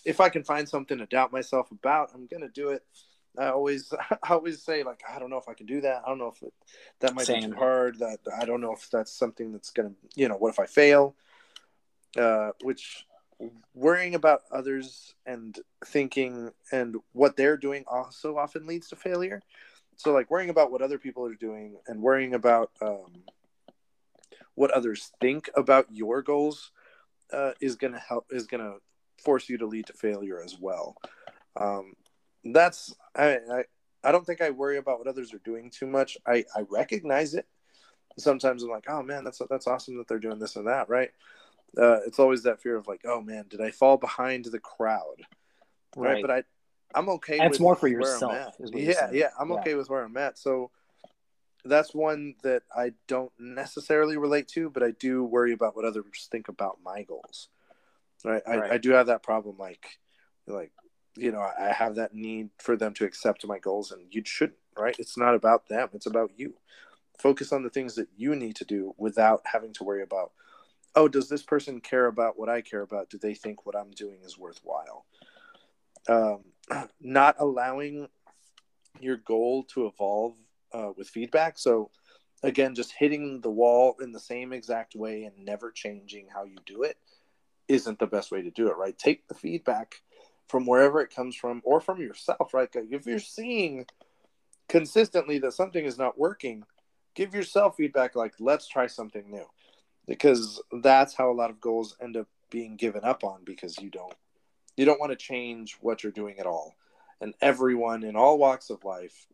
[0.06, 2.84] if I can find something to doubt myself about, I'm gonna do it.
[3.38, 3.93] I always,
[4.23, 6.03] I always say like, I don't know if I can do that.
[6.05, 6.53] I don't know if it,
[6.99, 7.41] that might Same.
[7.41, 7.99] be too hard.
[7.99, 11.15] That I don't know if that's something that's gonna, you know, what if I fail?
[12.18, 13.05] Uh, which
[13.73, 19.41] worrying about others and thinking and what they're doing also often leads to failure.
[19.95, 23.23] So like worrying about what other people are doing and worrying about um,
[24.55, 26.72] what others think about your goals
[27.31, 28.77] uh, is going to help is going to
[29.23, 30.95] force you to lead to failure as well.
[31.55, 31.93] Um,
[32.44, 33.64] that's I, I
[34.03, 36.18] I don't think I worry about what others are doing too much.
[36.26, 37.48] I I recognize it.
[38.18, 41.11] Sometimes I'm like, oh man, that's that's awesome that they're doing this and that, right?
[41.78, 45.22] Uh, it's always that fear of like, oh man, did I fall behind the crowd?
[45.95, 46.14] Right.
[46.14, 46.22] right?
[46.22, 46.44] But I
[46.95, 47.38] I'm okay.
[47.40, 48.56] That's more for yourself.
[48.60, 49.56] Yeah, yeah, I'm yeah.
[49.56, 50.38] okay with where I'm at.
[50.38, 50.70] So
[51.65, 56.28] that's one that I don't necessarily relate to, but I do worry about what others
[56.30, 57.48] think about my goals.
[58.24, 58.44] Right.
[58.45, 58.72] right.
[58.72, 59.57] I, I do have that problem.
[59.57, 59.86] Like,
[60.48, 60.72] like,
[61.15, 64.57] you know, I have that need for them to accept my goals, and you shouldn't.
[64.77, 64.95] Right.
[64.98, 65.90] It's not about them.
[65.94, 66.56] It's about you.
[67.19, 70.31] Focus on the things that you need to do without having to worry about.
[70.95, 73.10] Oh, does this person care about what I care about?
[73.10, 75.06] Do they think what I'm doing is worthwhile?
[76.10, 76.45] Um,
[77.02, 78.07] not allowing
[78.99, 80.35] your goal to evolve
[80.73, 81.60] uh, with feedback.
[81.60, 81.91] So
[82.41, 86.57] again, just hitting the wall in the same exact way and never changing how you
[86.65, 86.98] do it
[87.68, 88.98] isn't the best way to do it, right?
[88.98, 89.95] Take the feedback
[90.48, 92.74] from wherever it comes from or from yourself, right?
[92.74, 93.86] Like if you're seeing
[94.70, 96.64] consistently that something is not working,
[97.15, 99.45] give yourself feedback like, let's try something new.
[100.06, 103.90] Because that's how a lot of goals end up being given up on because you
[103.90, 104.14] don't
[104.76, 106.76] you don't want to change what you're doing at all.
[107.22, 109.28] And everyone in all walks of life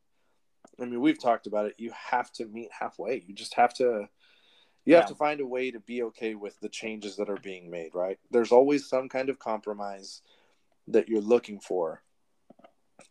[0.82, 1.76] I mean, we've talked about it.
[1.78, 3.24] You have to meet halfway.
[3.26, 4.08] You just have to
[4.86, 5.10] you have yeah.
[5.10, 8.18] to find a way to be okay with the changes that are being made, right?
[8.32, 10.22] There's always some kind of compromise
[10.90, 12.04] that you're looking for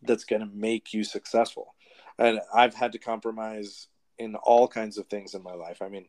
[0.01, 1.75] that's going to make you successful.
[2.17, 3.87] And I've had to compromise
[4.17, 5.81] in all kinds of things in my life.
[5.81, 6.07] I mean,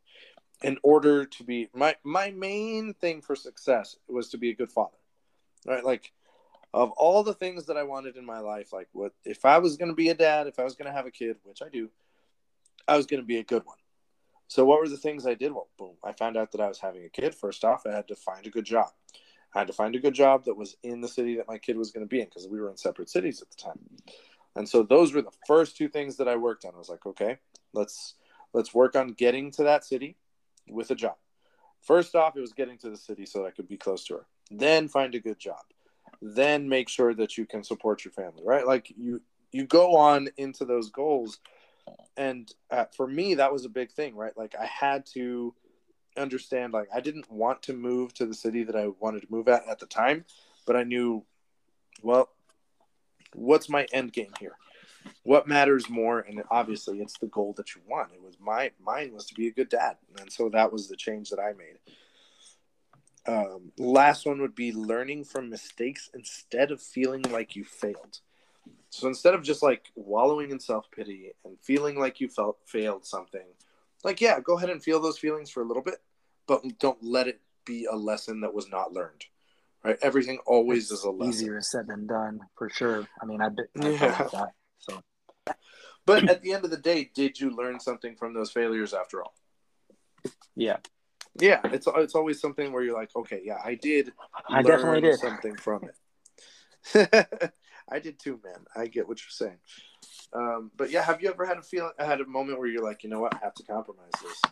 [0.63, 4.71] in order to be my my main thing for success was to be a good
[4.71, 4.97] father.
[5.67, 5.85] Right?
[5.85, 6.13] Like
[6.73, 9.77] of all the things that I wanted in my life, like what if I was
[9.77, 11.69] going to be a dad, if I was going to have a kid, which I
[11.69, 11.91] do,
[12.87, 13.77] I was going to be a good one.
[14.49, 15.53] So what were the things I did?
[15.53, 17.35] Well, boom, I found out that I was having a kid.
[17.35, 18.91] First off, I had to find a good job.
[19.55, 21.77] I had to find a good job that was in the city that my kid
[21.77, 23.79] was going to be in because we were in separate cities at the time.
[24.57, 26.75] And so those were the first two things that I worked on.
[26.75, 27.39] I was like, okay,
[27.73, 28.15] let's
[28.53, 30.17] let's work on getting to that city
[30.69, 31.17] with a job.
[31.81, 34.15] First off, it was getting to the city so that I could be close to
[34.15, 34.27] her.
[34.51, 35.61] Then find a good job
[36.23, 39.21] then make sure that you can support your family right like you
[39.53, 41.39] you go on into those goals
[42.17, 45.55] and uh, for me that was a big thing right like i had to
[46.17, 49.49] understand like i didn't want to move to the city that i wanted to move
[49.49, 50.25] at at the time
[50.67, 51.25] but i knew
[52.03, 52.31] well
[53.35, 54.57] what's my end game here?
[55.23, 56.21] What matters more?
[56.21, 58.13] And obviously it's the goal that you want.
[58.13, 59.97] It was my mine was to be a good dad.
[60.21, 61.79] And so that was the change that i made.
[63.27, 68.21] Um, last one would be learning from mistakes instead of feeling like you failed.
[68.89, 73.05] So instead of just like wallowing in self pity and feeling like you felt failed
[73.05, 73.47] something,
[74.05, 75.97] like yeah, go ahead and feel those feelings for a little bit,
[76.47, 79.25] but don't let it be a lesson that was not learned.
[79.83, 79.99] Right?
[80.03, 81.33] Everything always it's is a lesson.
[81.33, 83.07] Easier said than done, for sure.
[83.21, 84.29] I mean, I've been yeah.
[84.33, 84.53] that.
[84.79, 85.03] So,
[86.07, 89.23] but at the end of the day, did you learn something from those failures after
[89.23, 89.35] all?
[90.55, 90.79] Yeah,
[91.39, 94.13] yeah, it's it's always something where you're like, okay, yeah, I did.
[94.49, 97.53] I definitely did something from it.
[97.89, 98.65] I did too, man.
[98.75, 99.59] I get what you're saying.
[100.33, 103.03] Um, but yeah, have you ever had a feeling, had a moment where you're like,
[103.03, 104.43] you know what, I have to compromise this?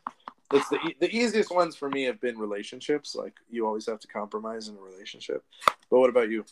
[0.53, 3.15] It's the the easiest ones for me have been relationships.
[3.15, 5.45] Like you always have to compromise in a relationship.
[5.91, 6.45] But what about you?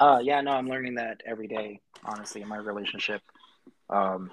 [0.00, 1.80] Uh, yeah, no, I'm learning that every day.
[2.04, 3.20] Honestly, in my relationship,
[3.90, 4.30] um,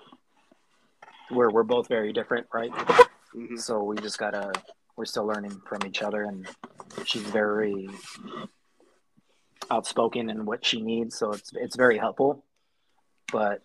[1.30, 2.72] we're we're both very different, right?
[2.72, 3.58] Mm-hmm.
[3.58, 4.54] So we just gotta
[4.96, 6.48] we're still learning from each other and
[7.06, 7.90] she's very
[9.72, 12.44] outspoken in what she needs so it's it's very helpful
[13.32, 13.62] but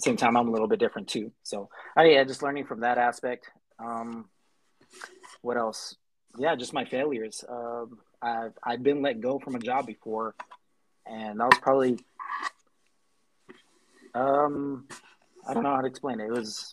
[0.00, 1.32] same time i'm a little bit different too.
[1.42, 3.50] So I, yeah just learning from that aspect.
[3.78, 4.28] Um
[5.42, 5.96] what else?
[6.38, 7.44] Yeah just my failures.
[7.48, 10.34] Um i've i've been let go from a job before
[11.06, 11.98] and that was probably
[14.14, 14.86] um
[15.46, 16.26] i don't know how to explain it.
[16.26, 16.72] It was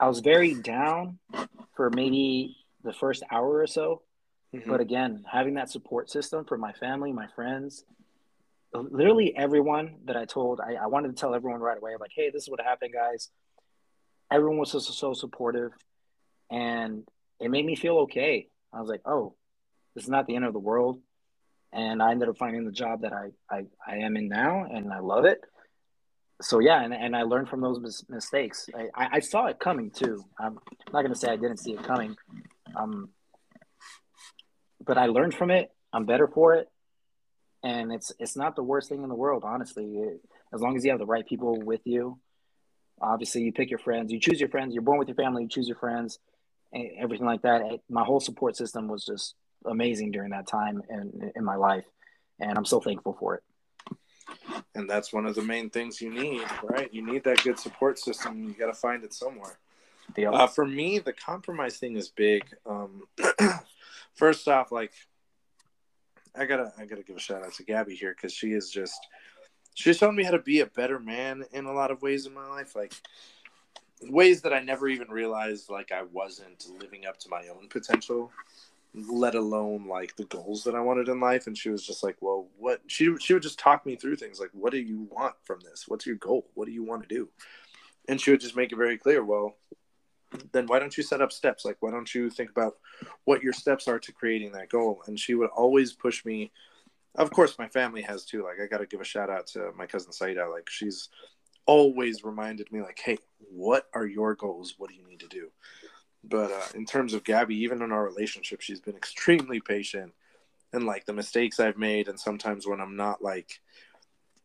[0.00, 1.18] i was very down
[1.74, 4.02] for maybe the first hour or so.
[4.54, 4.70] Mm-hmm.
[4.70, 7.84] But again, having that support system for my family, my friends,
[8.80, 12.30] literally everyone that I told, I, I wanted to tell everyone right away, like, hey,
[12.30, 13.30] this is what happened, guys.
[14.30, 15.72] everyone was so, so supportive,
[16.50, 17.04] and
[17.40, 18.48] it made me feel okay.
[18.72, 19.34] I was like, oh,
[19.94, 21.00] this is not the end of the world.
[21.72, 24.92] And I ended up finding the job that I, I, I am in now, and
[24.92, 25.40] I love it.
[26.42, 28.68] So yeah, and, and I learned from those mis- mistakes.
[28.74, 30.22] I, I, I, saw it coming too.
[30.38, 30.58] I'm
[30.92, 32.14] not gonna say I didn't see it coming,
[32.74, 33.08] um,
[34.84, 35.70] but I learned from it.
[35.94, 36.68] I'm better for it,
[37.62, 39.84] and it's it's not the worst thing in the world, honestly.
[39.84, 40.20] It,
[40.52, 42.18] as long as you have the right people with you.
[43.00, 44.72] Obviously, you pick your friends, you choose your friends.
[44.72, 46.18] You're born with your family, you choose your friends,
[46.72, 47.80] and everything like that.
[47.90, 49.34] My whole support system was just
[49.66, 51.84] amazing during that time in in my life,
[52.40, 53.42] and I'm so thankful for it.
[54.74, 56.92] And that's one of the main things you need, right?
[56.92, 58.42] You need that good support system.
[58.42, 59.58] You got to find it somewhere.
[60.18, 62.44] Uh, for me, the compromise thing is big.
[62.64, 63.02] Um,
[64.14, 64.92] first off, like
[66.38, 69.06] I gotta I gotta give a shout out to Gabby here because she is just
[69.74, 72.34] she's shown me how to be a better man in a lot of ways in
[72.34, 72.94] my life like
[74.10, 78.30] ways that i never even realized like i wasn't living up to my own potential
[78.96, 81.46] let alone like the goals that i wanted in life.
[81.46, 84.40] And she was just like well what she she would just talk me through things
[84.40, 85.84] like what do you want from this?
[85.86, 86.48] What's your goal?
[86.54, 87.28] What do you want to do?
[88.08, 89.56] And she would just make it very clear well
[90.52, 91.64] then why don't you set up steps?
[91.64, 92.74] Like why don't you think about
[93.24, 95.02] what your steps are to creating that goal?
[95.06, 96.52] And she would always push me.
[97.14, 98.44] Of course my family has too.
[98.44, 100.48] Like i gotta give a shout out to my cousin saida.
[100.48, 101.08] Like she's
[101.66, 104.74] always reminded me like hey what are your goals?
[104.78, 105.50] What do you need to do?
[106.22, 110.12] But uh, in terms of gabby even in our relationship she's been extremely patient.
[110.72, 113.60] And like the mistakes i've made and sometimes when i'm not like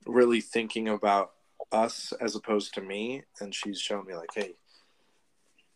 [0.05, 1.31] really thinking about
[1.72, 4.53] us as opposed to me and she's shown me like hey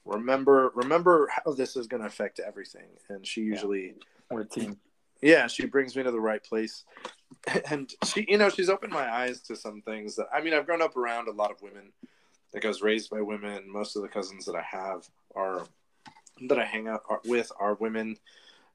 [0.05, 3.93] remember remember how this is going to affect everything and she usually yeah.
[4.29, 4.77] we're a team
[5.21, 6.83] yeah, she brings me to the right place.
[7.69, 10.65] And she, you know, she's opened my eyes to some things that I mean, I've
[10.65, 11.91] grown up around a lot of women.
[12.53, 13.71] Like I was raised by women.
[13.71, 15.63] Most of the cousins that I have are
[16.47, 18.17] that I hang out with are women.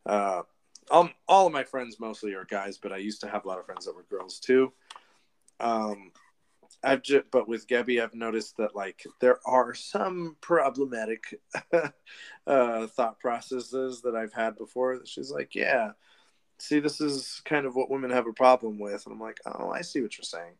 [0.06, 0.42] Uh,
[0.90, 3.58] all, all of my friends mostly are guys, but I used to have a lot
[3.58, 4.72] of friends that were girls too.
[5.58, 6.12] Um,
[6.82, 11.40] I've just, but with Gabby, I've noticed that like there are some problematic
[12.46, 15.00] uh, thought processes that I've had before.
[15.04, 15.92] She's like, yeah,
[16.58, 19.04] see, this is kind of what women have a problem with.
[19.06, 20.54] And I'm like, oh, I see what you're saying.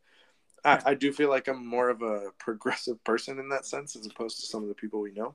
[0.65, 4.07] I, I do feel like I'm more of a progressive person in that sense as
[4.07, 5.35] opposed to some of the people we know.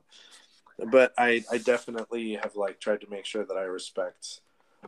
[0.90, 4.40] But I, I definitely have like tried to make sure that I respect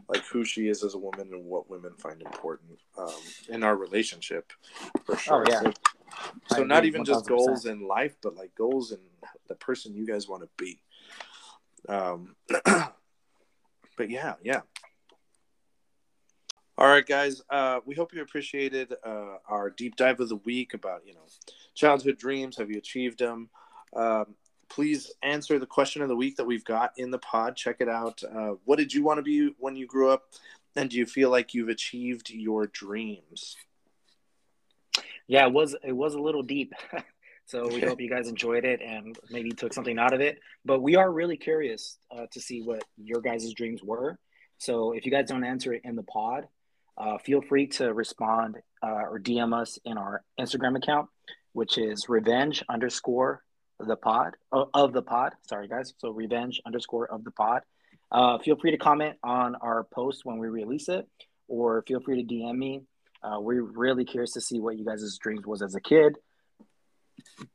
[0.08, 3.12] like who she is as a woman and what women find important um,
[3.48, 4.52] in our relationship
[5.04, 5.44] for sure.
[5.46, 5.60] Oh, yeah.
[6.48, 7.06] So, so not even 100%.
[7.06, 8.98] just goals in life, but like goals in
[9.48, 10.80] the person you guys want to be.
[11.88, 12.36] Um,
[13.96, 14.60] but yeah, yeah.
[16.76, 17.42] All right, guys.
[17.50, 21.26] Uh, we hope you appreciated uh, our deep dive of the week about you know
[21.74, 22.56] childhood dreams.
[22.56, 23.50] Have you achieved them?
[23.96, 24.36] Um,
[24.68, 27.56] please answer the question of the week that we've got in the pod.
[27.56, 28.22] Check it out.
[28.22, 30.24] Uh, what did you want to be when you grew up?
[30.76, 33.56] And do you feel like you've achieved your dreams?
[35.26, 36.72] Yeah, it was it was a little deep.
[37.46, 40.38] so we hope you guys enjoyed it and maybe took something out of it.
[40.64, 44.18] But we are really curious uh, to see what your guys' dreams were.
[44.58, 46.48] So if you guys don't answer it in the pod,
[46.96, 51.08] uh, feel free to respond uh, or DM us in our Instagram account,
[51.52, 53.42] which is revenge underscore
[53.78, 55.32] the pod uh, of the pod.
[55.48, 55.94] Sorry, guys.
[55.98, 57.62] So revenge underscore of the pod.
[58.10, 61.06] Uh, feel free to comment on our post when we release it,
[61.46, 62.82] or feel free to DM me.
[63.22, 66.16] Uh, we're really curious to see what you guys' dreams was as a kid.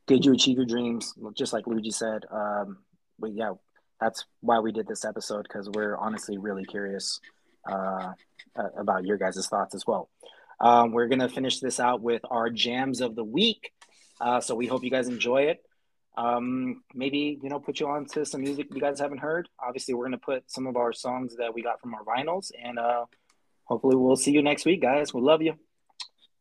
[0.06, 1.14] Did you achieve your dreams?
[1.36, 2.24] Just like Luigi said.
[2.30, 2.78] Um,
[3.18, 3.52] but yeah,
[4.00, 7.20] that's why we did this episode because we're honestly really curious
[7.70, 8.12] uh,
[8.76, 10.10] about your guys' thoughts as well.
[10.60, 13.72] Um, we're gonna finish this out with our jams of the week.
[14.20, 15.64] Uh, so we hope you guys enjoy it.
[16.16, 19.48] Um, maybe you know put you on to some music you guys haven't heard.
[19.58, 22.78] Obviously, we're gonna put some of our songs that we got from our vinyls, and
[22.78, 23.04] uh,
[23.64, 25.12] hopefully we'll see you next week, guys.
[25.12, 25.54] We love you.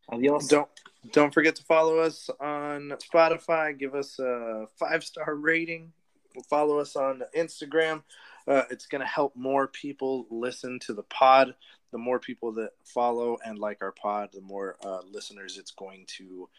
[0.10, 0.48] Adios.
[0.48, 0.70] Don't
[1.12, 3.78] don't forget to follow us on Spotify.
[3.78, 5.92] Give us a five star rating.
[6.50, 8.04] Follow us on Instagram.
[8.48, 11.56] Uh, it's going to help more people listen to the pod.
[11.92, 16.06] The more people that follow and like our pod, the more uh, listeners it's going
[16.18, 16.50] to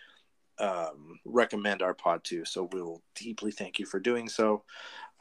[0.58, 2.44] um, recommend our pod to.
[2.44, 4.64] So we'll deeply thank you for doing so.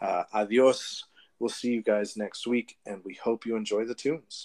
[0.01, 1.05] Uh, adios.
[1.39, 4.41] We'll see you guys next week, and we hope you enjoy the tunes.